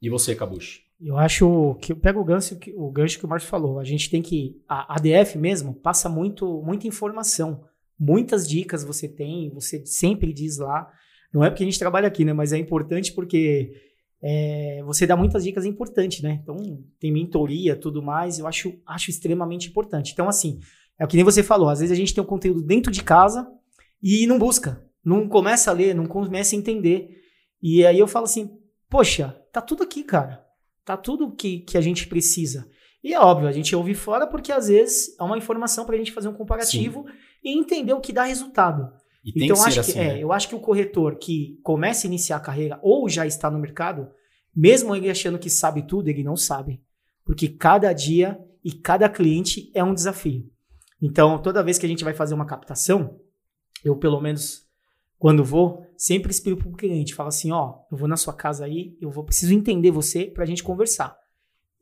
E 0.00 0.08
você, 0.10 0.34
Kabushi? 0.34 0.80
Eu 1.00 1.16
acho 1.18 1.76
que 1.80 1.94
pega 1.94 2.18
o 2.18 2.24
gancho 2.24 2.56
que 2.56 2.72
o 2.74 2.90
gancho 2.90 3.18
que 3.18 3.24
o 3.24 3.28
Márcio 3.28 3.48
falou. 3.48 3.78
A 3.78 3.84
gente 3.84 4.08
tem 4.10 4.22
que 4.22 4.60
a 4.68 4.94
ADF 4.96 5.36
mesmo 5.36 5.74
passa 5.74 6.08
muito 6.08 6.62
muita 6.62 6.86
informação, 6.86 7.64
muitas 7.98 8.48
dicas 8.48 8.84
você 8.84 9.08
tem, 9.08 9.50
você 9.50 9.84
sempre 9.86 10.32
diz 10.32 10.58
lá. 10.58 10.90
Não 11.32 11.44
é 11.44 11.50
porque 11.50 11.62
a 11.62 11.66
gente 11.66 11.78
trabalha 11.78 12.08
aqui, 12.08 12.24
né? 12.24 12.32
Mas 12.32 12.52
é 12.52 12.58
importante 12.58 13.12
porque 13.12 13.72
é, 14.22 14.82
você 14.84 15.06
dá 15.06 15.16
muitas 15.16 15.44
dicas 15.44 15.64
importantes, 15.64 16.22
né? 16.22 16.40
Então 16.42 16.56
tem 17.00 17.12
mentoria, 17.12 17.76
tudo 17.76 18.02
mais. 18.02 18.38
Eu 18.38 18.46
acho 18.46 18.74
acho 18.86 19.10
extremamente 19.10 19.68
importante. 19.68 20.12
Então 20.12 20.28
assim 20.28 20.60
é 20.98 21.04
o 21.04 21.08
que 21.08 21.16
nem 21.16 21.24
você 21.24 21.42
falou. 21.42 21.68
Às 21.68 21.80
vezes 21.80 21.92
a 21.92 21.96
gente 21.96 22.14
tem 22.14 22.22
um 22.22 22.26
conteúdo 22.26 22.62
dentro 22.62 22.92
de 22.92 23.02
casa 23.02 23.48
e 24.02 24.26
não 24.26 24.38
busca, 24.38 24.84
não 25.04 25.28
começa 25.28 25.70
a 25.70 25.74
ler, 25.74 25.94
não 25.94 26.06
começa 26.06 26.54
a 26.54 26.58
entender. 26.58 27.08
E 27.62 27.86
aí 27.86 27.98
eu 27.98 28.08
falo 28.08 28.24
assim, 28.24 28.50
poxa, 28.90 29.36
tá 29.52 29.60
tudo 29.60 29.82
aqui, 29.82 30.02
cara. 30.02 30.44
Tá 30.84 30.96
tudo 30.96 31.34
que, 31.34 31.60
que 31.60 31.78
a 31.78 31.80
gente 31.80 32.08
precisa. 32.08 32.68
E 33.02 33.12
é 33.12 33.20
óbvio, 33.20 33.48
a 33.48 33.52
gente 33.52 33.74
ouve 33.74 33.94
fora 33.94 34.26
porque 34.26 34.52
às 34.52 34.68
vezes 34.68 35.16
é 35.18 35.22
uma 35.22 35.36
informação 35.36 35.84
pra 35.84 35.96
gente 35.96 36.12
fazer 36.12 36.28
um 36.28 36.34
comparativo 36.34 37.04
e 37.42 37.58
entender 37.58 37.92
o 37.92 38.00
que 38.00 38.12
dá 38.12 38.24
resultado. 38.24 38.92
E 39.24 39.44
então 39.44 39.56
que 39.56 39.62
acho 39.62 39.80
assim, 39.80 39.92
que 39.92 39.98
é, 39.98 40.14
né? 40.14 40.22
eu 40.22 40.32
acho 40.32 40.48
que 40.48 40.54
o 40.54 40.60
corretor 40.60 41.16
que 41.16 41.58
começa 41.62 42.06
a 42.06 42.08
iniciar 42.08 42.36
a 42.36 42.40
carreira 42.40 42.78
ou 42.82 43.08
já 43.08 43.26
está 43.26 43.50
no 43.50 43.58
mercado, 43.58 44.08
mesmo 44.54 44.94
ele 44.94 45.10
achando 45.10 45.38
que 45.38 45.50
sabe 45.50 45.82
tudo, 45.82 46.08
ele 46.08 46.22
não 46.22 46.36
sabe. 46.36 46.80
Porque 47.24 47.48
cada 47.48 47.92
dia 47.92 48.38
e 48.64 48.72
cada 48.72 49.08
cliente 49.08 49.70
é 49.74 49.82
um 49.82 49.94
desafio. 49.94 50.48
Então, 51.00 51.40
toda 51.42 51.62
vez 51.62 51.78
que 51.78 51.86
a 51.86 51.88
gente 51.88 52.04
vai 52.04 52.14
fazer 52.14 52.34
uma 52.34 52.46
captação, 52.46 53.18
eu 53.84 53.96
pelo 53.96 54.20
menos 54.20 54.62
quando 55.18 55.44
vou, 55.44 55.86
sempre 55.96 56.32
explico 56.32 56.62
pro 56.62 56.72
cliente, 56.72 57.14
falo 57.14 57.28
assim, 57.28 57.52
ó, 57.52 57.76
eu 57.92 57.96
vou 57.96 58.08
na 58.08 58.16
sua 58.16 58.32
casa 58.32 58.64
aí, 58.64 58.96
eu 59.00 59.08
vou 59.08 59.22
preciso 59.22 59.54
entender 59.54 59.92
você 59.92 60.24
pra 60.24 60.44
gente 60.44 60.64
conversar. 60.64 61.16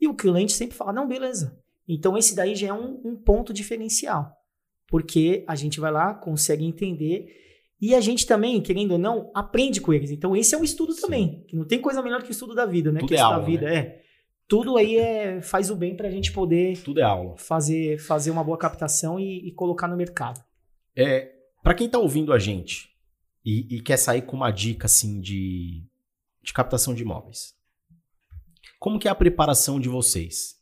E 0.01 0.09
o 0.09 0.15
cliente 0.15 0.53
sempre 0.53 0.77
fala, 0.77 0.93
não, 0.93 1.07
beleza. 1.07 1.61
Então 1.87 2.17
esse 2.17 2.35
daí 2.35 2.55
já 2.55 2.69
é 2.69 2.73
um, 2.73 3.01
um 3.05 3.17
ponto 3.17 3.53
diferencial, 3.53 4.33
porque 4.87 5.45
a 5.47 5.55
gente 5.55 5.81
vai 5.81 5.91
lá, 5.91 6.15
consegue 6.15 6.65
entender 6.65 7.37
e 7.81 7.95
a 7.95 8.01
gente 8.01 8.27
também, 8.27 8.61
querendo 8.61 8.93
ou 8.93 8.99
não, 8.99 9.31
aprende 9.35 9.81
com 9.81 9.93
eles. 9.93 10.11
Então 10.11 10.37
esse 10.37 10.55
é 10.55 10.59
um 10.59 10.63
estudo 10.65 10.93
Sim. 10.93 11.01
também, 11.01 11.45
que 11.49 11.57
não 11.57 11.65
tem 11.65 11.81
coisa 11.81 12.03
melhor 12.03 12.23
que 12.23 12.29
o 12.29 12.33
estudo 12.33 12.55
da 12.55 12.67
vida, 12.67 12.93
né? 12.93 13.01
Tudo 13.01 13.09
que 13.09 13.15
é 13.15 13.17
isso 13.17 13.29
da 13.29 13.35
aula, 13.35 13.47
vida 13.47 13.75
é. 13.75 14.03
Tudo 14.47 14.77
aí 14.77 14.97
é, 14.97 15.41
faz 15.41 15.71
o 15.71 15.77
bem 15.77 15.97
pra 15.97 16.11
gente 16.11 16.33
poder 16.33 16.77
Tudo 16.83 17.01
é 17.01 17.05
aula. 17.05 17.37
fazer, 17.39 17.99
fazer 17.99 18.31
uma 18.31 18.43
boa 18.43 18.59
captação 18.59 19.19
e, 19.19 19.49
e 19.49 19.53
colocar 19.53 19.87
no 19.87 19.97
mercado. 19.97 20.43
É, 20.97 21.33
para 21.63 21.75
quem 21.75 21.89
tá 21.89 21.99
ouvindo 21.99 22.33
a 22.33 22.39
gente 22.39 22.91
e, 23.45 23.77
e 23.77 23.81
quer 23.81 23.97
sair 23.97 24.23
com 24.23 24.37
uma 24.37 24.51
dica 24.51 24.87
assim 24.87 25.21
de, 25.21 25.85
de 26.43 26.53
captação 26.53 26.95
de 26.95 27.03
imóveis, 27.03 27.55
como 28.81 28.99
que 28.99 29.07
é 29.07 29.11
a 29.11 29.15
preparação 29.15 29.79
de 29.79 29.89
vocês? 29.89 30.57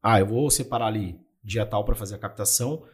Ah, 0.00 0.20
eu 0.20 0.26
vou 0.26 0.48
separar 0.50 0.86
ali 0.86 1.18
dia 1.42 1.66
tal 1.66 1.84
para 1.84 1.96
fazer 1.96 2.14
a 2.14 2.18
captação. 2.18 2.84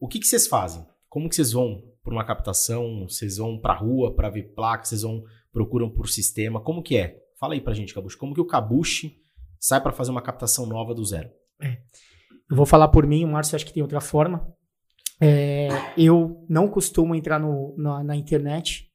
O 0.00 0.08
que, 0.08 0.18
que 0.18 0.26
vocês 0.26 0.46
fazem? 0.48 0.84
Como 1.08 1.28
que 1.28 1.36
vocês 1.36 1.52
vão 1.52 1.82
para 2.02 2.12
uma 2.12 2.24
captação? 2.24 3.06
Vocês 3.08 3.36
vão 3.36 3.58
para 3.60 3.74
rua 3.74 4.14
para 4.14 4.28
ver 4.30 4.54
placa? 4.54 4.84
Vocês 4.84 5.02
vão 5.02 5.22
procuram 5.52 5.88
por 5.88 6.08
sistema? 6.08 6.60
Como 6.60 6.82
que 6.82 6.96
é? 6.96 7.22
Fala 7.38 7.54
aí 7.54 7.60
pra 7.60 7.74
gente, 7.74 7.94
Kabushi. 7.94 8.16
Como 8.16 8.34
que 8.34 8.40
o 8.40 8.46
Kabushi 8.46 9.18
sai 9.60 9.80
para 9.80 9.92
fazer 9.92 10.10
uma 10.10 10.22
captação 10.22 10.66
nova 10.66 10.94
do 10.94 11.04
zero? 11.04 11.30
Eu 12.50 12.56
vou 12.56 12.66
falar 12.66 12.88
por 12.88 13.06
mim, 13.06 13.24
o 13.24 13.28
Márcio 13.28 13.56
acho 13.56 13.64
que 13.66 13.72
tem 13.72 13.82
outra 13.82 14.00
forma. 14.00 14.50
É, 15.20 15.68
eu 15.96 16.44
não 16.48 16.68
costumo 16.68 17.14
entrar 17.14 17.38
no- 17.38 17.74
na, 17.78 18.02
na 18.04 18.16
internet 18.16 18.90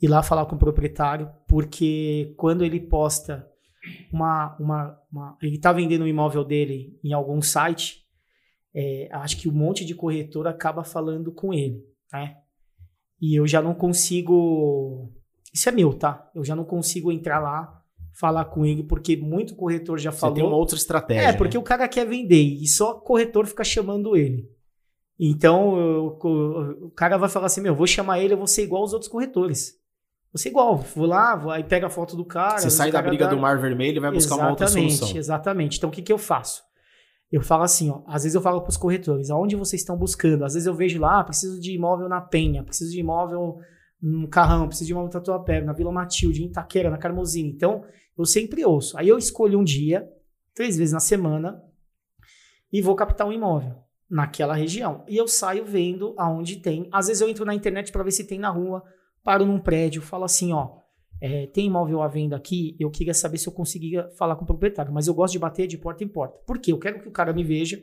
e 0.00 0.06
lá 0.06 0.22
falar 0.22 0.46
com 0.46 0.54
o 0.54 0.58
proprietário, 0.58 1.28
porque 1.48 2.32
quando 2.36 2.64
ele 2.64 2.78
posta 2.80 3.49
uma. 4.12 4.56
uma, 4.58 4.98
uma- 5.12 5.38
ele 5.42 5.56
está 5.56 5.72
vendendo 5.72 6.02
o 6.02 6.08
imóvel 6.08 6.44
dele 6.44 6.98
em 7.02 7.12
algum 7.12 7.40
site, 7.42 8.04
é, 8.74 9.08
acho 9.12 9.36
que 9.38 9.48
um 9.48 9.52
monte 9.52 9.84
de 9.84 9.94
corretor 9.94 10.46
acaba 10.46 10.84
falando 10.84 11.32
com 11.32 11.52
ele, 11.52 11.82
né? 12.12 12.36
E 13.20 13.38
eu 13.38 13.46
já 13.46 13.60
não 13.60 13.74
consigo. 13.74 15.12
Isso 15.52 15.68
é 15.68 15.72
meu, 15.72 15.92
tá? 15.92 16.30
Eu 16.34 16.44
já 16.44 16.54
não 16.54 16.64
consigo 16.64 17.10
entrar 17.12 17.38
lá 17.40 17.76
falar 18.12 18.44
com 18.46 18.64
ele, 18.66 18.82
porque 18.82 19.16
muito 19.16 19.54
corretor 19.56 19.98
já 19.98 20.10
Você 20.12 20.18
falou. 20.20 20.34
tem 20.34 20.44
uma 20.44 20.56
outra 20.56 20.76
estratégia. 20.76 21.28
É, 21.28 21.32
porque 21.32 21.56
né? 21.56 21.60
o 21.60 21.64
cara 21.64 21.88
quer 21.88 22.06
vender 22.06 22.42
e 22.42 22.66
só 22.66 22.94
corretor 22.94 23.46
fica 23.46 23.64
chamando 23.64 24.16
ele. 24.16 24.48
Então, 25.18 25.74
o, 25.74 26.18
o- 26.22 26.86
o 26.86 26.90
cara 26.90 27.16
vai 27.18 27.28
falar 27.28 27.46
assim: 27.46 27.60
meu, 27.60 27.74
vou 27.74 27.86
chamar 27.86 28.20
ele, 28.20 28.34
eu 28.34 28.38
vou 28.38 28.46
ser 28.46 28.62
igual 28.64 28.82
aos 28.82 28.92
outros 28.92 29.10
corretores. 29.10 29.74
Vou 30.32 30.38
ser 30.40 30.50
igual. 30.50 30.76
Vou 30.76 31.06
lá, 31.06 31.34
vou, 31.36 31.50
aí 31.50 31.64
pega 31.64 31.86
a 31.86 31.90
foto 31.90 32.16
do 32.16 32.24
cara. 32.24 32.58
Você 32.58 32.70
sai 32.70 32.90
da 32.92 33.02
briga 33.02 33.24
dá- 33.24 33.30
do 33.30 33.38
Mar 33.38 33.58
Vermelho 33.58 33.96
e 33.96 34.00
vai 34.00 34.12
buscar 34.12 34.36
uma 34.36 34.50
outra 34.50 34.66
Exatamente, 34.66 34.96
solução. 34.96 35.16
Exatamente. 35.18 35.78
Então, 35.78 35.90
o 35.90 35.92
que, 35.92 36.02
que 36.02 36.12
eu 36.12 36.18
faço? 36.18 36.62
Eu 37.32 37.40
falo 37.40 37.62
assim, 37.62 37.90
ó, 37.90 38.02
às 38.06 38.22
vezes 38.24 38.34
eu 38.34 38.40
falo 38.40 38.60
para 38.60 38.70
os 38.70 38.76
corretores, 38.76 39.30
aonde 39.30 39.54
vocês 39.54 39.82
estão 39.82 39.96
buscando? 39.96 40.44
Às 40.44 40.54
vezes 40.54 40.66
eu 40.66 40.74
vejo 40.74 41.00
lá, 41.00 41.20
ah, 41.20 41.24
preciso 41.24 41.60
de 41.60 41.72
imóvel 41.72 42.08
na 42.08 42.20
Penha, 42.20 42.64
preciso 42.64 42.90
de 42.90 42.98
imóvel 42.98 43.58
no 44.02 44.28
Carrão, 44.28 44.66
preciso 44.66 44.86
de 44.86 44.92
imóvel 44.92 45.06
no 45.06 45.12
Tatuapé, 45.12 45.60
na 45.60 45.72
Vila 45.72 45.92
Matilde, 45.92 46.42
em 46.42 46.46
Itaquera, 46.46 46.90
na 46.90 46.98
Carmozina. 46.98 47.48
Então, 47.48 47.84
eu 48.18 48.24
sempre 48.24 48.64
ouço. 48.64 48.98
Aí 48.98 49.08
eu 49.08 49.16
escolho 49.16 49.58
um 49.60 49.64
dia, 49.64 50.08
três 50.54 50.76
vezes 50.76 50.92
na 50.92 50.98
semana, 51.00 51.62
e 52.72 52.80
vou 52.82 52.94
captar 52.96 53.26
um 53.26 53.32
imóvel 53.32 53.76
naquela 54.08 54.54
região. 54.54 55.04
E 55.08 55.16
eu 55.16 55.28
saio 55.28 55.64
vendo 55.64 56.14
aonde 56.18 56.56
tem. 56.56 56.88
Às 56.92 57.06
vezes 57.06 57.20
eu 57.20 57.28
entro 57.28 57.44
na 57.44 57.54
internet 57.54 57.92
para 57.92 58.02
ver 58.02 58.10
se 58.10 58.24
tem 58.26 58.38
na 58.40 58.50
rua, 58.50 58.82
paro 59.22 59.44
num 59.44 59.58
prédio, 59.58 60.02
falo 60.02 60.24
assim, 60.24 60.52
ó, 60.52 60.76
é, 61.20 61.46
tem 61.48 61.66
imóvel 61.66 62.02
à 62.02 62.08
venda 62.08 62.36
aqui, 62.36 62.76
eu 62.80 62.90
queria 62.90 63.12
saber 63.12 63.38
se 63.38 63.46
eu 63.46 63.52
conseguia 63.52 64.08
falar 64.16 64.36
com 64.36 64.44
o 64.44 64.46
proprietário, 64.46 64.92
mas 64.92 65.06
eu 65.06 65.14
gosto 65.14 65.32
de 65.32 65.38
bater 65.38 65.66
de 65.66 65.76
porta 65.76 66.02
em 66.02 66.08
porta. 66.08 66.38
Por 66.46 66.58
quê? 66.58 66.72
Eu 66.72 66.78
quero 66.78 67.00
que 67.00 67.08
o 67.08 67.12
cara 67.12 67.32
me 67.32 67.44
veja, 67.44 67.82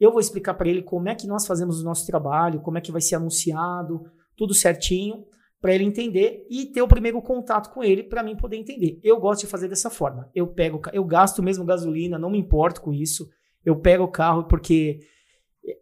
eu 0.00 0.10
vou 0.10 0.20
explicar 0.20 0.54
para 0.54 0.68
ele 0.68 0.82
como 0.82 1.08
é 1.08 1.14
que 1.14 1.26
nós 1.26 1.46
fazemos 1.46 1.80
o 1.80 1.84
nosso 1.84 2.06
trabalho, 2.06 2.60
como 2.60 2.78
é 2.78 2.80
que 2.80 2.92
vai 2.92 3.00
ser 3.00 3.16
anunciado, 3.16 4.02
tudo 4.36 4.54
certinho, 4.54 5.24
para 5.60 5.74
ele 5.74 5.84
entender 5.84 6.46
e 6.48 6.66
ter 6.66 6.82
o 6.82 6.88
primeiro 6.88 7.20
contato 7.20 7.72
com 7.72 7.82
ele 7.82 8.04
para 8.04 8.22
mim 8.22 8.36
poder 8.36 8.56
entender. 8.56 9.00
Eu 9.02 9.18
gosto 9.18 9.40
de 9.40 9.48
fazer 9.48 9.68
dessa 9.68 9.90
forma. 9.90 10.30
Eu 10.34 10.46
pego, 10.46 10.80
eu 10.92 11.04
gasto 11.04 11.42
mesmo 11.42 11.64
gasolina, 11.64 12.18
não 12.18 12.30
me 12.30 12.38
importo 12.38 12.80
com 12.80 12.92
isso. 12.92 13.28
Eu 13.64 13.80
pego 13.80 14.04
o 14.04 14.10
carro 14.10 14.44
porque 14.44 15.00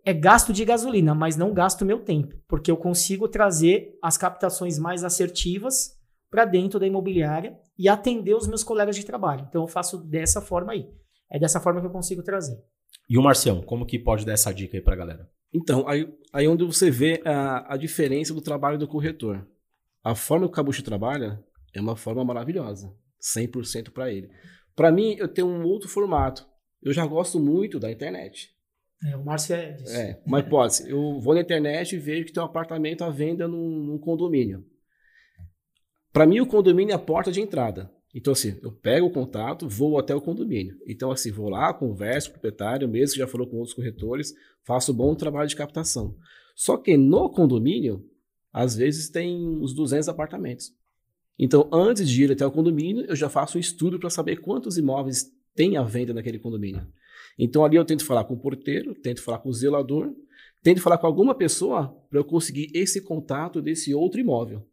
é 0.04 0.12
gasto 0.12 0.52
de 0.52 0.64
gasolina, 0.64 1.14
mas 1.14 1.36
não 1.36 1.52
gasto 1.52 1.84
meu 1.84 2.00
tempo, 2.00 2.36
porque 2.48 2.70
eu 2.70 2.76
consigo 2.76 3.28
trazer 3.28 3.98
as 4.02 4.16
captações 4.16 4.78
mais 4.78 5.04
assertivas 5.04 5.96
para 6.30 6.44
dentro 6.44 6.78
da 6.80 6.86
imobiliária 6.86 7.58
e 7.78 7.88
atender 7.88 8.34
os 8.34 8.46
meus 8.46 8.64
colegas 8.64 8.96
de 8.96 9.04
trabalho. 9.04 9.46
Então 9.48 9.62
eu 9.62 9.68
faço 9.68 9.98
dessa 9.98 10.40
forma 10.40 10.72
aí. 10.72 10.88
É 11.30 11.38
dessa 11.38 11.60
forma 11.60 11.80
que 11.80 11.86
eu 11.86 11.90
consigo 11.90 12.22
trazer. 12.22 12.56
E 13.08 13.18
o 13.18 13.22
Marcião, 13.22 13.62
como 13.62 13.86
que 13.86 13.98
pode 13.98 14.24
dar 14.24 14.32
essa 14.32 14.52
dica 14.52 14.76
aí 14.76 14.82
pra 14.82 14.96
galera? 14.96 15.28
Então, 15.52 15.88
aí, 15.88 16.08
aí 16.32 16.46
onde 16.46 16.64
você 16.64 16.90
vê 16.90 17.22
a, 17.24 17.74
a 17.74 17.76
diferença 17.76 18.34
do 18.34 18.40
trabalho 18.40 18.78
do 18.78 18.88
corretor. 18.88 19.46
A 20.02 20.14
forma 20.14 20.46
que 20.46 20.52
o 20.52 20.54
Cabucho 20.54 20.82
trabalha 20.82 21.42
é 21.74 21.80
uma 21.80 21.96
forma 21.96 22.24
maravilhosa. 22.24 22.92
100% 23.20 23.90
para 23.90 24.12
ele. 24.12 24.30
Para 24.74 24.92
mim, 24.92 25.16
eu 25.18 25.28
tenho 25.28 25.48
um 25.48 25.64
outro 25.64 25.88
formato. 25.88 26.46
Eu 26.82 26.92
já 26.92 27.06
gosto 27.06 27.40
muito 27.40 27.80
da 27.80 27.90
internet. 27.90 28.55
É, 29.04 29.16
o 29.16 29.24
Márcio 29.24 29.54
é 29.54 29.72
disso. 29.72 29.94
É, 29.94 30.20
uma 30.24 30.40
hipótese. 30.40 30.90
Eu 30.90 31.20
vou 31.20 31.34
na 31.34 31.40
internet 31.40 31.94
e 31.94 31.98
vejo 31.98 32.26
que 32.26 32.32
tem 32.32 32.42
um 32.42 32.46
apartamento 32.46 33.02
à 33.02 33.10
venda 33.10 33.46
num, 33.46 33.84
num 33.84 33.98
condomínio. 33.98 34.64
Para 36.12 36.26
mim, 36.26 36.40
o 36.40 36.46
condomínio 36.46 36.92
é 36.92 36.94
a 36.94 36.98
porta 36.98 37.30
de 37.30 37.40
entrada. 37.40 37.90
Então, 38.14 38.32
assim, 38.32 38.58
eu 38.62 38.72
pego 38.72 39.06
o 39.06 39.12
contato, 39.12 39.68
vou 39.68 39.98
até 39.98 40.14
o 40.14 40.20
condomínio. 40.22 40.74
Então, 40.86 41.10
assim, 41.10 41.30
vou 41.30 41.50
lá, 41.50 41.74
converso 41.74 42.30
com 42.30 42.38
o 42.38 42.40
proprietário, 42.40 42.88
mesmo 42.88 43.12
que 43.12 43.18
já 43.18 43.26
falou 43.26 43.46
com 43.46 43.56
outros 43.56 43.74
corretores, 43.74 44.32
faço 44.64 44.92
um 44.92 44.96
bom 44.96 45.14
trabalho 45.14 45.48
de 45.48 45.54
captação. 45.54 46.16
Só 46.54 46.78
que 46.78 46.96
no 46.96 47.28
condomínio, 47.28 48.02
às 48.50 48.74
vezes 48.74 49.10
tem 49.10 49.46
uns 49.60 49.74
200 49.74 50.08
apartamentos. 50.08 50.72
Então, 51.38 51.68
antes 51.70 52.08
de 52.08 52.24
ir 52.24 52.32
até 52.32 52.46
o 52.46 52.50
condomínio, 52.50 53.04
eu 53.04 53.14
já 53.14 53.28
faço 53.28 53.58
um 53.58 53.60
estudo 53.60 53.98
para 53.98 54.08
saber 54.08 54.40
quantos 54.40 54.78
imóveis 54.78 55.30
tem 55.54 55.76
à 55.76 55.82
venda 55.82 56.14
naquele 56.14 56.38
condomínio. 56.38 56.86
Então, 57.38 57.64
ali 57.64 57.76
eu 57.76 57.84
tento 57.84 58.04
falar 58.04 58.24
com 58.24 58.34
o 58.34 58.38
porteiro, 58.38 58.94
tento 58.94 59.22
falar 59.22 59.38
com 59.38 59.48
o 59.48 59.52
zelador, 59.52 60.12
tento 60.62 60.80
falar 60.80 60.98
com 60.98 61.06
alguma 61.06 61.34
pessoa 61.34 61.96
para 62.08 62.18
eu 62.18 62.24
conseguir 62.24 62.70
esse 62.74 63.00
contato 63.02 63.60
desse 63.60 63.94
outro 63.94 64.20
imóvel. 64.20 64.66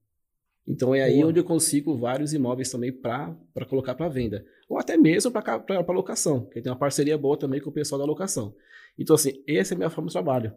Então, 0.66 0.96
é 0.96 1.04
aí 1.04 1.16
Boa. 1.16 1.28
onde 1.28 1.40
eu 1.40 1.44
consigo 1.44 1.98
vários 1.98 2.34
imóveis 2.34 2.70
também 2.70 2.92
para 2.92 3.36
colocar 3.68 3.96
para 3.96 4.08
venda. 4.08 4.46
Ou 4.70 4.80
até 4.80 4.96
mesmo 4.96 5.30
para 5.32 5.92
locação, 5.92 6.46
que 6.46 6.62
tem 6.62 6.72
uma 6.72 6.78
parceria 6.78 7.18
boa 7.18 7.38
também 7.38 7.60
com 7.60 7.70
o 7.70 7.74
pessoal 7.74 8.00
da 8.00 8.06
locação. 8.06 8.56
Então, 8.98 9.16
assim, 9.16 9.44
essa 9.46 9.74
é 9.74 9.76
a 9.76 9.78
minha 9.78 9.90
forma 9.90 10.08
de 10.08 10.14
trabalho. 10.14 10.54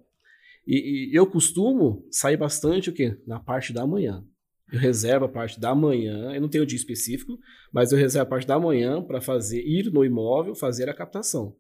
E, 0.66 1.10
e 1.10 1.14
eu 1.14 1.26
costumo 1.26 2.06
sair 2.10 2.36
bastante 2.36 2.90
o 2.90 2.92
quê? 2.92 3.16
Na 3.26 3.40
parte 3.40 3.72
da 3.72 3.86
manhã. 3.86 4.24
Eu 4.72 4.80
reservo 4.80 5.26
a 5.26 5.28
parte 5.28 5.60
da 5.60 5.74
manhã, 5.74 6.34
eu 6.34 6.40
não 6.40 6.48
tenho 6.48 6.66
dia 6.66 6.76
específico, 6.76 7.38
mas 7.72 7.92
eu 7.92 7.98
reservo 7.98 8.26
a 8.26 8.30
parte 8.30 8.46
da 8.46 8.58
manhã 8.58 9.00
para 9.00 9.20
fazer 9.20 9.60
ir 9.60 9.92
no 9.92 10.04
imóvel, 10.04 10.56
fazer 10.56 10.88
a 10.88 10.94
captação. 10.94 11.56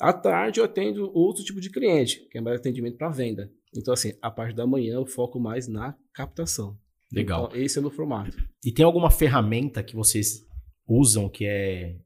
À 0.00 0.12
tarde 0.12 0.60
eu 0.60 0.64
atendo 0.64 1.10
outro 1.14 1.44
tipo 1.44 1.60
de 1.60 1.70
cliente, 1.70 2.26
que 2.30 2.38
é 2.38 2.40
mais 2.40 2.58
atendimento 2.58 2.96
para 2.96 3.10
venda. 3.10 3.50
Então, 3.76 3.94
assim, 3.94 4.12
a 4.20 4.30
parte 4.30 4.54
da 4.54 4.66
manhã 4.66 4.94
eu 4.94 5.06
foco 5.06 5.40
mais 5.40 5.68
na 5.68 5.96
captação. 6.12 6.78
Legal. 7.12 7.46
Então, 7.46 7.60
esse 7.60 7.78
é 7.78 7.80
o 7.80 7.82
meu 7.82 7.90
formato. 7.90 8.36
E 8.64 8.72
tem 8.72 8.84
alguma 8.84 9.10
ferramenta 9.10 9.82
que 9.82 9.94
vocês 9.94 10.44
usam 10.86 11.28
que 11.28 11.44
é 11.46 11.96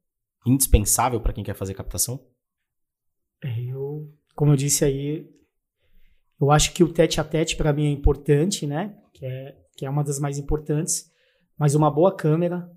indispensável 0.47 1.21
para 1.21 1.33
quem 1.33 1.45
quer 1.45 1.55
fazer 1.55 1.75
captação? 1.75 2.25
É, 3.43 3.61
Eu, 3.61 4.13
como 4.35 4.53
eu 4.53 4.57
disse 4.57 4.85
aí, 4.85 5.27
eu 6.41 6.51
acho 6.51 6.73
que 6.73 6.85
o 6.85 6.93
tete 6.93 7.21
a 7.21 7.25
tete 7.25 7.57
para 7.57 7.73
mim 7.73 7.87
é 7.87 7.91
importante, 7.91 8.67
né? 8.67 8.97
Que 9.13 9.25
é, 9.27 9.57
que 9.77 9.87
é 9.87 9.91
uma 9.91 10.05
das 10.05 10.19
mais 10.19 10.39
importantes. 10.39 11.11
Mas 11.59 11.75
uma 11.75 11.91
boa 11.91 12.15
câmera, 12.15 12.71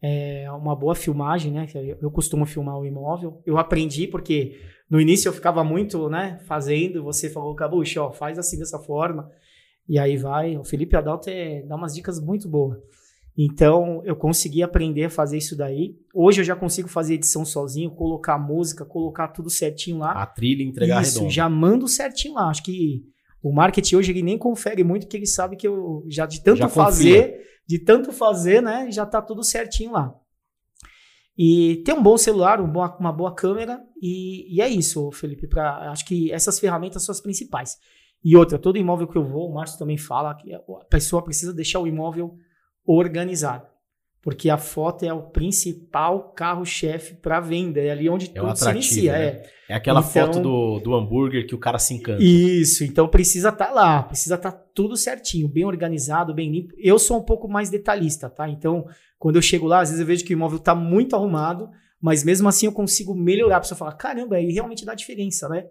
é 0.00 0.50
uma 0.52 0.76
boa 0.76 0.94
filmagem, 0.94 1.52
né? 1.52 1.66
Eu 2.00 2.10
costumo 2.10 2.46
filmar 2.46 2.78
o 2.78 2.86
imóvel. 2.86 3.42
Eu 3.44 3.58
aprendi 3.58 4.06
porque 4.06 4.58
no 4.88 5.00
início 5.00 5.28
eu 5.28 5.32
ficava 5.32 5.64
muito, 5.64 6.08
né? 6.08 6.38
Fazendo. 6.46 7.02
Você 7.02 7.28
falou, 7.28 7.54
Cabucho, 7.54 8.00
ó, 8.00 8.12
faz 8.12 8.38
assim 8.38 8.58
dessa 8.58 8.78
forma. 8.78 9.30
E 9.88 9.98
aí 9.98 10.16
vai. 10.16 10.56
O 10.56 10.64
Felipe 10.64 10.96
Adalto 10.96 11.28
é, 11.30 11.62
dá 11.62 11.74
umas 11.76 11.94
dicas 11.94 12.20
muito 12.20 12.48
boas. 12.48 12.78
Então, 13.40 14.02
eu 14.04 14.16
consegui 14.16 14.64
aprender 14.64 15.04
a 15.04 15.10
fazer 15.10 15.38
isso 15.38 15.56
daí. 15.56 15.96
Hoje 16.12 16.40
eu 16.40 16.44
já 16.44 16.56
consigo 16.56 16.88
fazer 16.88 17.14
edição 17.14 17.44
sozinho, 17.44 17.90
colocar 17.90 18.36
música, 18.36 18.84
colocar 18.84 19.28
tudo 19.28 19.48
certinho 19.48 19.98
lá. 19.98 20.10
A 20.10 20.26
trilha 20.26 20.64
entregar 20.64 21.02
Isso, 21.02 21.18
redondo. 21.18 21.32
já 21.32 21.48
mando 21.48 21.86
certinho 21.86 22.34
lá. 22.34 22.48
Acho 22.50 22.64
que 22.64 23.04
o 23.42 23.52
marketing 23.52 23.96
hoje 23.96 24.12
ele 24.12 24.22
nem 24.22 24.36
confere 24.38 24.82
muito, 24.82 25.04
porque 25.04 25.16
ele 25.16 25.26
sabe 25.26 25.56
que 25.56 25.66
eu 25.68 26.04
já 26.08 26.26
de 26.26 26.42
tanto 26.42 26.58
Já 26.58 26.68
fazer, 26.68 27.40
de 27.66 27.78
tanto 27.78 28.12
fazer, 28.12 28.62
né, 28.62 28.90
já 28.90 29.04
tá 29.06 29.20
tudo 29.22 29.42
certinho 29.44 29.92
lá. 29.92 30.14
E 31.36 31.82
ter 31.84 31.92
um 31.92 32.02
bom 32.02 32.16
celular, 32.16 32.60
um 32.60 32.66
bom- 32.70 32.96
uma 32.98 33.12
boa 33.12 33.32
câmera, 33.32 33.80
e, 34.02 34.56
e 34.56 34.60
é 34.60 34.68
isso, 34.68 35.10
Felipe. 35.12 35.46
Pra, 35.46 35.90
acho 35.92 36.04
que 36.04 36.32
essas 36.32 36.58
ferramentas 36.58 37.04
são 37.04 37.12
as 37.12 37.20
principais. 37.20 37.76
E 38.24 38.36
outra, 38.36 38.58
todo 38.58 38.76
imóvel 38.76 39.06
que 39.06 39.16
eu 39.16 39.22
vou, 39.24 39.48
o 39.48 39.54
Márcio 39.54 39.78
também 39.78 39.96
fala 39.96 40.34
que 40.34 40.52
a 40.52 40.60
pessoa 40.90 41.22
precisa 41.22 41.54
deixar 41.54 41.78
o 41.78 41.86
imóvel 41.86 42.34
organizado. 42.84 43.66
Porque 44.20 44.50
a 44.50 44.58
foto 44.58 45.04
é 45.04 45.12
o 45.12 45.22
principal 45.22 46.32
carro-chefe 46.34 47.14
para 47.14 47.40
venda. 47.40 47.80
É 47.80 47.90
ali 47.90 48.08
onde 48.08 48.26
É 48.26 48.40
tudo 48.40 48.56
se 48.56 48.68
inicia. 48.70 49.12
né? 49.12 49.24
É. 49.24 49.42
É 49.70 49.74
aquela 49.74 50.00
Então- 50.00 50.10
foto 50.10 50.40
do, 50.40 50.80
do 50.80 50.94
hambúrguer 50.94 51.46
que 51.46 51.54
o 51.54 51.58
cara 51.58 51.78
se 51.78 51.92
encanta. 51.94 52.22
Isso, 52.22 52.84
então 52.84 53.06
precisa 53.06 53.50
estar 53.50 53.70
lá, 53.70 54.02
precisa 54.02 54.34
estar 54.36 54.50
tudo 54.50 54.96
certinho, 54.96 55.46
bem 55.46 55.64
organizado, 55.66 56.34
bem 56.34 56.50
limpo. 56.50 56.74
Eu 56.78 56.98
sou 56.98 57.18
um 57.18 57.22
pouco 57.22 57.46
mais 57.48 57.68
detalhista, 57.68 58.30
tá? 58.30 58.48
Então, 58.48 58.86
quando 59.18 59.36
eu 59.36 59.42
chego 59.42 59.66
lá, 59.66 59.80
às 59.80 59.90
vezes 59.90 60.00
eu 60.00 60.06
vejo 60.06 60.24
que 60.24 60.32
o 60.32 60.36
imóvel 60.36 60.58
tá 60.58 60.74
muito 60.74 61.14
arrumado, 61.14 61.68
mas 62.00 62.24
mesmo 62.24 62.48
assim 62.48 62.64
eu 62.66 62.72
consigo 62.72 63.14
melhorar. 63.14 63.58
A 63.58 63.60
pessoa 63.60 63.76
fala, 63.76 63.92
caramba, 63.92 64.36
aí 64.36 64.50
realmente 64.50 64.84
dá 64.86 64.94
diferença, 64.94 65.48
né? 65.50 65.66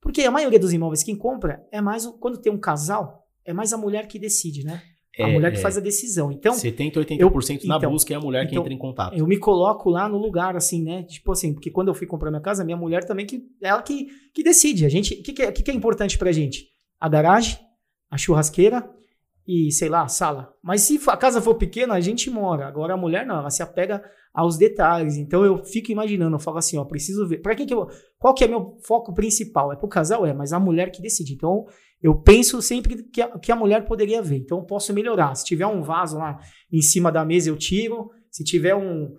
Porque 0.00 0.22
a 0.22 0.30
maioria 0.30 0.58
dos 0.58 0.72
imóveis 0.72 1.02
quem 1.02 1.14
compra 1.14 1.62
é 1.70 1.80
mais, 1.80 2.06
quando 2.20 2.38
tem 2.38 2.50
um 2.52 2.58
casal, 2.58 3.28
é 3.44 3.52
mais 3.52 3.72
a 3.72 3.76
mulher 3.76 4.06
que 4.08 4.18
decide, 4.18 4.64
né? 4.64 4.80
A 5.18 5.28
É, 5.28 5.32
mulher 5.32 5.50
que 5.52 5.58
é. 5.58 5.60
faz 5.60 5.76
a 5.76 5.80
decisão. 5.80 6.32
Então, 6.32 6.52
70, 6.54 7.00
80% 7.00 7.64
na 7.64 7.76
então, 7.76 7.90
busca 7.90 8.12
é 8.14 8.16
a 8.16 8.20
mulher 8.20 8.46
que 8.46 8.52
então, 8.52 8.62
entra 8.62 8.72
em 8.72 8.78
contato. 8.78 9.16
eu 9.16 9.26
me 9.26 9.36
coloco 9.38 9.90
lá 9.90 10.08
no 10.08 10.16
lugar, 10.18 10.56
assim, 10.56 10.82
né? 10.82 11.02
Tipo 11.02 11.32
assim, 11.32 11.52
porque 11.52 11.70
quando 11.70 11.88
eu 11.88 11.94
fui 11.94 12.06
comprar 12.06 12.30
minha 12.30 12.40
casa, 12.40 12.64
minha 12.64 12.76
mulher 12.76 13.04
também, 13.04 13.26
que 13.26 13.42
ela 13.60 13.82
que, 13.82 14.06
que 14.34 14.42
decide. 14.42 14.86
A 14.86 14.88
gente, 14.88 15.14
o 15.14 15.22
que, 15.22 15.32
que, 15.32 15.42
é, 15.42 15.52
que, 15.52 15.62
que 15.62 15.70
é 15.70 15.74
importante 15.74 16.16
pra 16.16 16.32
gente? 16.32 16.66
A 16.98 17.08
garagem, 17.08 17.58
a 18.10 18.16
churrasqueira 18.16 18.88
e, 19.46 19.70
sei 19.72 19.88
lá, 19.88 20.02
a 20.02 20.08
sala. 20.08 20.54
Mas 20.62 20.82
se 20.82 21.00
a 21.08 21.16
casa 21.16 21.42
for 21.42 21.56
pequena, 21.56 21.94
a 21.94 22.00
gente 22.00 22.30
mora. 22.30 22.66
Agora 22.66 22.94
a 22.94 22.96
mulher 22.96 23.26
não, 23.26 23.38
ela 23.38 23.50
se 23.50 23.62
apega 23.62 24.02
aos 24.32 24.56
detalhes. 24.56 25.16
Então 25.16 25.44
eu 25.44 25.64
fico 25.64 25.90
imaginando, 25.92 26.36
eu 26.36 26.40
falo 26.40 26.58
assim, 26.58 26.78
ó, 26.78 26.84
preciso 26.84 27.26
ver. 27.28 27.38
Para 27.42 27.54
quem 27.54 27.66
que 27.66 27.74
eu, 27.74 27.86
qual 28.18 28.32
que 28.32 28.44
é 28.44 28.48
meu 28.48 28.78
foco 28.86 29.12
principal? 29.12 29.72
É 29.72 29.76
pro 29.76 29.88
casal, 29.88 30.24
é, 30.24 30.32
mas 30.32 30.52
a 30.52 30.60
mulher 30.60 30.90
que 30.90 31.02
decide. 31.02 31.34
Então 31.34 31.66
eu 32.02 32.16
penso 32.16 32.60
sempre 32.60 33.04
que 33.04 33.22
a, 33.22 33.38
que 33.38 33.52
a 33.52 33.56
mulher 33.56 33.86
poderia 33.86 34.20
ver. 34.20 34.38
Então 34.38 34.58
eu 34.58 34.64
posso 34.64 34.92
melhorar. 34.92 35.34
Se 35.36 35.44
tiver 35.44 35.66
um 35.66 35.82
vaso 35.82 36.18
lá 36.18 36.40
em 36.70 36.82
cima 36.82 37.12
da 37.12 37.24
mesa, 37.24 37.48
eu 37.48 37.56
tiro. 37.56 38.10
Se 38.30 38.42
tiver 38.42 38.74
um 38.74 39.14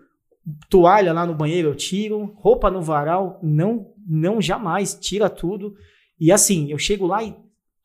toalha 0.70 1.14
lá 1.14 1.26
no 1.26 1.34
banheiro, 1.34 1.70
eu 1.70 1.76
tiro. 1.76 2.34
Roupa 2.36 2.70
no 2.70 2.82
varal, 2.82 3.40
não, 3.42 3.94
não 4.06 4.42
jamais. 4.42 4.94
Tira 4.96 5.30
tudo. 5.30 5.76
E 6.20 6.32
assim, 6.32 6.70
eu 6.70 6.78
chego 6.78 7.08
lá 7.08 7.24
e 7.24 7.36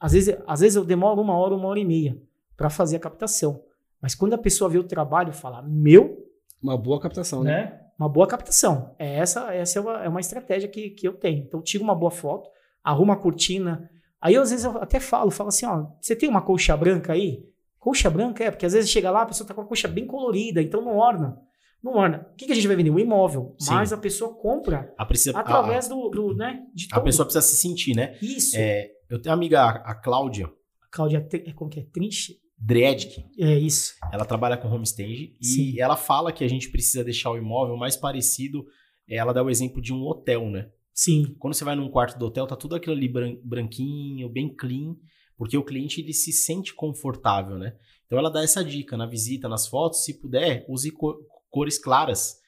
às 0.00 0.12
vezes, 0.12 0.36
às 0.46 0.60
vezes 0.60 0.76
eu 0.76 0.84
demoro 0.84 1.20
uma 1.20 1.36
hora, 1.36 1.54
uma 1.54 1.68
hora 1.68 1.78
e 1.78 1.84
meia 1.84 2.20
para 2.56 2.68
fazer 2.68 2.96
a 2.96 3.00
captação. 3.00 3.62
Mas 4.00 4.14
quando 4.14 4.34
a 4.34 4.38
pessoa 4.38 4.70
vê 4.70 4.78
o 4.78 4.84
trabalho, 4.84 5.32
fala: 5.32 5.62
Meu, 5.62 6.26
Uma 6.60 6.76
boa 6.76 7.00
captação, 7.00 7.44
né? 7.44 7.50
né? 7.50 7.80
Uma 7.98 8.08
boa 8.08 8.26
captação. 8.26 8.94
É 8.98 9.16
essa 9.16 9.52
essa 9.54 9.78
é 9.78 9.82
uma, 9.82 10.04
é 10.04 10.08
uma 10.08 10.20
estratégia 10.20 10.68
que, 10.68 10.90
que 10.90 11.06
eu 11.06 11.14
tenho. 11.14 11.44
Então, 11.44 11.62
tiro 11.62 11.84
uma 11.84 11.94
boa 11.94 12.10
foto, 12.10 12.50
arrumo 12.82 13.12
a 13.12 13.16
cortina. 13.16 13.88
Aí, 14.20 14.36
às 14.36 14.50
vezes, 14.50 14.64
eu 14.64 14.78
até 14.78 14.98
falo, 15.00 15.30
falo 15.30 15.48
assim, 15.48 15.66
ó, 15.66 15.86
você 16.00 16.14
tem 16.16 16.28
uma 16.28 16.42
colcha 16.42 16.76
branca 16.76 17.12
aí? 17.12 17.44
Colcha 17.78 18.10
branca 18.10 18.42
é, 18.44 18.50
porque 18.50 18.66
às 18.66 18.72
vezes 18.72 18.90
chega 18.90 19.10
lá, 19.10 19.22
a 19.22 19.26
pessoa 19.26 19.46
tá 19.46 19.54
com 19.54 19.60
a 19.60 19.64
colcha 19.64 19.86
bem 19.88 20.06
colorida, 20.06 20.60
então 20.60 20.80
não 20.82 20.96
orna. 20.96 21.38
Não 21.82 21.92
orna. 21.94 22.26
O 22.32 22.36
que, 22.36 22.46
que 22.46 22.52
a 22.52 22.54
gente 22.54 22.66
vai 22.66 22.74
vender? 22.74 22.90
Um 22.90 22.98
imóvel. 22.98 23.54
Sim. 23.58 23.74
Mas 23.74 23.92
a 23.92 23.96
pessoa 23.96 24.34
compra 24.34 24.92
A, 24.98 25.06
precisa, 25.06 25.38
através 25.38 25.86
do, 25.88 26.08
do, 26.08 26.34
né, 26.34 26.60
de 26.74 26.88
a, 26.92 26.96
a 26.96 27.00
pessoa 27.00 27.24
precisa 27.24 27.40
se 27.46 27.56
sentir, 27.56 27.94
né? 27.94 28.16
Isso. 28.20 28.56
É, 28.58 28.90
eu 29.08 29.22
tenho 29.22 29.32
uma 29.32 29.38
amiga, 29.38 29.62
a 29.64 29.94
Cláudia 29.94 30.50
Cláudia, 30.90 31.20
Tri- 31.20 31.44
é 31.46 31.52
como 31.52 31.70
que 31.70 31.78
é? 31.80 31.84
Trinche? 31.84 32.36
Dredk, 32.60 33.24
É 33.38 33.56
isso. 33.56 33.94
ela 34.12 34.24
trabalha 34.24 34.56
com 34.56 34.66
homestage 34.68 35.36
Sim. 35.40 35.74
e 35.74 35.80
ela 35.80 35.96
fala 35.96 36.32
que 36.32 36.42
a 36.42 36.48
gente 36.48 36.68
precisa 36.70 37.04
deixar 37.04 37.30
o 37.30 37.36
imóvel 37.36 37.76
mais 37.76 37.96
parecido. 37.96 38.66
Ela 39.08 39.32
dá 39.32 39.44
o 39.44 39.48
exemplo 39.48 39.80
de 39.80 39.92
um 39.94 40.02
hotel, 40.04 40.50
né? 40.50 40.68
Sim. 41.00 41.36
Quando 41.38 41.54
você 41.54 41.62
vai 41.62 41.76
num 41.76 41.88
quarto 41.88 42.18
do 42.18 42.26
hotel, 42.26 42.44
tá 42.44 42.56
tudo 42.56 42.74
aquilo 42.74 42.96
ali 42.96 43.08
bran- 43.08 43.36
branquinho, 43.44 44.28
bem 44.28 44.52
clean, 44.52 44.96
porque 45.36 45.56
o 45.56 45.62
cliente 45.62 46.00
ele 46.00 46.12
se 46.12 46.32
sente 46.32 46.74
confortável, 46.74 47.56
né? 47.56 47.76
Então 48.04 48.18
ela 48.18 48.28
dá 48.28 48.42
essa 48.42 48.64
dica 48.64 48.96
na 48.96 49.06
visita, 49.06 49.48
nas 49.48 49.68
fotos, 49.68 50.04
se 50.04 50.20
puder, 50.20 50.66
use 50.68 50.90
co- 50.90 51.20
cores 51.48 51.78
claras, 51.78 52.38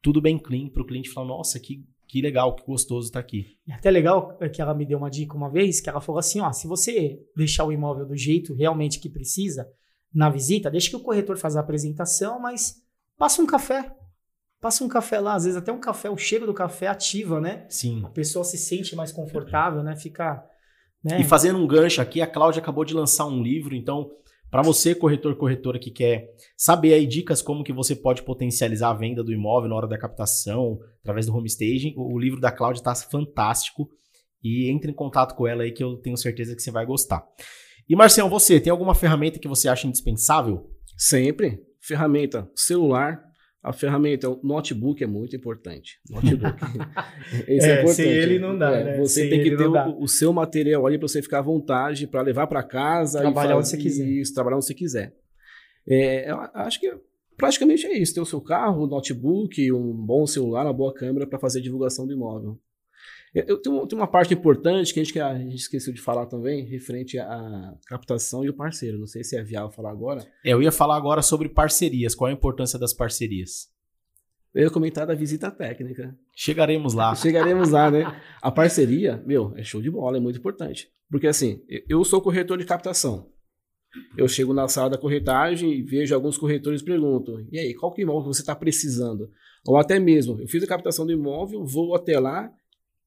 tudo 0.00 0.22
bem 0.22 0.38
clean 0.38 0.70
para 0.70 0.82
o 0.82 0.86
cliente 0.86 1.10
falar, 1.10 1.26
nossa, 1.26 1.60
que, 1.60 1.84
que 2.06 2.22
legal, 2.22 2.56
que 2.56 2.64
gostoso 2.64 3.12
tá 3.12 3.20
aqui. 3.20 3.58
É 3.68 3.74
até 3.74 3.90
legal 3.90 4.38
que 4.54 4.62
ela 4.62 4.72
me 4.72 4.86
deu 4.86 4.96
uma 4.96 5.10
dica 5.10 5.36
uma 5.36 5.50
vez, 5.50 5.78
que 5.78 5.90
ela 5.90 6.00
falou 6.00 6.18
assim, 6.18 6.40
ó, 6.40 6.50
se 6.50 6.66
você 6.66 7.20
deixar 7.36 7.66
o 7.66 7.72
imóvel 7.72 8.06
do 8.06 8.16
jeito 8.16 8.54
realmente 8.54 9.00
que 9.00 9.10
precisa 9.10 9.70
na 10.14 10.30
visita, 10.30 10.70
deixa 10.70 10.88
que 10.88 10.96
o 10.96 11.02
corretor 11.02 11.36
faz 11.36 11.56
a 11.56 11.60
apresentação, 11.60 12.40
mas 12.40 12.76
passa 13.18 13.42
um 13.42 13.46
café. 13.46 13.97
Passa 14.60 14.82
um 14.82 14.88
café 14.88 15.20
lá, 15.20 15.34
às 15.34 15.44
vezes 15.44 15.56
até 15.56 15.72
um 15.72 15.78
café, 15.78 16.10
o 16.10 16.16
cheiro 16.16 16.46
do 16.46 16.54
café 16.54 16.88
ativa, 16.88 17.40
né? 17.40 17.66
Sim. 17.68 18.02
A 18.04 18.08
pessoa 18.08 18.44
se 18.44 18.58
sente 18.58 18.96
mais 18.96 19.12
confortável, 19.12 19.82
né? 19.82 19.94
Fica, 19.94 20.44
né? 21.02 21.20
E 21.20 21.24
fazendo 21.24 21.58
um 21.58 21.66
gancho 21.66 22.02
aqui, 22.02 22.20
a 22.20 22.26
Cláudia 22.26 22.60
acabou 22.60 22.84
de 22.84 22.92
lançar 22.92 23.26
um 23.26 23.40
livro, 23.40 23.74
então, 23.74 24.10
para 24.50 24.62
você, 24.62 24.94
corretor, 24.94 25.36
corretora 25.36 25.78
que 25.78 25.90
quer 25.90 26.34
saber 26.56 26.94
aí 26.94 27.06
dicas 27.06 27.40
como 27.40 27.62
que 27.62 27.72
você 27.72 27.94
pode 27.94 28.22
potencializar 28.22 28.90
a 28.90 28.94
venda 28.94 29.22
do 29.22 29.32
imóvel 29.32 29.68
na 29.68 29.76
hora 29.76 29.86
da 29.86 29.98
captação, 29.98 30.78
através 31.02 31.26
do 31.26 31.36
homestaging, 31.36 31.94
o, 31.96 32.14
o 32.14 32.18
livro 32.18 32.40
da 32.40 32.50
Cláudia 32.50 32.82
tá 32.82 32.94
fantástico 32.94 33.88
e 34.42 34.70
entre 34.70 34.90
em 34.90 34.94
contato 34.94 35.34
com 35.34 35.46
ela 35.46 35.62
aí 35.62 35.72
que 35.72 35.84
eu 35.84 35.96
tenho 35.96 36.16
certeza 36.16 36.56
que 36.56 36.62
você 36.62 36.70
vai 36.70 36.84
gostar. 36.84 37.24
E 37.88 37.96
Marcião, 37.96 38.28
você 38.28 38.60
tem 38.60 38.70
alguma 38.70 38.94
ferramenta 38.94 39.38
que 39.38 39.48
você 39.48 39.68
acha 39.68 39.86
indispensável? 39.86 40.68
Sempre. 40.96 41.62
Ferramenta, 41.80 42.50
celular. 42.54 43.27
A 43.62 43.72
ferramenta, 43.72 44.30
o 44.30 44.40
notebook 44.42 45.02
é 45.02 45.06
muito 45.06 45.34
importante. 45.34 46.00
Notebook. 46.08 46.56
Esse 47.48 47.68
É, 47.68 47.86
sem 47.88 48.08
ele 48.08 48.38
não 48.38 48.56
dá, 48.56 48.70
né? 48.70 48.96
Você 48.98 49.22
Sem 49.22 49.30
tem 49.30 49.42
que 49.42 49.56
ter 49.56 49.66
o, 49.66 50.00
o 50.00 50.06
seu 50.06 50.32
material 50.32 50.86
ali 50.86 50.96
para 50.96 51.08
você 51.08 51.20
ficar 51.20 51.40
à 51.40 51.42
vontade, 51.42 52.06
para 52.06 52.22
levar 52.22 52.46
para 52.46 52.62
casa. 52.62 53.18
e 53.18 53.22
Trabalhar 53.22 53.56
onde 53.56 53.68
você 53.68 53.76
quiser. 53.76 54.06
Isso, 54.06 54.32
trabalhar 54.32 54.56
onde 54.56 54.66
você 54.66 54.74
quiser. 54.74 55.12
É, 55.88 56.30
eu 56.30 56.38
acho 56.54 56.78
que 56.78 56.94
praticamente 57.36 57.86
é 57.86 57.98
isso. 57.98 58.14
Ter 58.14 58.20
o 58.20 58.26
seu 58.26 58.40
carro, 58.40 58.84
o 58.84 58.86
notebook, 58.86 59.72
um 59.72 59.92
bom 59.92 60.24
celular, 60.26 60.64
uma 60.64 60.72
boa 60.72 60.94
câmera 60.94 61.26
para 61.26 61.38
fazer 61.38 61.58
a 61.58 61.62
divulgação 61.62 62.06
do 62.06 62.12
imóvel. 62.12 62.58
Eu, 63.34 63.44
eu 63.46 63.58
tenho, 63.60 63.86
uma 63.92 64.06
parte 64.06 64.34
importante 64.34 64.92
que 64.92 65.00
a 65.00 65.02
gente, 65.02 65.12
que 65.12 65.20
a 65.20 65.38
gente 65.38 65.56
esqueceu 65.56 65.92
de 65.92 66.00
falar 66.00 66.26
também, 66.26 66.64
referente 66.64 67.18
à 67.18 67.74
captação 67.86 68.44
e 68.44 68.48
o 68.48 68.54
parceiro. 68.54 68.98
Não 68.98 69.06
sei 69.06 69.22
se 69.22 69.36
é 69.36 69.42
viável 69.42 69.70
falar 69.70 69.90
agora. 69.90 70.26
É, 70.44 70.52
eu 70.52 70.62
ia 70.62 70.72
falar 70.72 70.96
agora 70.96 71.22
sobre 71.22 71.48
parcerias, 71.48 72.14
qual 72.14 72.30
a 72.30 72.32
importância 72.32 72.78
das 72.78 72.92
parcerias? 72.92 73.68
Eu 74.54 74.64
ia 74.64 74.70
comentar 74.70 75.06
da 75.06 75.14
visita 75.14 75.50
técnica. 75.50 76.16
Chegaremos 76.34 76.94
lá. 76.94 77.14
Chegaremos 77.14 77.70
lá, 77.70 77.90
né? 77.90 78.20
A 78.40 78.50
parceria, 78.50 79.22
meu, 79.26 79.52
é 79.56 79.62
show 79.62 79.80
de 79.80 79.90
bola, 79.90 80.16
é 80.16 80.20
muito 80.20 80.38
importante. 80.38 80.88
Porque 81.10 81.26
assim, 81.26 81.62
eu 81.88 82.02
sou 82.04 82.20
corretor 82.20 82.58
de 82.58 82.64
captação. 82.64 83.30
Eu 84.16 84.28
chego 84.28 84.52
na 84.52 84.68
sala 84.68 84.90
da 84.90 84.98
corretagem 84.98 85.72
e 85.72 85.82
vejo 85.82 86.14
alguns 86.14 86.36
corretores 86.36 86.80
e 86.80 86.84
pergunto: 86.84 87.46
e 87.50 87.58
aí, 87.58 87.74
qual 87.74 87.92
que 87.92 88.02
é 88.02 88.04
o 88.04 88.06
imóvel 88.06 88.32
você 88.32 88.42
está 88.42 88.54
precisando? 88.54 89.30
Ou 89.66 89.76
até 89.76 89.98
mesmo, 89.98 90.40
eu 90.40 90.46
fiz 90.46 90.62
a 90.62 90.66
captação 90.66 91.06
do 91.06 91.12
imóvel, 91.12 91.64
vou 91.64 91.94
até 91.94 92.18
lá 92.18 92.50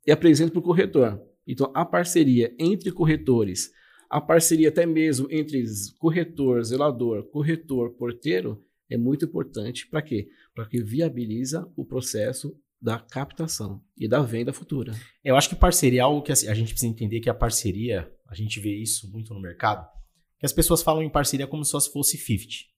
e 0.05 0.11
apresento 0.11 0.51
para 0.51 0.59
o 0.59 0.63
corretor. 0.63 1.21
Então, 1.47 1.71
a 1.73 1.83
parceria 1.83 2.53
entre 2.59 2.91
corretores, 2.91 3.71
a 4.09 4.19
parceria 4.19 4.69
até 4.69 4.85
mesmo 4.85 5.27
entre 5.31 5.63
corretor, 5.97 6.63
zelador, 6.63 7.23
corretor, 7.29 7.91
porteiro, 7.91 8.63
é 8.89 8.97
muito 8.97 9.25
importante. 9.25 9.87
Para 9.87 10.01
quê? 10.01 10.27
Para 10.53 10.67
que 10.67 10.83
viabiliza 10.83 11.67
o 11.75 11.85
processo 11.85 12.55
da 12.81 12.99
captação 12.99 13.81
e 13.97 14.07
da 14.07 14.21
venda 14.21 14.51
futura. 14.51 14.93
Eu 15.23 15.35
acho 15.35 15.47
que 15.47 15.55
parceria 15.55 15.99
é 15.99 16.03
algo 16.03 16.21
que 16.21 16.31
assim, 16.31 16.47
a 16.47 16.53
gente 16.53 16.73
precisa 16.73 16.91
entender 16.91 17.19
que 17.19 17.29
a 17.29 17.33
parceria, 17.33 18.11
a 18.27 18.33
gente 18.33 18.59
vê 18.59 18.75
isso 18.75 19.09
muito 19.11 19.33
no 19.33 19.39
mercado, 19.39 19.87
que 20.39 20.45
as 20.45 20.51
pessoas 20.51 20.81
falam 20.81 21.03
em 21.03 21.09
parceria 21.09 21.45
como 21.45 21.63
se 21.63 21.71
fosse 21.71 22.17
50. 22.17 22.71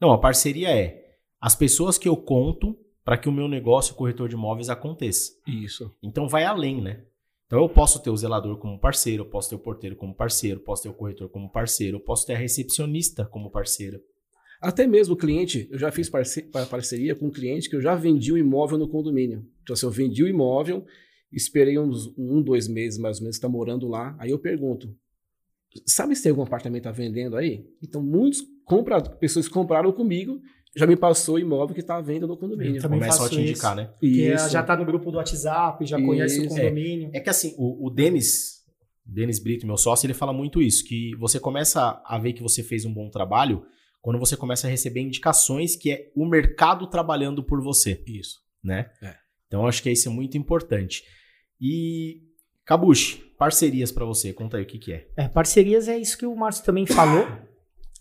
Não, 0.00 0.12
a 0.12 0.18
parceria 0.18 0.68
é 0.68 1.02
as 1.40 1.56
pessoas 1.56 1.96
que 1.96 2.08
eu 2.08 2.16
conto 2.16 2.78
para 3.04 3.18
que 3.18 3.28
o 3.28 3.32
meu 3.32 3.46
negócio 3.46 3.94
corretor 3.94 4.28
de 4.28 4.34
imóveis 4.34 4.70
aconteça. 4.70 5.32
Isso. 5.46 5.94
Então 6.02 6.26
vai 6.26 6.44
além, 6.44 6.80
né? 6.80 7.04
Então 7.46 7.62
eu 7.62 7.68
posso 7.68 8.02
ter 8.02 8.10
o 8.10 8.16
zelador 8.16 8.56
como 8.56 8.78
parceiro, 8.80 9.22
eu 9.22 9.28
posso 9.28 9.50
ter 9.50 9.56
o 9.56 9.58
porteiro 9.58 9.94
como 9.94 10.14
parceiro, 10.14 10.58
eu 10.60 10.64
posso 10.64 10.82
ter 10.82 10.88
o 10.88 10.94
corretor 10.94 11.28
como 11.28 11.50
parceiro, 11.50 11.98
eu 11.98 12.00
posso 12.00 12.26
ter 12.26 12.34
a 12.34 12.38
recepcionista 12.38 13.26
como 13.26 13.50
parceira. 13.50 14.00
Até 14.60 14.86
mesmo 14.86 15.12
o 15.14 15.16
cliente, 15.16 15.68
eu 15.70 15.78
já 15.78 15.92
fiz 15.92 16.08
parce 16.08 16.40
pa- 16.42 16.64
parceria 16.64 17.14
com 17.14 17.26
um 17.26 17.30
cliente 17.30 17.68
que 17.68 17.76
eu 17.76 17.82
já 17.82 17.94
vendi 17.94 18.32
o 18.32 18.38
imóvel 18.38 18.78
no 18.78 18.88
condomínio. 18.88 19.46
Então, 19.62 19.74
assim, 19.74 19.84
eu 19.84 19.92
vendi 19.92 20.24
o 20.24 20.28
imóvel, 20.28 20.86
esperei 21.30 21.78
uns 21.78 22.06
um, 22.16 22.40
dois 22.40 22.66
meses 22.66 22.98
mais 22.98 23.18
ou 23.18 23.24
menos, 23.24 23.36
está 23.36 23.48
morando 23.48 23.86
lá. 23.86 24.16
Aí 24.18 24.30
eu 24.30 24.38
pergunto: 24.38 24.96
sabe 25.84 26.16
se 26.16 26.22
tem 26.22 26.30
algum 26.30 26.42
apartamento 26.42 26.86
a 26.86 26.92
vendendo 26.92 27.36
aí? 27.36 27.66
Então, 27.82 28.02
muitos 28.02 28.42
compra, 28.64 29.02
pessoas 29.02 29.48
compraram 29.48 29.92
comigo 29.92 30.40
já 30.76 30.86
me 30.86 30.96
passou 30.96 31.36
o 31.36 31.38
imóvel 31.38 31.74
que 31.74 31.80
está 31.80 31.96
à 31.96 32.00
venda 32.00 32.26
no 32.26 32.36
condomínio. 32.36 32.76
Eu 32.76 32.82
também 32.82 32.98
Começa 32.98 33.18
a 33.18 33.22
faço 33.22 33.34
te 33.34 33.40
indicar, 33.40 33.76
isso. 33.78 33.88
né? 33.88 33.94
Que 34.00 34.06
Isso. 34.32 34.50
já 34.50 34.62
tá 34.62 34.76
no 34.76 34.84
grupo 34.84 35.10
do 35.10 35.18
WhatsApp, 35.18 35.84
já 35.86 36.00
conhece 36.00 36.40
o 36.40 36.46
Isso. 36.46 36.54
condomínio. 36.54 37.10
É 37.12 37.20
que 37.20 37.30
assim, 37.30 37.54
o, 37.56 37.86
o 37.86 37.90
Denis, 37.90 38.62
Denis 39.04 39.38
Brito, 39.38 39.66
meu 39.66 39.76
sócio, 39.76 40.06
ele 40.06 40.14
fala 40.14 40.32
muito 40.32 40.60
isso, 40.60 40.84
que 40.84 41.14
você 41.16 41.38
começa 41.38 42.02
a 42.04 42.18
ver 42.18 42.32
que 42.32 42.42
você 42.42 42.62
fez 42.62 42.84
um 42.84 42.92
bom 42.92 43.08
trabalho 43.10 43.64
quando 44.00 44.18
você 44.18 44.36
começa 44.36 44.66
a 44.66 44.70
receber 44.70 45.00
indicações 45.00 45.76
que 45.76 45.90
é 45.90 46.10
o 46.14 46.26
mercado 46.26 46.86
trabalhando 46.86 47.42
por 47.42 47.62
você, 47.62 48.02
Isso. 48.06 48.40
né? 48.62 48.90
É. 49.02 49.14
Então 49.46 49.62
eu 49.62 49.68
acho 49.68 49.82
que 49.82 49.90
isso 49.90 50.08
é 50.08 50.12
muito 50.12 50.36
importante. 50.36 51.04
E 51.60 52.20
Cabuche, 52.64 53.18
parcerias 53.38 53.92
pra 53.92 54.04
você, 54.04 54.32
conta 54.32 54.56
aí 54.56 54.62
o 54.62 54.66
que 54.66 54.78
que 54.78 54.92
é. 54.92 55.06
É, 55.16 55.28
parcerias 55.28 55.86
é 55.88 55.96
isso 55.96 56.18
que 56.18 56.26
o 56.26 56.34
Márcio 56.34 56.64
também 56.64 56.84
falou, 56.86 57.26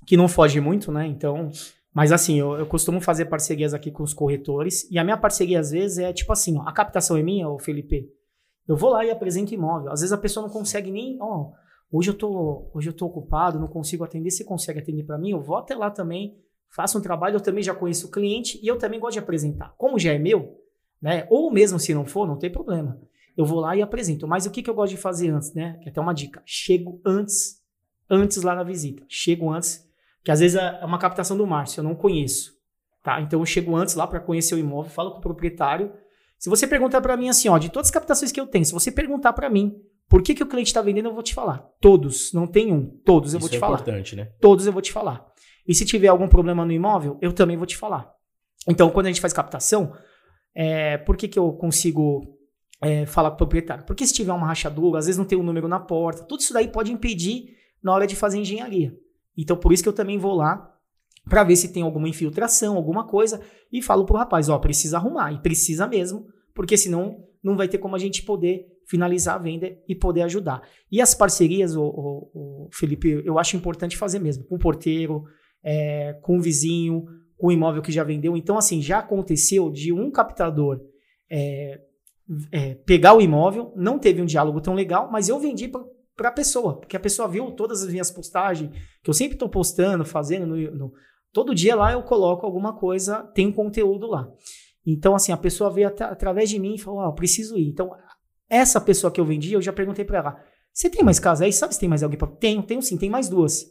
que 0.07 0.17
não 0.17 0.27
foge 0.27 0.59
muito, 0.59 0.91
né? 0.91 1.05
Então, 1.05 1.51
mas 1.93 2.11
assim, 2.11 2.39
eu, 2.39 2.57
eu 2.57 2.65
costumo 2.65 2.99
fazer 2.99 3.25
parcerias 3.25 3.73
aqui 3.73 3.91
com 3.91 4.03
os 4.03 4.13
corretores, 4.13 4.89
e 4.89 4.97
a 4.97 5.03
minha 5.03 5.17
parceria 5.17 5.59
às 5.59 5.71
vezes 5.71 5.99
é 5.99 6.11
tipo 6.11 6.31
assim, 6.33 6.57
ó, 6.57 6.63
a 6.63 6.73
captação 6.73 7.15
é 7.15 7.21
minha, 7.21 7.47
ô 7.47 7.59
Felipe, 7.59 8.09
eu 8.67 8.75
vou 8.75 8.89
lá 8.89 9.05
e 9.05 9.11
apresento 9.11 9.53
imóvel. 9.53 9.91
Às 9.91 9.99
vezes 9.99 10.13
a 10.13 10.17
pessoa 10.17 10.45
não 10.45 10.51
consegue 10.51 10.89
nem, 10.89 11.17
ó, 11.21 11.51
hoje 11.91 12.09
eu 12.09 12.13
tô, 12.13 12.69
hoje 12.73 12.89
eu 12.89 12.93
tô 12.93 13.05
ocupado, 13.05 13.59
não 13.59 13.67
consigo 13.67 14.03
atender, 14.03 14.31
você 14.31 14.43
consegue 14.43 14.79
atender 14.79 15.03
para 15.03 15.17
mim? 15.17 15.31
Eu 15.31 15.41
vou 15.41 15.57
até 15.57 15.75
lá 15.75 15.91
também, 15.91 16.35
faço 16.69 16.97
um 16.97 17.01
trabalho, 17.01 17.35
eu 17.35 17.41
também 17.41 17.63
já 17.63 17.75
conheço 17.75 18.07
o 18.07 18.11
cliente 18.11 18.59
e 18.63 18.67
eu 18.67 18.77
também 18.77 18.99
gosto 18.99 19.13
de 19.13 19.19
apresentar. 19.19 19.75
Como 19.77 19.99
já 19.99 20.13
é 20.13 20.17
meu, 20.17 20.59
né? 21.01 21.27
Ou 21.29 21.51
mesmo 21.51 21.77
se 21.79 21.93
não 21.93 22.05
for, 22.05 22.27
não 22.27 22.37
tem 22.37 22.49
problema. 22.49 22.99
Eu 23.35 23.45
vou 23.45 23.59
lá 23.59 23.75
e 23.75 23.81
apresento. 23.81 24.27
Mas 24.27 24.45
o 24.45 24.51
que, 24.51 24.61
que 24.61 24.69
eu 24.69 24.75
gosto 24.75 24.91
de 24.91 24.97
fazer 24.97 25.29
antes, 25.29 25.53
né? 25.53 25.77
Que 25.81 25.89
é 25.89 25.91
até 25.91 25.99
uma 25.99 26.13
dica. 26.13 26.41
Chego 26.45 27.01
antes, 27.05 27.61
antes 28.09 28.41
lá 28.43 28.55
na 28.55 28.63
visita. 28.63 29.03
Chego 29.07 29.51
antes, 29.51 29.87
que 30.23 30.31
às 30.31 30.39
vezes 30.39 30.57
é 30.57 30.85
uma 30.85 30.97
captação 30.97 31.37
do 31.37 31.45
Márcio, 31.45 31.79
eu 31.79 31.83
não 31.83 31.95
conheço. 31.95 32.53
Tá? 33.03 33.21
Então 33.21 33.39
eu 33.39 33.45
chego 33.45 33.75
antes 33.75 33.95
lá 33.95 34.07
para 34.07 34.19
conhecer 34.19 34.55
o 34.55 34.57
imóvel, 34.57 34.91
falo 34.91 35.11
com 35.11 35.17
o 35.17 35.21
proprietário. 35.21 35.91
Se 36.39 36.49
você 36.49 36.65
perguntar 36.65 37.01
para 37.01 37.17
mim 37.17 37.29
assim, 37.29 37.49
ó, 37.49 37.57
de 37.57 37.69
todas 37.69 37.87
as 37.87 37.91
captações 37.91 38.31
que 38.31 38.39
eu 38.39 38.47
tenho, 38.47 38.65
se 38.65 38.71
você 38.71 38.91
perguntar 38.91 39.33
para 39.33 39.49
mim 39.49 39.75
por 40.09 40.21
que, 40.21 40.33
que 40.33 40.43
o 40.43 40.47
cliente 40.47 40.69
está 40.69 40.81
vendendo, 40.81 41.09
eu 41.09 41.13
vou 41.13 41.23
te 41.23 41.33
falar. 41.33 41.65
Todos, 41.81 42.31
não 42.33 42.47
tem 42.47 42.71
um. 42.71 42.85
Todos 43.03 43.33
eu 43.33 43.39
isso 43.39 43.47
vou 43.47 43.49
te 43.49 43.57
é 43.57 43.59
falar. 43.59 43.75
importante, 43.75 44.15
né? 44.15 44.25
Todos 44.39 44.65
eu 44.65 44.71
vou 44.71 44.81
te 44.81 44.91
falar. 44.91 45.25
E 45.67 45.73
se 45.73 45.85
tiver 45.85 46.07
algum 46.07 46.27
problema 46.27 46.65
no 46.65 46.71
imóvel, 46.71 47.17
eu 47.21 47.33
também 47.33 47.57
vou 47.57 47.65
te 47.65 47.77
falar. 47.77 48.11
Então, 48.67 48.89
quando 48.89 49.07
a 49.07 49.09
gente 49.09 49.21
faz 49.21 49.33
captação, 49.33 49.93
é, 50.55 50.97
por 50.97 51.17
que, 51.17 51.27
que 51.27 51.39
eu 51.39 51.51
consigo 51.53 52.37
é, 52.81 53.05
falar 53.05 53.31
com 53.31 53.35
o 53.35 53.37
proprietário? 53.37 53.85
Porque 53.85 54.05
se 54.05 54.13
tiver 54.13 54.33
uma 54.33 54.47
rachadura, 54.47 54.99
às 54.99 55.05
vezes 55.05 55.17
não 55.17 55.25
tem 55.25 55.37
um 55.37 55.43
número 55.43 55.67
na 55.67 55.79
porta, 55.79 56.23
tudo 56.23 56.41
isso 56.41 56.53
daí 56.53 56.67
pode 56.67 56.91
impedir 56.91 57.55
na 57.81 57.93
hora 57.93 58.05
de 58.05 58.15
fazer 58.15 58.37
engenharia. 58.37 58.93
Então, 59.37 59.57
por 59.57 59.73
isso 59.73 59.83
que 59.83 59.89
eu 59.89 59.93
também 59.93 60.17
vou 60.17 60.33
lá 60.33 60.69
para 61.29 61.43
ver 61.43 61.55
se 61.55 61.71
tem 61.71 61.83
alguma 61.83 62.09
infiltração, 62.09 62.75
alguma 62.75 63.07
coisa, 63.07 63.41
e 63.71 63.81
falo 63.81 64.05
pro 64.05 64.17
rapaz, 64.17 64.49
ó, 64.49 64.57
precisa 64.59 64.97
arrumar, 64.97 65.31
e 65.31 65.41
precisa 65.41 65.87
mesmo, 65.87 66.27
porque 66.53 66.77
senão 66.77 67.25
não 67.41 67.55
vai 67.55 67.67
ter 67.67 67.77
como 67.77 67.95
a 67.95 67.99
gente 67.99 68.23
poder 68.23 68.67
finalizar 68.85 69.35
a 69.35 69.39
venda 69.39 69.77
e 69.87 69.95
poder 69.95 70.21
ajudar. 70.23 70.61
E 70.91 71.01
as 71.01 71.15
parcerias, 71.15 71.75
o, 71.75 71.83
o, 71.83 72.65
o 72.65 72.69
Felipe, 72.71 73.21
eu 73.25 73.39
acho 73.39 73.55
importante 73.55 73.97
fazer 73.97 74.19
mesmo, 74.19 74.43
com 74.43 74.55
o 74.55 74.59
porteiro, 74.59 75.23
é, 75.63 76.13
com 76.21 76.37
o 76.37 76.41
vizinho, 76.41 77.05
com 77.37 77.47
o 77.47 77.51
imóvel 77.51 77.81
que 77.81 77.91
já 77.91 78.03
vendeu. 78.03 78.35
Então, 78.35 78.57
assim, 78.57 78.81
já 78.81 78.99
aconteceu 78.99 79.69
de 79.69 79.93
um 79.93 80.11
captador 80.11 80.81
é, 81.29 81.81
é, 82.51 82.75
pegar 82.75 83.13
o 83.13 83.21
imóvel, 83.21 83.73
não 83.75 83.97
teve 83.97 84.21
um 84.21 84.25
diálogo 84.25 84.61
tão 84.61 84.73
legal, 84.73 85.09
mas 85.11 85.29
eu 85.29 85.39
vendi 85.39 85.69
para 86.15 86.29
a 86.29 86.31
pessoa, 86.31 86.79
porque 86.79 86.95
a 86.95 86.99
pessoa 86.99 87.27
viu 87.27 87.51
todas 87.51 87.81
as 87.83 87.89
minhas 87.89 88.11
postagens, 88.11 88.71
que 89.01 89.09
eu 89.09 89.13
sempre 89.13 89.35
estou 89.35 89.49
postando, 89.49 90.05
fazendo, 90.05 90.45
no, 90.45 90.55
no, 90.55 90.93
todo 91.31 91.55
dia 91.55 91.75
lá 91.75 91.91
eu 91.91 92.03
coloco 92.03 92.45
alguma 92.45 92.73
coisa, 92.73 93.23
tem 93.33 93.47
um 93.47 93.51
conteúdo 93.51 94.07
lá. 94.07 94.29
Então, 94.85 95.15
assim, 95.15 95.31
a 95.31 95.37
pessoa 95.37 95.71
veio 95.71 95.87
at 95.87 96.01
através 96.01 96.49
de 96.49 96.59
mim 96.59 96.75
e 96.75 96.79
falou: 96.79 97.01
ah, 97.01 97.11
preciso 97.11 97.57
ir. 97.57 97.69
Então, 97.69 97.91
essa 98.49 98.81
pessoa 98.81 99.11
que 99.11 99.19
eu 99.19 99.25
vendi, 99.25 99.53
eu 99.53 99.61
já 99.61 99.71
perguntei 99.71 100.03
para 100.03 100.17
ela: 100.17 100.43
você 100.73 100.89
tem 100.89 101.03
mais 101.03 101.19
casa 101.19 101.45
aí? 101.45 101.53
Sabe 101.53 101.73
se 101.73 101.79
tem 101.79 101.89
mais 101.89 102.03
alguém 102.03 102.17
para. 102.17 102.27
Tenho, 102.27 102.61
tenho 102.63 102.81
sim, 102.81 102.97
tem 102.97 103.09
mais 103.09 103.29
duas. 103.29 103.65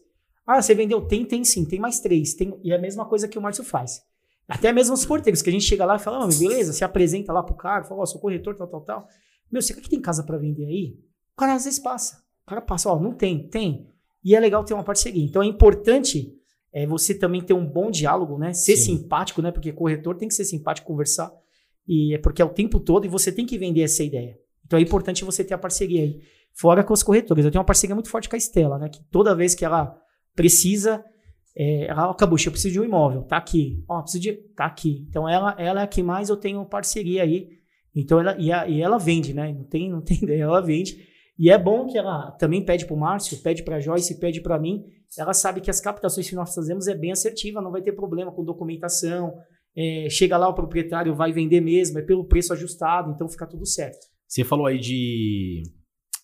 Ah, 0.47 0.61
você 0.61 0.75
vendeu? 0.75 1.01
Tem, 1.03 1.25
tem 1.25 1.45
sim, 1.45 1.65
tem 1.65 1.79
mais 1.79 2.01
três. 2.01 2.35
Tem... 2.35 2.59
E 2.65 2.73
é 2.73 2.77
a 2.77 2.81
mesma 2.81 3.05
coisa 3.05 3.29
que 3.29 3.39
o 3.39 3.43
Márcio 3.43 3.63
faz. 3.63 4.03
Até 4.49 4.73
mesmo 4.73 4.95
os 4.95 5.07
porteiros, 5.07 5.41
que 5.41 5.49
a 5.49 5.53
gente 5.53 5.65
chega 5.65 5.85
lá 5.85 5.97
e 5.97 5.99
fala, 5.99 6.25
oh, 6.25 6.29
beleza, 6.29 6.73
se 6.73 6.85
apresenta 6.85 7.33
lá 7.33 7.43
pro 7.43 7.55
cara, 7.55 7.85
fala, 7.85 8.01
ó, 8.01 8.03
oh, 8.03 8.07
sou 8.07 8.21
corretor, 8.21 8.57
tal, 8.57 8.67
tal, 8.67 8.81
tal. 8.81 9.09
Meu, 9.51 9.63
você 9.63 9.73
que 9.73 9.89
tem 9.89 10.01
casa 10.01 10.25
para 10.25 10.37
vender 10.37 10.65
aí? 10.65 10.99
O 11.33 11.37
cara 11.37 11.55
às 11.55 11.65
vezes 11.65 11.79
passa. 11.79 12.22
O 12.47 12.51
cara 12.51 12.61
passa, 12.61 12.91
ó, 12.91 12.99
não 12.99 13.13
tem, 13.13 13.49
tem. 13.49 13.89
E 14.25 14.35
é 14.35 14.41
legal 14.41 14.65
ter 14.65 14.75
uma 14.75 14.85
parceria. 14.85 15.25
Então 15.25 15.43
é 15.43 15.47
importante 15.47 16.33
é, 16.73 16.87
você 16.87 17.15
também 17.15 17.43
ter 17.43 17.53
um 17.53 17.67
bom 17.67 17.91
diálogo, 17.91 18.39
né? 18.39 18.53
Ser 18.53 18.77
Sim. 18.77 18.97
simpático, 18.97 19.43
né? 19.43 19.51
Porque 19.51 19.73
corretor 19.73 20.17
tem 20.17 20.29
que 20.29 20.35
ser 20.35 20.45
simpático, 20.45 20.87
conversar. 20.87 21.33
E 21.87 22.15
é 22.15 22.19
porque 22.19 22.41
é 22.41 22.45
o 22.45 22.49
tempo 22.49 22.81
todo 22.81 23.05
e 23.05 23.09
você 23.09 23.31
tem 23.31 23.45
que 23.45 23.59
vender 23.59 23.83
essa 23.83 24.03
ideia. 24.03 24.39
Então 24.65 24.79
é 24.79 24.83
importante 24.83 25.25
você 25.25 25.45
ter 25.45 25.55
a 25.55 25.59
parceria 25.59 26.03
aí. 26.03 26.21
Fora 26.55 26.85
com 26.85 26.93
os 26.93 27.03
corretores. 27.03 27.45
Eu 27.45 27.51
tenho 27.51 27.61
uma 27.61 27.67
parceria 27.67 27.95
muito 27.95 28.09
forte 28.09 28.29
com 28.29 28.37
a 28.37 28.39
Estela, 28.39 28.79
né? 28.79 28.89
Que 28.89 29.03
toda 29.11 29.35
vez 29.35 29.55
que 29.55 29.65
ela 29.65 29.99
precisa, 30.35 31.05
é, 31.57 31.87
ela 31.87 32.11
acabou, 32.11 32.39
eu 32.39 32.51
preciso 32.51 32.73
de 32.73 32.81
um 32.81 32.85
imóvel, 32.85 33.23
tá 33.23 33.37
aqui. 33.37 33.83
Ó, 33.89 34.01
preciso 34.01 34.23
de. 34.23 34.33
Tá 34.55 34.65
aqui. 34.65 35.07
Então 35.09 35.29
ela, 35.29 35.55
ela 35.59 35.81
é 35.81 35.85
a 35.85 35.87
que 35.87 36.03
mais 36.03 36.29
eu 36.29 36.37
tenho 36.37 36.65
parceria 36.65 37.23
aí. 37.23 37.49
Então 37.95 38.21
ela. 38.21 38.37
E, 38.39 38.51
a, 38.53 38.67
e 38.67 38.81
ela 38.81 38.99
vende, 38.99 39.35
né? 39.35 39.53
Não 39.53 39.65
tem, 39.65 39.91
não 39.91 40.01
tem 40.01 40.19
ideia, 40.23 40.45
ela 40.45 40.61
vende. 40.61 41.07
E 41.39 41.51
é 41.51 41.59
bom 41.59 41.87
que 41.87 41.97
ela 41.97 42.31
também 42.33 42.65
pede 42.65 42.87
para 42.87 42.95
o 42.95 42.99
Márcio, 42.99 43.43
pede 43.43 43.63
para 43.63 43.77
a 43.77 43.81
Joyce, 43.81 44.21
pede 44.21 44.41
para 44.41 44.59
mim. 44.59 44.85
Ela 45.19 45.33
sabe 45.33 45.61
que 45.61 45.71
as 45.71 45.81
captações 45.81 46.29
que 46.29 46.35
nós 46.35 46.55
fazemos 46.55 46.87
é 46.87 46.95
bem 46.95 47.13
assertiva, 47.13 47.61
não 47.61 47.71
vai 47.71 47.83
ter 47.83 47.93
problema 47.93 48.33
com 48.33 48.45
documentação. 48.45 49.35
É, 49.75 50.09
chega 50.11 50.37
lá, 50.37 50.49
o 50.49 50.55
proprietário 50.55 51.15
vai 51.15 51.33
vender 51.33 51.61
mesmo, 51.61 51.99
é 51.99 52.03
pelo 52.03 52.27
preço 52.27 52.53
ajustado, 52.53 53.11
então 53.11 53.29
fica 53.29 53.47
tudo 53.47 53.67
certo. 53.67 54.07
Você 54.27 54.45
falou 54.45 54.67
aí 54.67 54.79
de 54.79 55.63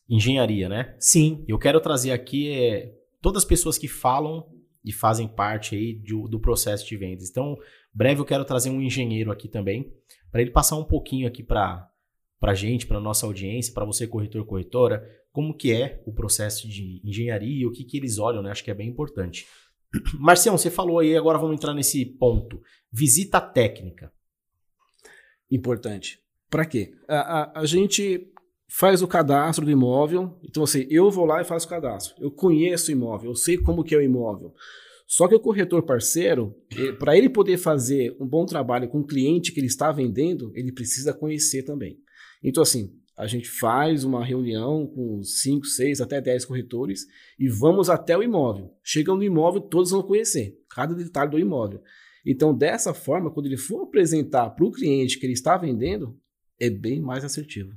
engenharia, 0.08 0.68
né? 0.68 0.96
Sim. 0.98 1.44
Eu 1.46 1.58
quero 1.58 1.80
trazer 1.80 2.12
aqui 2.12 2.50
é, 2.50 2.92
todas 3.20 3.42
as 3.42 3.48
pessoas 3.48 3.76
que 3.76 3.88
falam 3.88 4.46
e 4.84 4.92
fazem 4.92 5.28
parte 5.28 5.74
aí 5.74 5.94
do, 5.94 6.28
do 6.28 6.40
processo 6.40 6.86
de 6.86 6.96
vendas. 6.96 7.28
Então, 7.28 7.56
breve 7.92 8.20
eu 8.20 8.24
quero 8.24 8.44
trazer 8.44 8.70
um 8.70 8.80
engenheiro 8.80 9.30
aqui 9.30 9.48
também, 9.48 9.92
para 10.30 10.40
ele 10.40 10.50
passar 10.50 10.76
um 10.76 10.84
pouquinho 10.84 11.26
aqui 11.26 11.42
para 11.42 11.86
para 12.40 12.54
gente, 12.54 12.86
para 12.86 13.00
nossa 13.00 13.26
audiência, 13.26 13.72
para 13.72 13.84
você 13.84 14.06
corretor 14.06 14.44
corretora, 14.44 15.04
como 15.32 15.56
que 15.56 15.72
é 15.72 16.02
o 16.06 16.12
processo 16.12 16.68
de 16.68 17.00
engenharia, 17.04 17.66
o 17.66 17.72
que 17.72 17.84
que 17.84 17.96
eles 17.96 18.18
olham, 18.18 18.42
né? 18.42 18.50
Acho 18.50 18.64
que 18.64 18.70
é 18.70 18.74
bem 18.74 18.88
importante. 18.88 19.46
Marcião, 20.18 20.56
você 20.56 20.70
falou 20.70 20.98
aí, 20.98 21.16
agora 21.16 21.38
vamos 21.38 21.56
entrar 21.56 21.74
nesse 21.74 22.04
ponto. 22.04 22.60
Visita 22.92 23.40
técnica. 23.40 24.12
Importante. 25.50 26.20
Para 26.50 26.64
quê? 26.64 26.92
A, 27.08 27.18
a, 27.18 27.60
a, 27.60 27.66
gente 27.66 28.30
faz 28.68 29.02
o 29.02 29.08
cadastro 29.08 29.64
do 29.64 29.70
imóvel. 29.70 30.38
Então, 30.42 30.62
assim, 30.62 30.86
eu 30.90 31.10
vou 31.10 31.24
lá 31.24 31.40
e 31.40 31.44
faço 31.44 31.66
o 31.66 31.70
cadastro. 31.70 32.14
Eu 32.22 32.30
conheço 32.30 32.90
o 32.90 32.92
imóvel, 32.92 33.30
eu 33.30 33.36
sei 33.36 33.58
como 33.58 33.84
que 33.84 33.94
é 33.94 33.98
o 33.98 34.02
imóvel. 34.02 34.54
Só 35.06 35.26
que 35.26 35.34
o 35.34 35.40
corretor 35.40 35.82
parceiro, 35.84 36.54
para 36.98 37.16
ele 37.16 37.30
poder 37.30 37.56
fazer 37.56 38.14
um 38.20 38.26
bom 38.26 38.44
trabalho 38.44 38.88
com 38.88 39.00
o 39.00 39.06
cliente 39.06 39.52
que 39.52 39.60
ele 39.60 39.66
está 39.66 39.90
vendendo, 39.90 40.52
ele 40.54 40.70
precisa 40.70 41.14
conhecer 41.14 41.62
também. 41.62 41.98
Então, 42.42 42.62
assim, 42.62 42.92
a 43.16 43.26
gente 43.26 43.48
faz 43.48 44.04
uma 44.04 44.24
reunião 44.24 44.86
com 44.86 45.22
5, 45.22 45.66
6, 45.66 46.00
até 46.00 46.20
10 46.20 46.44
corretores 46.44 47.06
e 47.38 47.48
vamos 47.48 47.90
até 47.90 48.16
o 48.16 48.22
imóvel. 48.22 48.72
Chegando 48.82 49.18
no 49.18 49.24
imóvel, 49.24 49.60
todos 49.60 49.90
vão 49.90 50.02
conhecer 50.02 50.56
cada 50.70 50.94
detalhe 50.94 51.30
do 51.30 51.38
imóvel. 51.38 51.82
Então, 52.24 52.54
dessa 52.54 52.94
forma, 52.94 53.30
quando 53.30 53.46
ele 53.46 53.56
for 53.56 53.82
apresentar 53.82 54.50
para 54.50 54.64
o 54.64 54.70
cliente 54.70 55.18
que 55.18 55.26
ele 55.26 55.32
está 55.32 55.56
vendendo, 55.56 56.16
é 56.60 56.70
bem 56.70 57.00
mais 57.00 57.24
assertivo. 57.24 57.76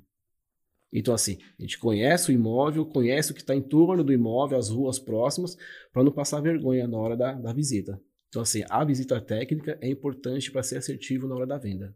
Então, 0.94 1.14
assim, 1.14 1.38
a 1.58 1.62
gente 1.62 1.80
conhece 1.80 2.30
o 2.30 2.34
imóvel, 2.34 2.86
conhece 2.86 3.32
o 3.32 3.34
que 3.34 3.42
está 3.42 3.56
em 3.56 3.62
torno 3.62 4.04
do 4.04 4.12
imóvel, 4.12 4.58
as 4.58 4.70
ruas 4.70 5.00
próximas, 5.00 5.58
para 5.94 6.04
não 6.04 6.12
passar 6.12 6.42
vergonha 6.42 6.88
na 6.88 6.98
hora 6.98 7.16
da, 7.16 7.34
da 7.34 7.54
visita. 7.54 8.00
Então, 8.28 8.42
assim, 8.42 8.64
a 8.70 8.84
visita 8.84 9.20
técnica 9.22 9.78
é 9.82 9.90
importante 9.90 10.52
para 10.52 10.64
ser 10.64 10.78
assertivo 10.78 11.28
na 11.28 11.36
hora 11.36 11.48
da 11.48 11.58
venda. 11.58 11.96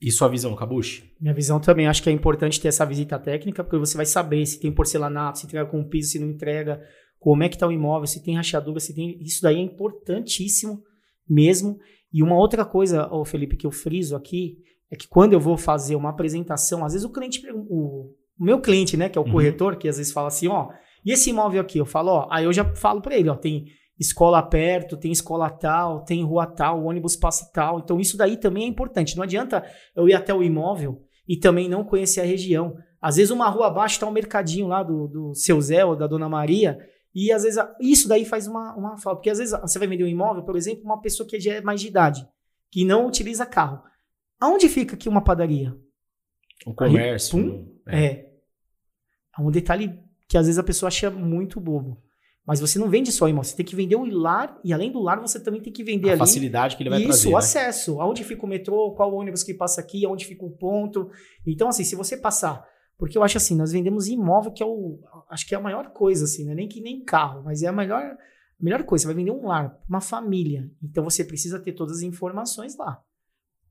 E 0.00 0.10
sua 0.10 0.28
visão, 0.28 0.54
Cabuche? 0.56 1.12
Minha 1.20 1.34
visão 1.34 1.60
também, 1.60 1.86
acho 1.86 2.02
que 2.02 2.08
é 2.08 2.12
importante 2.12 2.60
ter 2.60 2.68
essa 2.68 2.86
visita 2.86 3.18
técnica, 3.18 3.62
porque 3.62 3.76
você 3.76 3.96
vai 3.96 4.06
saber 4.06 4.46
se 4.46 4.58
tem 4.58 4.72
porcelanato, 4.72 5.38
se 5.38 5.46
entrega 5.46 5.68
com 5.68 5.84
piso, 5.84 6.12
se 6.12 6.18
não 6.18 6.28
entrega, 6.28 6.80
como 7.18 7.42
é 7.42 7.48
que 7.48 7.56
está 7.56 7.66
o 7.66 7.72
imóvel, 7.72 8.06
se 8.06 8.24
tem 8.24 8.34
rachadura, 8.34 8.80
se 8.80 8.94
tem... 8.94 9.18
Isso 9.20 9.42
daí 9.42 9.56
é 9.56 9.60
importantíssimo 9.60 10.82
mesmo. 11.28 11.78
E 12.10 12.22
uma 12.22 12.36
outra 12.36 12.64
coisa, 12.64 13.08
oh, 13.12 13.26
Felipe, 13.26 13.56
que 13.56 13.66
eu 13.66 13.70
friso 13.70 14.16
aqui, 14.16 14.56
é 14.90 14.96
que 14.96 15.06
quando 15.06 15.34
eu 15.34 15.40
vou 15.40 15.58
fazer 15.58 15.96
uma 15.96 16.08
apresentação, 16.08 16.82
às 16.82 16.94
vezes 16.94 17.06
o 17.06 17.12
cliente, 17.12 17.40
o, 17.52 18.10
o 18.38 18.44
meu 18.44 18.58
cliente, 18.58 18.96
né, 18.96 19.08
que 19.08 19.18
é 19.18 19.20
o 19.20 19.24
uhum. 19.24 19.32
corretor, 19.32 19.76
que 19.76 19.86
às 19.86 19.98
vezes 19.98 20.12
fala 20.12 20.28
assim, 20.28 20.48
ó, 20.48 20.70
e 21.04 21.12
esse 21.12 21.30
imóvel 21.30 21.60
aqui? 21.60 21.78
Eu 21.78 21.86
falo, 21.86 22.10
ó, 22.10 22.28
aí 22.30 22.44
eu 22.44 22.52
já 22.52 22.64
falo 22.74 23.02
para 23.02 23.16
ele, 23.16 23.28
ó, 23.28 23.36
tem 23.36 23.66
escola 24.00 24.42
perto, 24.42 24.96
tem 24.96 25.12
escola 25.12 25.50
tal, 25.50 26.02
tem 26.02 26.24
rua 26.24 26.46
tal, 26.46 26.80
o 26.80 26.86
ônibus 26.86 27.16
passa 27.16 27.50
tal. 27.52 27.78
Então 27.78 28.00
isso 28.00 28.16
daí 28.16 28.38
também 28.38 28.64
é 28.64 28.66
importante. 28.66 29.14
Não 29.14 29.22
adianta 29.22 29.62
eu 29.94 30.08
ir 30.08 30.14
até 30.14 30.32
o 30.32 30.42
imóvel 30.42 31.02
e 31.28 31.36
também 31.36 31.68
não 31.68 31.84
conhecer 31.84 32.22
a 32.22 32.24
região. 32.24 32.74
Às 33.00 33.16
vezes 33.16 33.30
uma 33.30 33.48
rua 33.50 33.66
abaixo 33.66 33.96
está 33.96 34.06
um 34.06 34.12
mercadinho 34.12 34.66
lá 34.66 34.82
do, 34.82 35.06
do 35.06 35.34
seu 35.34 35.60
Zé 35.60 35.84
ou 35.84 35.94
da 35.94 36.06
Dona 36.06 36.30
Maria 36.30 36.78
e 37.14 37.30
às 37.30 37.42
vezes 37.42 37.62
isso 37.78 38.08
daí 38.08 38.24
faz 38.24 38.46
uma, 38.46 38.74
uma 38.74 38.96
falta. 38.96 39.16
Porque 39.16 39.30
às 39.30 39.38
vezes 39.38 39.58
você 39.60 39.78
vai 39.78 39.86
vender 39.86 40.04
um 40.04 40.08
imóvel, 40.08 40.44
por 40.44 40.56
exemplo, 40.56 40.82
uma 40.82 41.00
pessoa 41.02 41.28
que 41.28 41.38
já 41.38 41.54
é 41.54 41.60
mais 41.60 41.82
de 41.82 41.88
idade, 41.88 42.26
que 42.70 42.86
não 42.86 43.06
utiliza 43.06 43.44
carro. 43.44 43.82
Aonde 44.40 44.66
fica 44.70 44.94
aqui 44.94 45.10
uma 45.10 45.22
padaria? 45.22 45.76
O 46.64 46.74
comércio. 46.74 47.38
Aí, 47.38 47.44
pum, 47.44 47.80
é. 47.86 48.04
é. 48.04 48.30
É 49.38 49.42
um 49.42 49.50
detalhe 49.50 49.98
que 50.26 50.38
às 50.38 50.46
vezes 50.46 50.58
a 50.58 50.62
pessoa 50.62 50.88
acha 50.88 51.10
muito 51.10 51.60
bobo. 51.60 52.02
Mas 52.46 52.58
você 52.58 52.78
não 52.78 52.88
vende 52.88 53.12
só 53.12 53.28
imóvel, 53.28 53.50
você 53.50 53.56
tem 53.56 53.66
que 53.66 53.76
vender 53.76 53.96
o 53.96 54.04
lar 54.04 54.58
e 54.64 54.72
além 54.72 54.90
do 54.90 55.00
lar 55.00 55.20
você 55.20 55.38
também 55.38 55.60
tem 55.60 55.72
que 55.72 55.84
vender 55.84 56.08
a 56.08 56.12
ali. 56.12 56.18
facilidade 56.18 56.76
que 56.76 56.82
ele 56.82 56.90
vai 56.90 56.98
isso, 56.98 57.08
trazer. 57.08 57.20
Isso, 57.20 57.28
o 57.28 57.32
né? 57.32 57.38
acesso. 57.38 58.00
Aonde 58.00 58.24
fica 58.24 58.44
o 58.44 58.48
metrô, 58.48 58.92
qual 58.92 59.14
ônibus 59.14 59.42
que 59.42 59.54
passa 59.54 59.80
aqui, 59.80 60.04
aonde 60.04 60.24
fica 60.24 60.44
o 60.44 60.50
ponto. 60.50 61.10
Então, 61.46 61.68
assim, 61.68 61.84
se 61.84 61.94
você 61.94 62.16
passar. 62.16 62.66
Porque 62.98 63.16
eu 63.16 63.22
acho 63.22 63.38
assim, 63.38 63.56
nós 63.56 63.72
vendemos 63.72 64.08
imóvel, 64.08 64.52
que 64.52 64.62
é 64.62 64.66
o. 64.66 64.98
Acho 65.30 65.46
que 65.46 65.54
é 65.54 65.58
a 65.58 65.60
maior 65.60 65.90
coisa, 65.90 66.24
assim, 66.24 66.44
né? 66.44 66.54
Nem 66.54 66.68
que 66.68 66.80
nem 66.80 67.02
carro, 67.02 67.42
mas 67.42 67.62
é 67.62 67.66
a 67.66 67.72
melhor, 67.72 68.02
a 68.02 68.16
melhor 68.60 68.82
coisa. 68.84 69.02
Você 69.02 69.06
vai 69.06 69.16
vender 69.16 69.30
um 69.30 69.46
lar, 69.46 69.78
uma 69.88 70.00
família. 70.00 70.70
Então 70.82 71.04
você 71.04 71.24
precisa 71.24 71.58
ter 71.58 71.72
todas 71.72 71.98
as 71.98 72.02
informações 72.02 72.76
lá. 72.76 73.02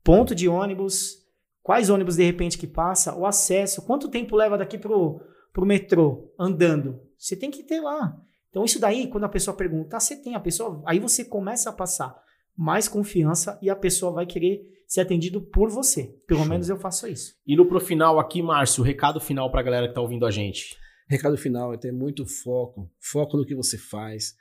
Ponto 0.03 0.33
de 0.33 0.47
ônibus, 0.47 1.17
quais 1.61 1.89
ônibus 1.89 2.15
de 2.15 2.23
repente 2.23 2.57
que 2.57 2.65
passa, 2.65 3.15
o 3.15 3.25
acesso, 3.25 3.85
quanto 3.85 4.09
tempo 4.09 4.35
leva 4.35 4.57
daqui 4.57 4.77
pro, 4.77 5.21
pro 5.53 5.65
metrô 5.65 6.33
andando. 6.39 6.99
Você 7.15 7.35
tem 7.35 7.51
que 7.51 7.61
ter 7.61 7.81
lá. 7.81 8.19
Então, 8.49 8.65
isso 8.65 8.79
daí, 8.79 9.07
quando 9.07 9.25
a 9.25 9.29
pessoa 9.29 9.55
pergunta, 9.55 9.97
ah, 9.97 9.99
você 9.99 10.15
tem 10.15 10.35
a 10.35 10.39
pessoa, 10.39 10.81
aí 10.85 10.99
você 10.99 11.23
começa 11.23 11.69
a 11.69 11.73
passar 11.73 12.15
mais 12.57 12.87
confiança 12.87 13.57
e 13.61 13.69
a 13.69 13.75
pessoa 13.75 14.11
vai 14.11 14.25
querer 14.25 14.61
ser 14.87 15.01
atendido 15.01 15.41
por 15.41 15.69
você. 15.69 16.15
Pelo 16.27 16.41
Show. 16.41 16.49
menos 16.49 16.67
eu 16.67 16.77
faço 16.77 17.07
isso. 17.07 17.35
Indo 17.47 17.65
pro 17.65 17.79
final 17.79 18.19
aqui, 18.19 18.41
Márcio, 18.41 18.83
recado 18.83 19.19
final 19.19 19.51
para 19.51 19.61
a 19.61 19.63
galera 19.63 19.87
que 19.87 19.93
tá 19.93 20.01
ouvindo 20.01 20.25
a 20.25 20.31
gente. 20.31 20.75
Recado 21.07 21.37
final 21.37 21.73
é 21.73 21.77
ter 21.77 21.91
muito 21.91 22.25
foco, 22.25 22.91
foco 22.99 23.37
no 23.37 23.45
que 23.45 23.55
você 23.55 23.77
faz, 23.77 24.35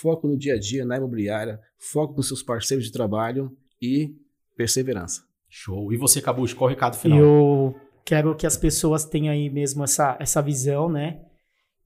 foco 0.00 0.28
no 0.28 0.38
dia 0.38 0.54
a 0.54 0.58
dia 0.58 0.84
na 0.84 0.96
imobiliária, 0.96 1.60
foco 1.78 2.14
nos 2.16 2.28
seus 2.28 2.42
parceiros 2.42 2.86
de 2.86 2.92
trabalho 2.92 3.50
e 3.80 4.14
perseverança. 4.56 5.22
Show. 5.48 5.92
E 5.92 5.96
você, 5.96 6.20
Cabucho, 6.20 6.56
qual 6.56 6.68
o 6.68 6.70
recado 6.70 6.96
final? 6.96 7.18
Eu 7.18 7.74
quero 8.04 8.34
que 8.34 8.46
as 8.46 8.56
pessoas 8.56 9.04
tenham 9.04 9.32
aí 9.32 9.48
mesmo 9.50 9.84
essa, 9.84 10.16
essa 10.20 10.42
visão, 10.42 10.88
né? 10.88 11.20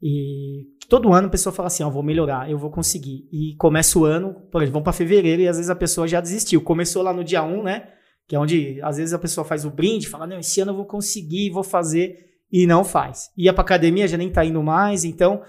E 0.03 0.67
todo 0.89 1.13
ano 1.13 1.27
a 1.27 1.31
pessoa 1.31 1.53
fala 1.53 1.67
assim: 1.67 1.83
ó, 1.83 1.89
oh, 1.89 1.91
vou 1.91 2.03
melhorar, 2.03 2.51
eu 2.51 2.59
vou 2.59 2.71
conseguir. 2.71 3.29
E 3.33 3.55
começa 3.57 3.99
o 3.99 4.05
ano, 4.05 4.35
por 4.51 4.63
exemplo, 4.63 4.75
vamos 4.75 4.85
para 4.85 4.93
fevereiro 4.93 5.43
e 5.43 5.49
às 5.49 5.57
vezes 5.57 5.71
a 5.71 5.77
pessoa 5.77 6.07
já 6.07 6.21
desistiu. 6.21 6.61
Começou 6.61 7.03
lá 7.03 7.13
no 7.13 7.25
dia 7.25 7.43
1, 7.43 7.63
né? 7.63 7.89
Que 8.27 8.37
é 8.37 8.39
onde 8.39 8.81
às 8.83 8.97
vezes 8.97 9.13
a 9.13 9.19
pessoa 9.19 9.45
faz 9.45 9.65
o 9.65 9.71
brinde, 9.71 10.09
fala: 10.09 10.27
não, 10.27 10.39
esse 10.39 10.61
ano 10.61 10.73
eu 10.73 10.77
vou 10.77 10.87
conseguir, 10.87 11.51
vou 11.51 11.65
fazer, 11.65 12.17
e 12.51 12.67
não 12.67 12.85
faz. 12.85 13.31
Ia 13.37 13.53
para 13.53 13.63
academia, 13.63 14.07
já 14.07 14.17
nem 14.17 14.31
tá 14.31 14.45
indo 14.45 14.63
mais, 14.63 15.05
então. 15.05 15.43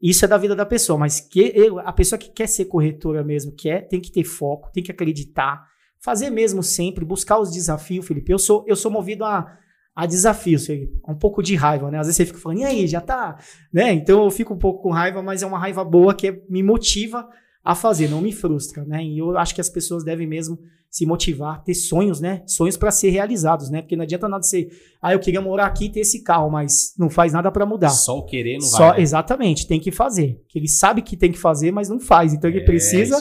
Isso 0.00 0.24
é 0.24 0.28
da 0.28 0.36
vida 0.36 0.56
da 0.56 0.66
pessoa, 0.66 0.98
mas 0.98 1.20
que 1.20 1.54
a 1.84 1.92
pessoa 1.92 2.18
que 2.18 2.28
quer 2.28 2.48
ser 2.48 2.64
corretora 2.64 3.22
mesmo, 3.22 3.52
quer, 3.54 3.86
tem 3.86 4.00
que 4.00 4.10
ter 4.10 4.24
foco, 4.24 4.68
tem 4.72 4.82
que 4.82 4.90
acreditar, 4.90 5.64
fazer 6.00 6.28
mesmo 6.28 6.60
sempre, 6.60 7.04
buscar 7.04 7.38
os 7.38 7.52
desafios, 7.52 8.04
Felipe. 8.04 8.32
Eu 8.32 8.38
sou, 8.38 8.64
eu 8.66 8.74
sou 8.74 8.90
movido 8.90 9.24
a, 9.24 9.56
a 9.94 10.06
desafios, 10.06 10.66
um 11.06 11.14
pouco 11.14 11.42
de 11.42 11.54
raiva, 11.54 11.90
né? 11.90 11.98
Às 11.98 12.06
vezes 12.06 12.16
você 12.16 12.26
fica 12.26 12.38
falando, 12.38 12.58
e 12.60 12.64
aí, 12.64 12.86
já 12.86 13.00
tá, 13.00 13.38
né? 13.72 13.92
Então 13.92 14.24
eu 14.24 14.30
fico 14.30 14.54
um 14.54 14.58
pouco 14.58 14.82
com 14.82 14.90
raiva, 14.90 15.22
mas 15.22 15.42
é 15.42 15.46
uma 15.46 15.58
raiva 15.58 15.84
boa 15.84 16.14
que 16.14 16.42
me 16.48 16.62
motiva 16.62 17.28
a 17.64 17.74
fazer, 17.74 18.08
não 18.08 18.20
me 18.20 18.32
frustra, 18.32 18.84
né? 18.84 19.04
E 19.04 19.18
eu 19.18 19.36
acho 19.36 19.54
que 19.54 19.60
as 19.60 19.68
pessoas 19.68 20.02
devem 20.02 20.26
mesmo 20.26 20.58
se 20.90 21.06
motivar, 21.06 21.62
ter 21.62 21.74
sonhos, 21.74 22.20
né? 22.20 22.42
Sonhos 22.46 22.76
para 22.76 22.90
ser 22.90 23.10
realizados, 23.10 23.70
né? 23.70 23.80
Porque 23.80 23.96
não 23.96 24.02
adianta 24.02 24.28
nada 24.28 24.42
ser, 24.42 24.68
ah, 25.00 25.12
eu 25.12 25.18
queria 25.20 25.40
morar 25.40 25.66
aqui 25.66 25.86
e 25.86 25.88
ter 25.90 26.00
esse 26.00 26.22
carro, 26.22 26.50
mas 26.50 26.92
não 26.98 27.08
faz 27.08 27.32
nada 27.32 27.50
para 27.50 27.64
mudar. 27.64 27.88
Só 27.90 28.18
o 28.18 28.24
querer 28.24 28.54
não 28.54 28.60
Só, 28.66 28.88
vai. 28.88 28.96
né? 28.96 29.02
exatamente, 29.02 29.66
tem 29.66 29.80
que 29.80 29.90
fazer. 29.90 30.42
Que 30.48 30.58
ele 30.58 30.68
sabe 30.68 31.00
que 31.00 31.16
tem 31.16 31.32
que 31.32 31.38
fazer, 31.38 31.70
mas 31.70 31.88
não 31.88 31.98
faz. 32.00 32.34
Então 32.34 32.50
ele 32.50 32.60
É, 32.60 32.64
precisa 32.64 33.16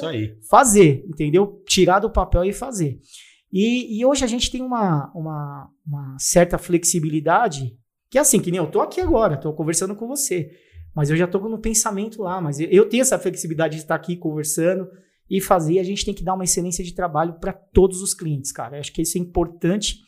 fazer, 0.50 1.06
entendeu? 1.08 1.62
Tirar 1.66 2.00
do 2.00 2.10
papel 2.10 2.44
e 2.46 2.52
fazer. 2.52 2.98
E, 3.52 4.00
e 4.00 4.06
hoje 4.06 4.24
a 4.24 4.28
gente 4.28 4.50
tem 4.50 4.62
uma, 4.62 5.12
uma, 5.14 5.70
uma 5.86 6.16
certa 6.18 6.58
flexibilidade, 6.58 7.78
que 8.10 8.18
é 8.18 8.22
assim, 8.22 8.40
que 8.40 8.52
nem 8.52 8.60
eu 8.60 8.72
tô 8.72 8.82
aqui 8.82 9.02
agora, 9.02 9.38
tô 9.38 9.52
conversando 9.54 9.96
com 9.96 10.08
você, 10.08 10.52
mas 10.96 11.10
eu 11.10 11.18
já 11.18 11.28
tô 11.28 11.40
no 11.40 11.60
pensamento 11.60 12.22
lá, 12.22 12.40
mas 12.40 12.60
eu, 12.60 12.70
eu 12.70 12.88
tenho 12.88 13.02
essa 13.02 13.20
flexibilidade 13.20 13.76
de 13.76 13.82
estar 13.82 13.96
aqui 13.96 14.16
conversando 14.16 14.88
e 15.30 15.40
fazer, 15.40 15.74
e 15.74 15.80
a 15.80 15.84
gente 15.84 16.06
tem 16.06 16.14
que 16.14 16.24
dar 16.24 16.34
uma 16.34 16.44
excelência 16.44 16.84
de 16.84 16.94
trabalho 16.94 17.40
para 17.40 17.54
todos 17.54 18.02
os 18.02 18.14
clientes, 18.14 18.52
cara. 18.52 18.76
Eu 18.76 18.82
acho 18.82 18.92
que 18.92 19.02
isso 19.02 19.18
é 19.18 19.22
importante. 19.22 20.00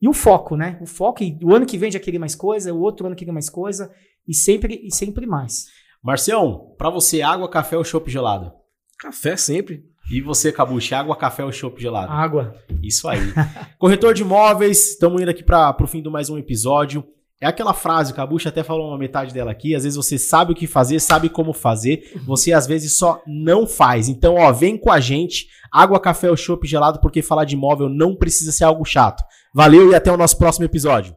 E 0.00 0.08
o 0.08 0.14
foco, 0.14 0.56
né? 0.56 0.78
O 0.80 0.86
foco, 0.86 1.22
e 1.22 1.38
o 1.42 1.54
ano 1.54 1.66
que 1.66 1.76
vem 1.76 1.90
já 1.90 2.00
querer 2.00 2.18
mais 2.18 2.34
coisa, 2.34 2.72
o 2.72 2.80
outro 2.80 3.06
ano 3.06 3.14
querer 3.14 3.32
mais 3.32 3.50
coisa, 3.50 3.92
e 4.26 4.34
sempre, 4.34 4.80
e 4.82 4.90
sempre 4.90 5.26
mais. 5.26 5.66
Marcião, 6.02 6.74
pra 6.78 6.88
você, 6.88 7.20
água, 7.20 7.50
café 7.50 7.76
ou 7.76 7.84
chopp 7.84 8.10
gelado? 8.10 8.50
Café 8.98 9.36
sempre. 9.36 9.84
E 10.12 10.20
você, 10.20 10.52
Cabuche, 10.52 10.94
água, 10.94 11.16
café 11.16 11.42
ou 11.42 11.50
chopp 11.50 11.80
gelado? 11.80 12.12
Água. 12.12 12.54
Isso 12.82 13.08
aí. 13.08 13.32
Corretor 13.78 14.12
de 14.12 14.20
imóveis, 14.20 14.90
estamos 14.90 15.22
indo 15.22 15.30
aqui 15.30 15.42
para 15.42 15.74
o 15.80 15.86
fim 15.86 16.02
do 16.02 16.10
mais 16.10 16.28
um 16.28 16.36
episódio. 16.36 17.02
É 17.40 17.46
aquela 17.46 17.72
frase, 17.72 18.12
o 18.12 18.14
Cabucha 18.14 18.50
até 18.50 18.62
falou 18.62 18.88
uma 18.88 18.98
metade 18.98 19.32
dela 19.32 19.50
aqui. 19.50 19.74
Às 19.74 19.84
vezes 19.84 19.96
você 19.96 20.18
sabe 20.18 20.52
o 20.52 20.54
que 20.54 20.66
fazer, 20.66 21.00
sabe 21.00 21.30
como 21.30 21.54
fazer, 21.54 22.12
você 22.26 22.52
às 22.52 22.66
vezes 22.66 22.98
só 22.98 23.22
não 23.26 23.66
faz. 23.66 24.06
Então, 24.06 24.34
ó, 24.34 24.52
vem 24.52 24.76
com 24.76 24.92
a 24.92 25.00
gente, 25.00 25.46
água, 25.72 25.98
café 25.98 26.28
ou 26.28 26.36
chopp 26.36 26.68
gelado, 26.68 27.00
porque 27.00 27.22
falar 27.22 27.46
de 27.46 27.54
imóvel 27.54 27.88
não 27.88 28.14
precisa 28.14 28.52
ser 28.52 28.64
algo 28.64 28.84
chato. 28.84 29.24
Valeu 29.54 29.92
e 29.92 29.94
até 29.94 30.12
o 30.12 30.16
nosso 30.18 30.36
próximo 30.36 30.66
episódio. 30.66 31.16